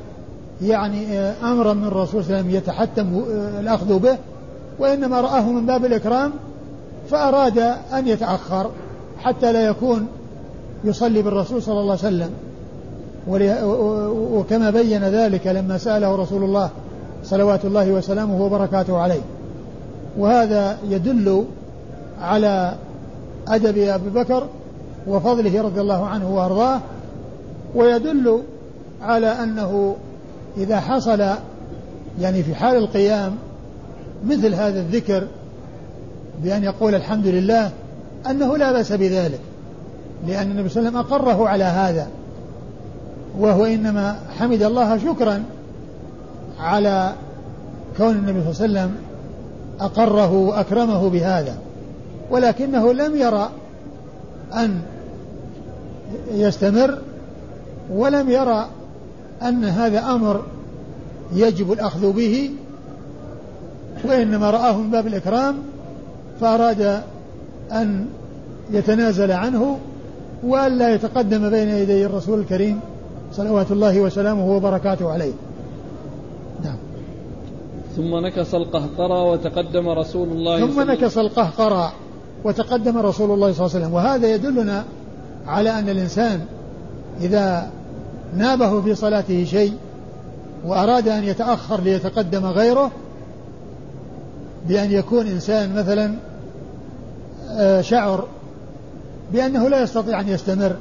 يعني 0.61 1.19
أمرا 1.19 1.73
من 1.73 1.85
الرسول 1.85 2.23
صلى 2.23 2.29
الله 2.29 2.37
عليه 2.37 2.39
وسلم 2.39 2.55
يتحتم 2.55 3.23
الأخذ 3.59 3.99
به 3.99 4.17
وإنما 4.79 5.21
رآه 5.21 5.41
من 5.41 5.65
باب 5.65 5.85
الإكرام 5.85 6.31
فأراد 7.09 7.57
أن 7.93 8.07
يتأخر 8.07 8.69
حتى 9.19 9.53
لا 9.53 9.65
يكون 9.65 10.07
يصلي 10.83 11.21
بالرسول 11.21 11.61
صلى 11.61 11.79
الله 11.79 11.97
عليه 12.03 12.07
وسلم. 12.07 12.29
وكما 14.33 14.69
بين 14.69 15.03
ذلك 15.03 15.47
لما 15.47 15.77
سأله 15.77 16.15
رسول 16.15 16.43
الله 16.43 16.69
صلوات 17.23 17.65
الله 17.65 17.91
وسلامه 17.91 18.41
وبركاته 18.41 18.97
عليه. 18.97 19.21
وهذا 20.17 20.77
يدل 20.89 21.45
على 22.21 22.75
أدب 23.47 23.77
أبي 23.77 24.09
بكر 24.09 24.43
وفضله 25.07 25.61
رضي 25.61 25.81
الله 25.81 26.05
عنه 26.05 26.35
وأرضاه 26.35 26.79
ويدل 27.75 28.41
على 29.01 29.27
أنه 29.27 29.95
إذا 30.57 30.79
حصل 30.79 31.25
يعني 32.21 32.43
في 32.43 32.55
حال 32.55 32.77
القيام 32.77 33.35
مثل 34.25 34.53
هذا 34.53 34.79
الذكر 34.79 35.27
بأن 36.43 36.63
يقول 36.63 36.95
الحمد 36.95 37.27
لله 37.27 37.71
أنه 38.29 38.57
لا 38.57 38.71
بأس 38.71 38.91
بذلك 38.91 39.39
لأن 40.27 40.51
النبي 40.51 40.69
صلى 40.69 40.87
الله 40.87 40.99
عليه 40.99 41.07
وسلم 41.07 41.15
أقره 41.15 41.49
على 41.49 41.63
هذا 41.63 42.07
وهو 43.39 43.65
إنما 43.65 44.19
حمد 44.39 44.63
الله 44.63 44.97
شكرا 44.97 45.43
على 46.59 47.13
كون 47.97 48.15
النبي 48.15 48.53
صلى 48.53 48.65
الله 48.65 48.79
عليه 48.79 48.89
وسلم 48.89 48.95
أقره 49.79 50.33
وأكرمه 50.33 51.09
بهذا 51.09 51.57
ولكنه 52.31 52.93
لم 52.93 53.15
يرى 53.17 53.49
أن 54.53 54.81
يستمر 56.31 56.99
ولم 57.93 58.29
يرى 58.29 58.67
أن 59.41 59.63
هذا 59.65 59.99
أمر 59.99 60.43
يجب 61.33 61.71
الأخذ 61.71 62.11
به 62.11 62.49
وإنما 64.03 64.49
رآه 64.49 64.77
من 64.77 64.91
باب 64.91 65.07
الإكرام 65.07 65.55
فأراد 66.41 67.01
أن 67.71 68.05
يتنازل 68.71 69.31
عنه 69.31 69.77
وألا 70.43 70.93
يتقدم 70.93 71.49
بين 71.49 71.69
يدي 71.69 72.05
الرسول 72.05 72.39
الكريم 72.39 72.79
صلوات 73.33 73.71
الله 73.71 73.99
وسلامه 73.99 74.55
وبركاته 74.55 75.11
عليه. 75.11 75.33
نعم. 76.63 76.77
ثم 77.95 78.15
نكص 78.25 78.55
القهقرى 78.55 79.31
وتقدم 79.31 79.89
رسول 79.89 80.27
الله 80.27 80.67
ثم 80.67 80.81
نكص 80.81 81.17
القهقرى 81.17 81.91
وتقدم 82.43 82.97
رسول 82.97 83.31
الله 83.31 83.51
صلى 83.51 83.65
الله 83.65 83.75
عليه 83.75 83.85
وسلم. 83.85 83.93
وهذا 83.93 84.35
يدلنا 84.35 84.83
على 85.47 85.79
أن 85.79 85.89
الإنسان 85.89 86.45
إذا 87.21 87.69
نابه 88.37 88.81
في 88.81 88.95
صلاته 88.95 89.45
شيء 89.45 89.73
وأراد 90.65 91.07
أن 91.07 91.23
يتأخر 91.23 91.81
ليتقدم 91.81 92.45
غيره 92.45 92.91
بأن 94.67 94.91
يكون 94.91 95.27
إنسان 95.27 95.75
مثلا 95.75 96.15
آه، 97.51 97.81
شعر 97.81 98.27
بأنه 99.33 99.69
لا 99.69 99.81
يستطيع 99.81 100.19
أن 100.19 100.29
يستمر 100.29 100.75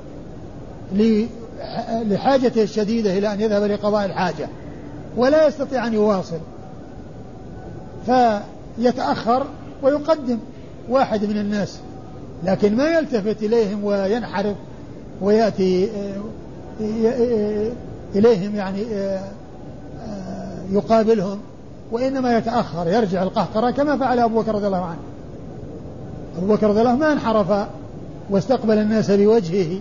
لحاجته 1.93 2.62
الشديدة 2.62 3.18
إلى 3.18 3.32
أن 3.32 3.41
يذهب 3.41 3.62
لقضاء 3.62 4.05
الحاجة 4.05 4.49
ولا 5.16 5.47
يستطيع 5.47 5.87
أن 5.87 5.95
يواصل. 5.95 6.39
فيتأخر 8.07 9.47
ويقدم 9.82 10.39
واحد 10.89 11.24
من 11.24 11.39
الناس 11.39 11.78
لكن 12.45 12.76
ما 12.76 12.99
يلتفت 12.99 13.43
إليهم 13.43 13.85
وينحرف 13.85 14.57
ويأتي 15.21 15.89
آه، 16.81 17.71
إليهم 18.15 18.55
يعني 18.57 18.85
آه، 18.95 19.31
آه، 20.01 20.59
يقابلهم 20.73 21.39
وإنما 21.93 22.39
يتأخر 22.39 22.89
يرجع 22.89 23.23
القهقرة 23.23 23.71
كما 23.71 23.97
فعل 23.97 24.19
أبو 24.19 24.41
بكر 24.41 24.55
رضي 24.55 24.67
الله 24.67 24.85
عنه. 24.85 24.99
أبو 26.39 26.55
بكر 26.55 26.69
رضي 26.69 26.81
الله 26.81 26.91
عنه 26.91 26.99
ما 26.99 27.12
انحرف 27.12 27.69
واستقبل 28.31 28.79
الناس 28.79 29.11
بوجهه. 29.11 29.81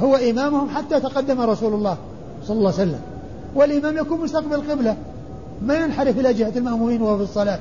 هو 0.00 0.16
إمامهم 0.16 0.68
حتى 0.68 1.00
تقدم 1.00 1.40
رسول 1.40 1.74
الله 1.74 1.96
صلى 2.46 2.58
الله 2.58 2.72
عليه 2.72 2.82
وسلم. 2.82 3.00
والإمام 3.54 3.96
يكون 3.96 4.20
مستقبل 4.20 4.54
القبلة. 4.54 4.96
ما 5.66 5.74
ينحرف 5.74 6.18
إلى 6.18 6.34
جهة 6.34 6.52
المأمومين 6.56 7.02
وهو 7.02 7.16
في 7.16 7.22
الصلاة 7.22 7.60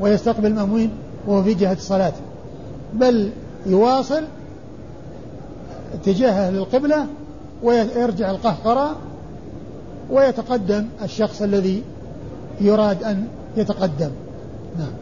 ويستقبل 0.00 0.46
المأمومين 0.46 0.90
وهو 1.26 1.42
في 1.42 1.54
جهة 1.54 1.72
الصلاة. 1.72 2.12
بل 2.94 3.30
يواصل 3.66 4.22
اتجاهه 5.94 6.50
للقبلة 6.50 7.06
ويرجع 7.62 8.30
القهقرة 8.30 8.96
ويتقدم 10.10 10.86
الشخص 11.02 11.42
الذي 11.42 11.82
يراد 12.60 13.04
أن 13.04 13.28
يتقدم. 13.56 14.10
نعم. 14.78 14.92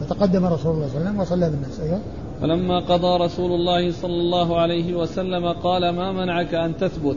فتقدم 0.00 0.46
رسول 0.46 0.74
الله 0.74 0.88
صلى 0.88 0.98
الله 0.98 1.08
عليه 1.08 1.10
وسلم 1.10 1.20
وصلى 1.20 1.50
بالناس. 1.50 1.80
أيوه. 1.80 2.00
فلما 2.40 2.80
قضى 2.80 3.24
رسول 3.24 3.52
الله 3.52 3.92
صلى 3.92 4.20
الله 4.20 4.60
عليه 4.60 4.94
وسلم 4.94 5.52
قال 5.52 5.90
ما 5.90 6.12
منعك 6.12 6.54
أن 6.54 6.76
تثبت؟ 6.76 7.16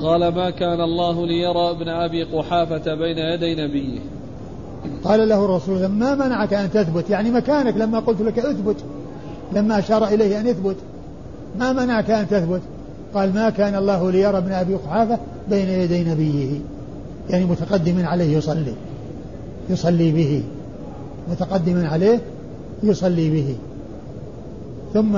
قال 0.00 0.28
ما 0.28 0.50
كان 0.50 0.80
الله 0.80 1.26
ليرى 1.26 1.70
ابن 1.70 1.88
أبي 1.88 2.22
قحافة 2.22 2.94
بين 2.94 3.18
يدي 3.18 3.54
نبيه. 3.54 4.00
قال 5.04 5.28
له 5.28 5.44
الرسول 5.44 5.86
ما 5.86 6.14
منعك 6.14 6.54
أن 6.54 6.70
تثبت؟ 6.70 7.10
يعني 7.10 7.30
مكانك 7.30 7.76
لما 7.76 7.98
قلت 7.98 8.20
لك 8.20 8.38
أثبت 8.38 8.76
لما 9.52 9.78
أشار 9.78 10.06
إليه 10.06 10.40
أن 10.40 10.46
يثبت. 10.46 10.76
ما 11.58 11.72
منعك 11.72 12.10
أن 12.10 12.28
تثبت؟ 12.28 12.60
قال 13.14 13.34
ما 13.34 13.50
كان 13.50 13.74
الله 13.74 14.10
ليرى 14.10 14.38
ابن 14.38 14.52
أبي 14.52 14.74
قحافة 14.74 15.18
بين 15.50 15.68
يدي 15.68 16.04
نبيه. 16.04 16.60
يعني 17.30 17.44
متقدم 17.44 18.06
عليه 18.06 18.36
يصلي 18.36 18.74
يصلي 19.70 20.12
به. 20.12 20.42
متقدم 21.30 21.86
عليه 21.86 22.20
يصلي 22.82 23.30
به. 23.30 23.56
ثم 24.94 25.16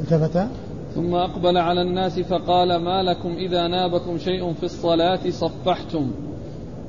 التفت. 0.00 0.46
ثم 0.94 1.14
أقبل 1.14 1.56
على 1.56 1.82
الناس 1.82 2.18
فقال 2.20 2.76
ما 2.76 3.02
لكم 3.02 3.28
إذا 3.28 3.68
نابكم 3.68 4.18
شيء 4.18 4.52
في 4.52 4.62
الصلاة 4.62 5.30
صفحتم. 5.30 6.10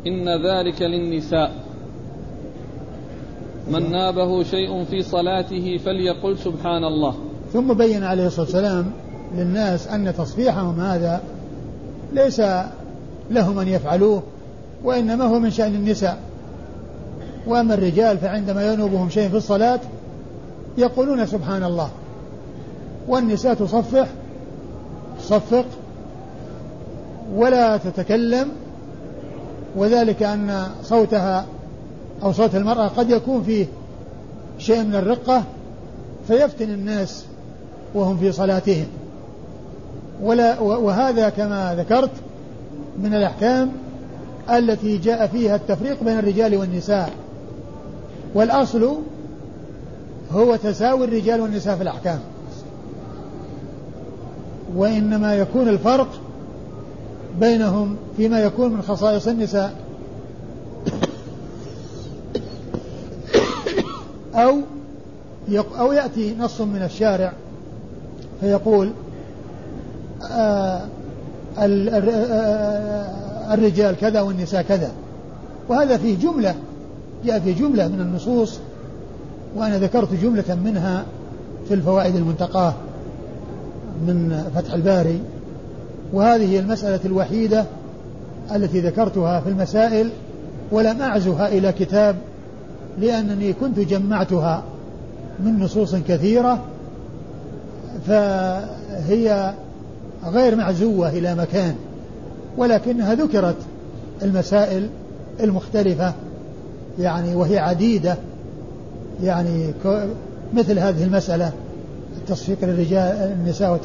إن 0.08 0.46
ذلك 0.46 0.82
للنساء. 0.82 1.52
من 3.72 3.92
نابه 3.92 4.44
شيء 4.44 4.84
في 4.84 5.04
صلاته 5.04 5.78
فليقل 5.78 6.38
سبحان 6.38 6.84
الله 6.84 7.16
ثم 7.54 7.74
بين 7.74 8.04
عليه 8.04 8.28
الصلاة 8.28 8.46
والسلام 8.46 8.92
للناس 9.36 9.88
أن 9.88 10.14
تصفيحهم 10.18 10.80
هذا 10.80 11.22
ليس 12.14 12.42
لهم 13.32 13.60
أن 13.60 13.68
يفعلوه 13.68 14.24
وإنما 14.84 15.24
هو 15.24 15.40
من 15.40 15.50
شأن 15.50 15.76
النساء. 15.76 16.20
وأما 17.48 17.74
الرجال 17.74 18.18
فعندما 18.18 18.74
ينوبهم 18.74 19.10
شيء 19.10 19.30
في 19.30 19.38
الصلاة 19.38 19.80
يقولون 20.78 21.26
سبحان 21.26 21.64
الله 21.64 21.90
والنساء 23.08 23.54
تصفح 23.54 24.08
تصفق 25.20 25.66
ولا 27.36 27.78
تتكلم 27.78 28.48
وذلك 29.78 30.24
أن 30.24 30.68
صوتها 30.84 31.46
أو 32.24 32.32
صوت 32.32 32.56
المرأة 32.56 32.88
قد 32.88 33.10
يكون 33.10 33.44
فيه 33.44 33.66
شيء 34.60 34.84
من 34.84 34.96
الرقة 34.96 35.44
فيفتن 36.28 36.70
الناس 36.70 37.26
وهم 37.94 38.18
في 38.18 38.32
صلاتهم. 38.32 38.86
ولا 40.22 40.60
وهذا 40.60 41.30
كما 41.30 41.76
ذكرت 41.76 42.12
من 43.00 43.14
الأحكام 43.14 43.72
التي 44.50 44.98
جاء 44.98 45.28
فيها 45.28 45.56
التفريق 45.56 46.04
بين 46.04 46.20
الرجال 46.20 46.58
والنساء. 46.58 47.12
والأصل 48.34 48.98
هو 50.32 50.56
تساوي 50.56 51.06
الرجال 51.06 51.42
والنساء 51.42 51.76
في 51.76 51.84
الأحكام. 51.84 52.20
وإنما 54.76 55.36
يكون 55.36 55.70
الفرق 55.70 56.08
بينهم 57.40 57.96
فيما 58.18 58.40
يكون 58.40 58.74
من 58.74 58.82
خصائص 58.82 59.28
النساء. 59.28 59.74
أو 64.36 64.58
أو 65.80 65.92
يأتي 65.92 66.36
نص 66.40 66.62
من 66.62 66.82
الشارع 66.82 67.34
فيقول 68.42 68.92
آه، 70.32 70.82
آه، 71.58 71.64
الرجال 73.54 73.96
كذا 73.96 74.22
والنساء 74.22 74.62
كذا. 74.62 74.92
وهذا 75.70 75.98
فيه 75.98 76.18
جملة 76.18 76.56
جاء 77.26 77.40
في 77.40 77.54
جملة 77.54 77.88
من 77.88 78.02
النصوص 78.02 78.60
وأنا 79.56 79.80
ذكرت 79.80 80.14
جملة 80.14 80.56
منها 80.56 81.06
في 81.68 81.74
الفوائد 81.74 82.16
المنتقاة 82.16 82.74
من 84.08 84.44
فتح 84.56 84.74
الباري. 84.74 85.22
وهذه 86.14 86.52
هي 86.52 86.60
المسألة 86.60 87.00
الوحيدة 87.06 87.66
التي 88.56 88.80
ذكرتها 88.80 89.40
في 89.40 89.50
المسائل 89.50 90.10
ولم 90.72 91.02
أعزها 91.02 91.48
إلى 91.48 91.72
كتاب 91.72 92.16
لأنني 93.00 93.54
كنت 93.54 93.80
جمعتها 93.80 94.64
من 95.40 95.60
نصوص 95.60 95.96
كثيرة 95.96 96.64
فهي 98.08 99.54
غير 100.26 100.56
معزوة 100.56 101.10
إلى 101.10 101.36
مكان 101.36 101.76
ولكنها 102.58 103.16
ذكرت 103.16 103.56
المسائل 104.22 104.90
المختلفة 105.40 106.14
يعني 107.00 107.36
وهي 107.36 107.60
عديدة 107.60 108.16
يعني 109.24 109.74
مثل 110.54 110.80
هذه 110.80 111.04
المسألة 111.04 111.52
التصفيق 112.18 112.58
للرجال 112.62 113.36
النساء 113.40 113.80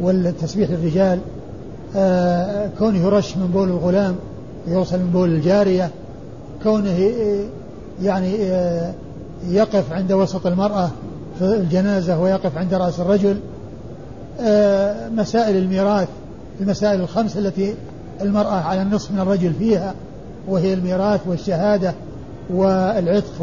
والتسبيح 0.00 0.70
للرجال 0.70 1.18
آه، 1.96 2.70
كونه 2.78 2.98
يرش 2.98 3.36
من 3.36 3.46
بول 3.46 3.68
الغلام 3.68 4.16
يوصل 4.66 4.98
من 4.98 5.10
بول 5.10 5.28
الجارية 5.28 5.90
كونه 6.62 7.10
يعني 8.02 8.34
آه، 8.40 8.92
يقف 9.48 9.92
عند 9.92 10.12
وسط 10.12 10.46
المرأة 10.46 10.90
في 11.38 11.44
الجنازة 11.44 12.20
ويقف 12.20 12.58
عند 12.58 12.74
رأس 12.74 13.00
الرجل 13.00 13.36
آه، 14.40 15.08
مسائل 15.08 15.56
الميراث 15.56 16.08
المسائل 16.60 17.00
الخمس 17.00 17.36
التي 17.36 17.74
المرأة 18.20 18.60
على 18.60 18.82
النصف 18.82 19.10
من 19.10 19.20
الرجل 19.20 19.52
فيها 19.54 19.94
وهي 20.48 20.74
الميراث 20.74 21.20
والشهادة 21.26 21.94
والعتق 22.50 23.42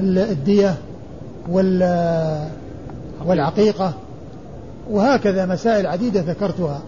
والدية 0.00 0.74
والعقيقة. 3.26 3.94
وهكذا 4.90 5.46
مسائل 5.46 5.86
عديدة 5.86 6.20
ذكرتها 6.20 6.82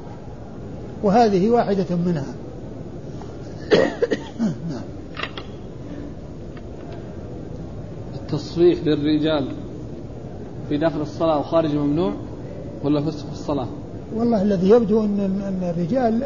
وهذه 1.02 1.50
واحدة 1.50 1.96
منها 2.06 2.34
التصفيح 8.14 8.78
للرجال 8.84 9.48
في 10.68 10.76
داخل 10.76 11.00
الصلاة 11.00 11.38
وخارج 11.38 11.74
ممنوع 11.74 12.12
ولا 12.84 13.00
فسق 13.00 13.26
في 13.26 13.32
الصلاة؟ 13.32 13.66
والله 14.16 14.42
الذي 14.42 14.70
يبدو 14.70 15.04
أن 15.04 15.20
أن 15.20 15.70
الرجال 15.70 16.18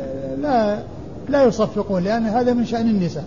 لا 0.42 0.82
لا 1.28 1.44
يصفقون 1.44 2.02
لأن 2.02 2.22
هذا 2.22 2.52
من 2.52 2.64
شأن 2.64 2.88
النساء. 2.88 3.24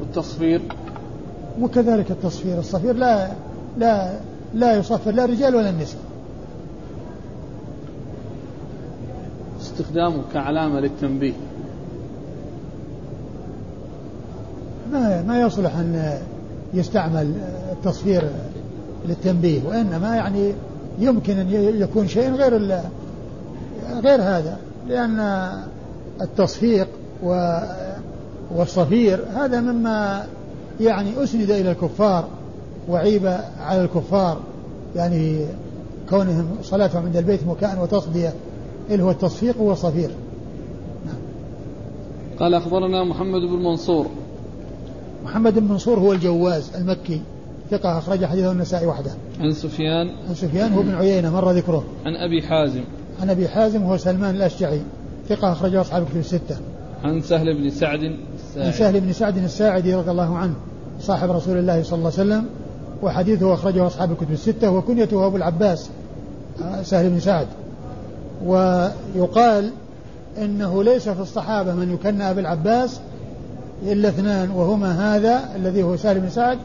والتصفير 0.00 0.60
وكذلك 1.60 2.10
التصفير، 2.10 2.58
الصفير 2.58 2.94
لا 2.94 3.30
لا 3.78 4.20
لا 4.54 4.76
يصفر 4.76 5.10
لا 5.10 5.24
الرجال 5.24 5.56
ولا 5.56 5.70
النساء. 5.70 6.00
استخدامه 9.60 10.22
كعلامة 10.32 10.80
للتنبيه 10.80 11.32
ما 14.92 15.22
ما 15.22 15.40
يصلح 15.40 15.76
أن 15.76 16.18
يستعمل 16.74 17.32
التصفير 17.72 18.22
للتنبيه 19.08 19.60
وإنما 19.66 20.16
يعني 20.16 20.52
يمكن 20.98 21.38
أن 21.38 21.50
يكون 21.80 22.08
شيء 22.08 22.32
غير 22.32 22.80
غير 24.04 24.22
هذا 24.22 24.56
لأن 24.88 25.50
التصفيق 26.20 26.88
والصفير 28.54 29.24
هذا 29.34 29.60
مما 29.60 30.26
يعني 30.80 31.24
أسند 31.24 31.50
إلى 31.50 31.70
الكفار 31.70 32.28
وعيب 32.88 33.26
على 33.60 33.84
الكفار 33.84 34.40
يعني 34.96 35.46
كونهم 36.10 36.46
صلاتهم 36.62 37.04
عند 37.04 37.16
البيت 37.16 37.46
مكاء 37.46 37.82
وتصدية 37.82 38.34
اللي 38.90 39.04
هو 39.04 39.10
التصفيق 39.10 39.60
والصفير 39.60 40.10
نعم. 41.06 41.16
قال 42.40 42.54
أخبرنا 42.54 43.04
محمد 43.04 43.40
بن 43.40 43.62
منصور 43.62 44.06
محمد 45.24 45.58
بن 45.58 45.68
منصور 45.68 45.98
هو 45.98 46.12
الجواز 46.12 46.70
المكي 46.76 47.20
ثقة 47.70 47.98
أخرج 47.98 48.24
حديثه 48.24 48.52
النسائي 48.52 48.86
وحده. 48.86 49.10
عن 49.40 49.52
سفيان 49.52 50.08
عن 50.28 50.34
سفيان 50.34 50.72
هو 50.72 50.82
بن 50.82 50.94
عيينة 50.94 51.30
مر 51.30 51.50
ذكره. 51.50 51.84
عن 52.06 52.16
أبي 52.16 52.42
حازم. 52.42 52.84
عن 53.20 53.30
أبي 53.30 53.48
حازم 53.48 53.82
هو 53.82 53.96
سلمان 53.96 54.34
الأشجعي 54.34 54.80
ثقة 55.28 55.52
أخرجه 55.52 55.80
أصحاب 55.80 56.02
الكتب 56.02 56.16
الستة. 56.16 56.56
عن 57.04 57.20
سهل 57.20 57.54
بن 57.54 57.70
سعد 57.70 58.02
الساعدي. 58.02 58.66
عن 58.66 58.72
سهل 58.72 59.00
بن 59.00 59.12
سعد 59.12 59.36
الساعدي 59.36 59.94
رضي 59.94 60.10
الله 60.10 60.36
عنه 60.36 60.54
صاحب 61.00 61.30
رسول 61.30 61.58
الله 61.58 61.82
صلى 61.82 61.98
الله 61.98 62.12
عليه 62.18 62.22
وسلم 62.22 62.46
وحديثه 63.02 63.54
أخرجه 63.54 63.86
أصحاب 63.86 64.12
الكتب 64.12 64.32
الستة 64.32 64.70
وكنيته 64.70 65.26
أبو 65.26 65.36
العباس 65.36 65.90
سهل 66.82 67.10
بن 67.10 67.20
سعد. 67.20 67.46
ويقال 68.46 69.70
إنه 70.38 70.84
ليس 70.84 71.08
في 71.08 71.20
الصحابة 71.20 71.74
من 71.74 71.94
يكنى 71.94 72.30
ابي 72.30 72.40
العباس 72.40 73.00
إلا 73.82 74.08
اثنان 74.08 74.50
وهما 74.50 75.16
هذا 75.16 75.40
الذي 75.56 75.82
هو 75.82 75.96
سالم 75.96 76.20
بن 76.20 76.30
سعد 76.30 76.58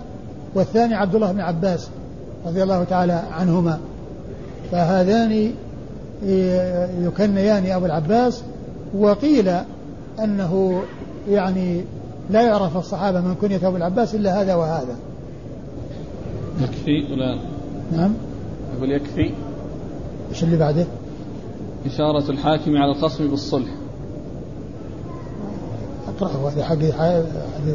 والثاني 0.55 0.95
عبد 0.95 1.15
الله 1.15 1.31
بن 1.31 1.41
عباس 1.41 1.88
رضي 2.47 2.63
الله 2.63 2.83
تعالى 2.83 3.23
عنهما. 3.31 3.79
فهذان 4.71 5.51
يكنيان 7.01 7.71
أبو 7.71 7.86
العباس 7.86 8.41
وقيل 8.97 9.51
أنه 10.23 10.81
يعني 11.29 11.81
لا 12.29 12.41
يعرف 12.41 12.77
الصحابة 12.77 13.21
من 13.21 13.36
كنية 13.41 13.67
أبو 13.67 13.77
العباس 13.77 14.15
إلا 14.15 14.41
هذا 14.41 14.55
وهذا. 14.55 14.95
يكفي 16.88 17.13
ولا 17.13 17.38
نعم. 17.91 18.13
يقول 18.77 18.91
يكفي. 18.91 19.31
إيش 20.29 20.43
اللي 20.43 20.57
بعده؟ 20.57 20.88
إشارة 21.86 22.31
الحاكم 22.31 22.77
على 22.77 22.91
الخصم 22.91 23.27
بالصلح. 23.27 23.69
أقرأه. 26.07 26.49
هذا 26.49 26.63
حق 26.63 26.75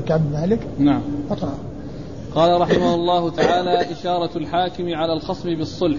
كعب 0.07 0.21
بن 0.21 0.33
مالك؟ 0.33 0.61
نعم. 0.79 1.03
أقرأه. 1.31 1.59
قال 2.35 2.61
رحمه 2.61 2.95
الله 2.95 3.31
تعالى 3.31 3.93
إشارة 3.93 4.39
الحاكم 4.39 4.95
على 4.95 5.13
الخصم 5.13 5.55
بالصلح. 5.55 5.99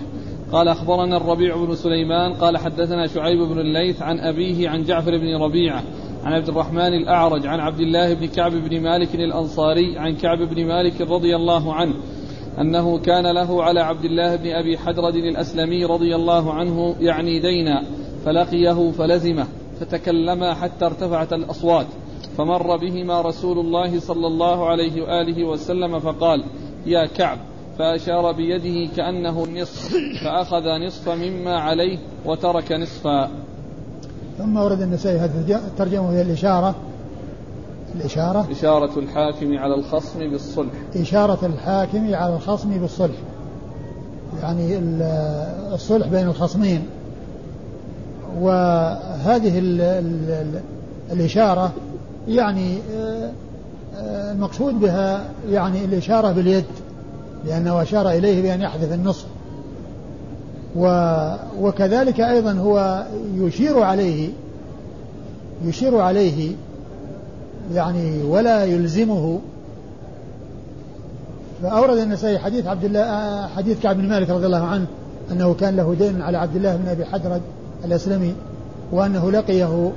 قال 0.51 0.68
أخبرنا 0.68 1.18
الربيع 1.18 1.66
بن 1.66 1.76
سليمان 1.76 2.34
قال 2.34 2.57
حدثنا 2.57 3.07
شعيب 3.07 3.39
بن 3.39 3.59
الليث 3.59 4.01
عن 4.01 4.20
أبيه 4.20 4.70
عن 4.70 4.84
جعفر 4.84 5.18
بن 5.18 5.36
ربيعة 5.36 5.84
عن 6.24 6.34
عبد 6.34 6.49
الرحمن 6.49 6.93
الأعرج 6.93 7.47
عن 7.47 7.59
عبد 7.59 7.80
الله 7.80 8.14
بن 8.14 8.26
كعب 8.26 8.51
بن 8.51 8.82
مالك 8.82 9.16
الأنصاري 9.16 9.97
عن 9.97 10.16
كعب 10.16 10.38
بن 10.38 10.66
مالك 10.66 11.01
رضي 11.01 11.36
الله 11.36 11.74
عنه 11.74 11.93
أنه 12.60 12.99
كان 12.99 13.28
له 13.28 13.64
على 13.64 13.80
عبد 13.80 14.06
الله 14.06 14.36
بن 14.36 14.49
أبي 14.52 14.78
حدرد 14.78 15.16
الأسلمي 15.16 15.86
رضي 15.86 16.16
الله 16.16 16.54
عنه 16.54 16.95
يعني 16.99 17.39
دينا 17.39 17.84
فلقيه 18.26 18.91
فلزمه 18.91 19.47
فتكلما 19.80 20.54
حتى 20.54 20.86
ارتفعت 20.86 21.34
الأصوات 21.34 21.88
فمر 22.38 22.78
بهما 22.78 23.22
رسول 23.22 23.60
الله 23.60 23.99
صلى 23.99 24.28
الله 24.28 24.70
عليه 24.70 25.02
وآله 25.02 25.43
وسلم 25.45 25.99
فقال 25.99 26.43
يا 26.86 27.06
كعب! 27.06 27.38
فأشار 27.80 28.32
بيده 28.32 28.93
كأنه 28.95 29.43
النصف 29.43 29.93
فأخذ 30.24 30.64
نصف 30.86 31.10
مما 31.10 31.60
عليه 31.60 31.97
وترك 32.26 32.72
نصفا. 32.72 33.30
ثم 34.38 34.58
ورد 34.58 34.82
النسائي 34.82 35.18
هذه 35.18 35.62
الترجمة 35.68 36.08
وهي 36.08 36.22
الإشارة 36.22 36.76
الإشارة؟ 37.96 38.48
إشارة 38.52 39.00
الحاكم 39.00 39.58
على 39.58 39.76
الخصم 39.76 40.20
بالصلح. 40.20 40.72
إشارة 40.96 41.46
الحاكم 41.46 42.16
على 42.16 42.36
الخصم 42.36 42.70
بالصلح. 42.70 43.16
يعني 44.42 44.78
الصلح 45.74 46.08
بين 46.08 46.28
الخصمين. 46.28 46.82
وهذه 48.39 49.60
ال 49.60 49.82
ال 49.82 50.62
الإشارة 51.12 51.72
يعني 52.28 52.78
آه، 52.96 53.32
آه، 53.96 54.32
المقصود 54.32 54.80
بها 54.80 55.26
يعني 55.50 55.86
الإشارة 55.86 56.32
باليد 56.32 56.66
لأنه 57.46 57.82
أشار 57.82 58.10
إليه 58.10 58.42
بأن 58.42 58.62
يحذف 58.62 58.94
النصف 58.94 59.26
وكذلك 61.60 62.20
أيضا 62.20 62.54
هو 62.54 63.06
يشير 63.36 63.80
عليه 63.80 64.30
يشير 65.66 65.98
عليه 65.98 66.52
يعني 67.76 68.24
ولا 68.24 68.63
يلزمه. 68.63 69.39
فأورد 71.63 71.97
النسائي 71.97 72.39
حديث 72.39 72.67
عبد 72.67 72.84
الله 72.84 72.99
آه، 72.99 73.47
حديث 73.47 73.80
كعب 73.80 73.97
بن 73.97 74.09
مالك 74.09 74.30
رضي 74.30 74.45
الله 74.45 74.65
عنه 74.65 74.86
أنه 75.32 75.53
كان 75.53 75.76
له 75.76 75.95
دين 75.99 76.22
على 76.22 76.38
عبد 76.38 76.55
الله 76.55 76.76
بن 76.76 76.88
أبي 76.88 77.05
حدرد 77.05 77.41
الأسلمي 77.86 78.34
وأنه 78.91 79.32
لقيه 79.32 79.91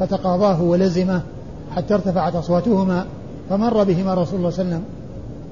فتقاضاه 0.00 0.62
ولزمه 0.62 1.20
حتى 1.76 1.94
ارتفعت 1.94 2.34
أصواتهما 2.34 3.06
فمر 3.50 3.84
بهما 3.84 4.14
رسول 4.14 4.38
الله 4.38 4.50
صلى 4.50 4.62
الله 4.62 4.74
عليه 4.74 4.76
وسلم. 4.76 4.82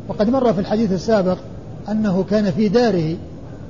وقد 0.08 0.30
مر 0.30 0.52
في 0.52 0.60
الحديث 0.60 0.92
السابق 0.92 1.38
أنه 1.88 2.24
كان 2.30 2.50
في 2.50 2.68
داره 2.68 3.16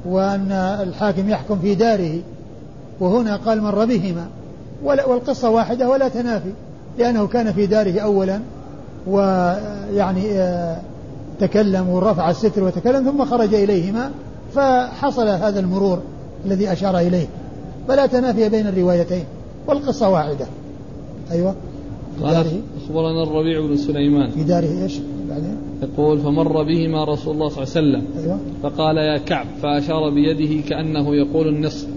وأن 0.07 0.53
الحاكم 0.53 1.31
يحكم 1.31 1.59
في 1.59 1.75
داره. 1.75 2.21
وهنا 3.01 3.37
قال 3.37 3.63
مر 3.63 3.85
بهما. 3.85 4.27
والقصة 4.85 5.51
واحدة 5.51 5.89
ولا 5.89 6.09
تنافي. 6.09 6.53
لأنه 6.99 7.27
كان 7.27 7.53
في 7.53 7.67
داره 7.67 8.01
أولا 8.01 8.41
ويعني 9.07 10.33
آه، 10.33 10.81
تكلم 11.41 11.89
ورفع 11.89 12.31
الستر 12.31 12.65
وتكلم 12.65 13.11
ثم 13.11 13.25
خرج 13.25 13.55
إليهما 13.55 14.11
فحصل 14.55 15.29
هذا 15.29 15.61
المرور 15.61 15.99
الذي 16.47 16.73
أشار 16.73 16.99
إليه. 16.99 17.27
فلا 17.89 18.07
تنافي 18.07 18.49
بين 18.49 18.67
الروايتين 18.67 19.25
والقصة 19.67 20.09
واحدة 20.09 20.47
أيوة. 21.31 21.55
قال 22.23 22.47
أخبرنا 22.85 23.23
الربيع 23.23 23.61
بن 23.61 23.77
سليمان. 23.77 24.31
في 24.31 24.45
داره 24.45 24.83
إيش؟ 24.83 24.99
بعدين. 25.29 25.57
يقول 25.83 26.19
فمر 26.19 26.63
بهما 26.63 27.05
رسول 27.05 27.35
الله 27.35 27.49
صلى 27.49 27.63
الله 27.63 27.77
عليه 27.77 28.01
وسلم. 28.01 28.05
أيوة. 28.25 28.39
فقال 28.63 28.97
يا 28.97 29.19
كعب. 29.19 29.47
فأشار 29.63 30.11
بيده 30.11 30.69
كأنه 30.69 31.15
يقول 31.15 31.49
النصف. 31.49 31.89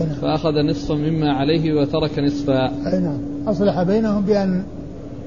نعم. 0.00 0.08
فأخذ 0.08 0.52
نصفا 0.52 0.94
مما 0.94 1.32
عليه 1.32 1.80
وترك 1.80 2.18
نصفا. 2.18 2.66
أي 2.66 2.98
نعم. 2.98 3.33
أصلح 3.46 3.82
بينهم 3.82 4.24
بأن 4.24 4.64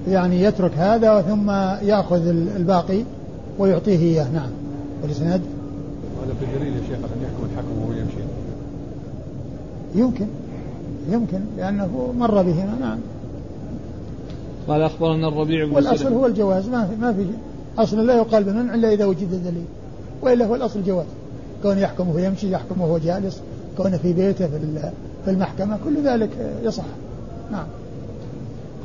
يعني 0.08 0.44
يترك 0.44 0.72
هذا 0.78 1.22
ثم 1.22 1.52
يأخذ 1.88 2.28
الباقي 2.28 3.04
ويعطيه 3.60 4.00
إياه. 4.00 4.32
نعم. 4.34 4.50
والإسناد؟ 5.02 5.42
هذا 6.24 6.34
بدليل 6.42 6.74
يا 6.74 6.82
شيخ 6.82 6.98
أن 6.98 7.24
يحكم 7.24 7.46
الحكم 7.52 7.82
وهو 7.82 7.92
يمشي. 7.92 8.18
يمكن. 9.96 10.28
يمكن 11.10 11.40
لأنه 11.58 12.14
مر 12.18 12.42
بهما 12.42 12.78
نعم. 12.80 13.00
قال 14.68 14.82
أخبرنا 14.82 15.28
الربيع 15.28 15.66
بن 15.66 15.76
والأصل 15.76 16.14
هو 16.14 16.26
الجواز. 16.26 16.70
ما 16.70 16.86
في 16.86 16.96
ما 16.96 17.14
في 17.14 17.26
أصل 17.78 18.08
لا 18.08 18.16
يقال 18.16 18.44
بمنع 18.44 18.76
إلا 18.76 18.94
إذا 18.94 19.06
وجد 19.06 19.44
دليل 19.44 19.66
وإلا 20.22 20.46
هو 20.46 20.56
الأصل 20.56 20.84
جواز. 20.84 21.06
كون 21.64 21.78
يحكم 21.78 22.10
وهو 22.10 22.18
يمشي 22.18 22.52
يحكم 22.52 22.82
وهو 22.82 22.98
جالس 22.98 23.42
كون 23.78 23.98
في 23.98 24.14
بيته 24.14 24.48
في 25.26 25.32
المحكمة 25.32 25.78
كل 25.86 26.04
ذلك 26.04 26.30
يصح. 26.64 26.86
نعم. 27.52 27.66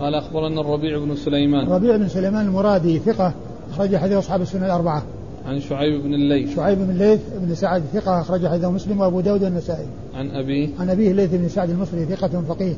قال 0.02 0.14
أخبرنا 0.14 0.60
الربيع 0.60 0.98
بن 0.98 1.16
سليمان. 1.16 1.66
الربيع 1.66 1.96
بن 1.96 2.08
سليمان 2.08 2.46
المرادي 2.46 2.98
ثقة 2.98 3.32
أخرج 3.72 3.96
حديث 3.96 4.16
أصحاب 4.16 4.40
السنة 4.40 4.66
الأربعة. 4.66 5.02
عن 5.46 5.60
شعيب 5.60 6.02
بن 6.02 6.14
الليث. 6.14 6.56
شعيب 6.56 6.78
بن 6.78 6.90
الليث 6.90 7.20
بن 7.38 7.54
سعد 7.54 7.82
ثقة 7.92 8.20
أخرج 8.20 8.46
حديث 8.46 8.64
مسلم 8.64 9.00
وأبو 9.00 9.20
داود 9.20 9.42
والنسائي. 9.42 9.86
عن 10.14 10.30
أبيه 10.30 10.68
عن 10.80 10.90
أبيه 10.90 11.10
الليث 11.10 11.34
بن 11.34 11.48
سعد 11.48 11.70
المصري 11.70 12.04
ثقة 12.04 12.42
فقيه 12.48 12.74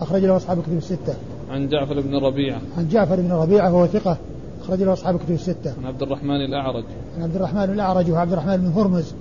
أخرج 0.00 0.24
له 0.24 0.36
أصحاب 0.36 0.58
الكتب 0.58 0.76
الستة. 0.76 1.14
عن 1.50 1.68
جعفر 1.68 2.00
بن 2.00 2.16
ربيعة. 2.16 2.60
عن 2.78 2.88
جعفر 2.88 3.16
بن 3.16 3.32
ربيعة 3.32 3.74
وهو 3.74 3.86
ثقة 3.86 4.16
أخرج 4.64 4.82
له 4.82 4.92
أصحاب 4.92 5.14
الكتب 5.14 5.34
الستة. 5.34 5.72
عن 5.78 5.86
عبد 5.86 6.02
الرحمن 6.02 6.44
الأعرج. 6.44 6.84
عن 7.16 7.22
عبد 7.22 7.36
الرحمن 7.36 7.64
الأعرج 7.64 8.10
وهو 8.10 8.20
عبد 8.20 8.32
الرحمن 8.32 8.56
بن 8.56 8.66
هرمز 8.66 9.14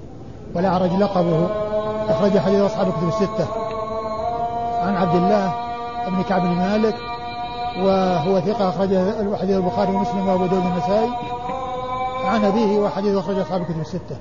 والأعرج 0.55 0.91
لقبه 0.91 1.45
أخرج 2.10 2.38
حديث 2.38 2.60
أصحاب 2.60 2.88
الكتب 2.88 3.08
الستة. 3.08 3.47
عن 4.82 4.95
عبد 4.95 5.16
الله 5.16 5.53
بن 6.10 6.22
كعب 6.30 6.41
بن 6.41 6.55
مالك 6.55 6.95
وهو 7.84 8.39
ثقة 8.39 8.69
أخرج 8.69 8.89
حديث 9.36 9.55
البخاري 9.57 9.95
ومسلم 9.95 10.28
وأبو 10.28 10.45
داود 10.45 10.65
النسائي 10.65 11.09
عن 12.25 12.45
أبيه 12.45 12.80
وحديث 12.80 13.15
أخرج 13.15 13.39
أصحاب 13.39 13.61
الكتب 13.61 13.80
الستة. 13.80 14.17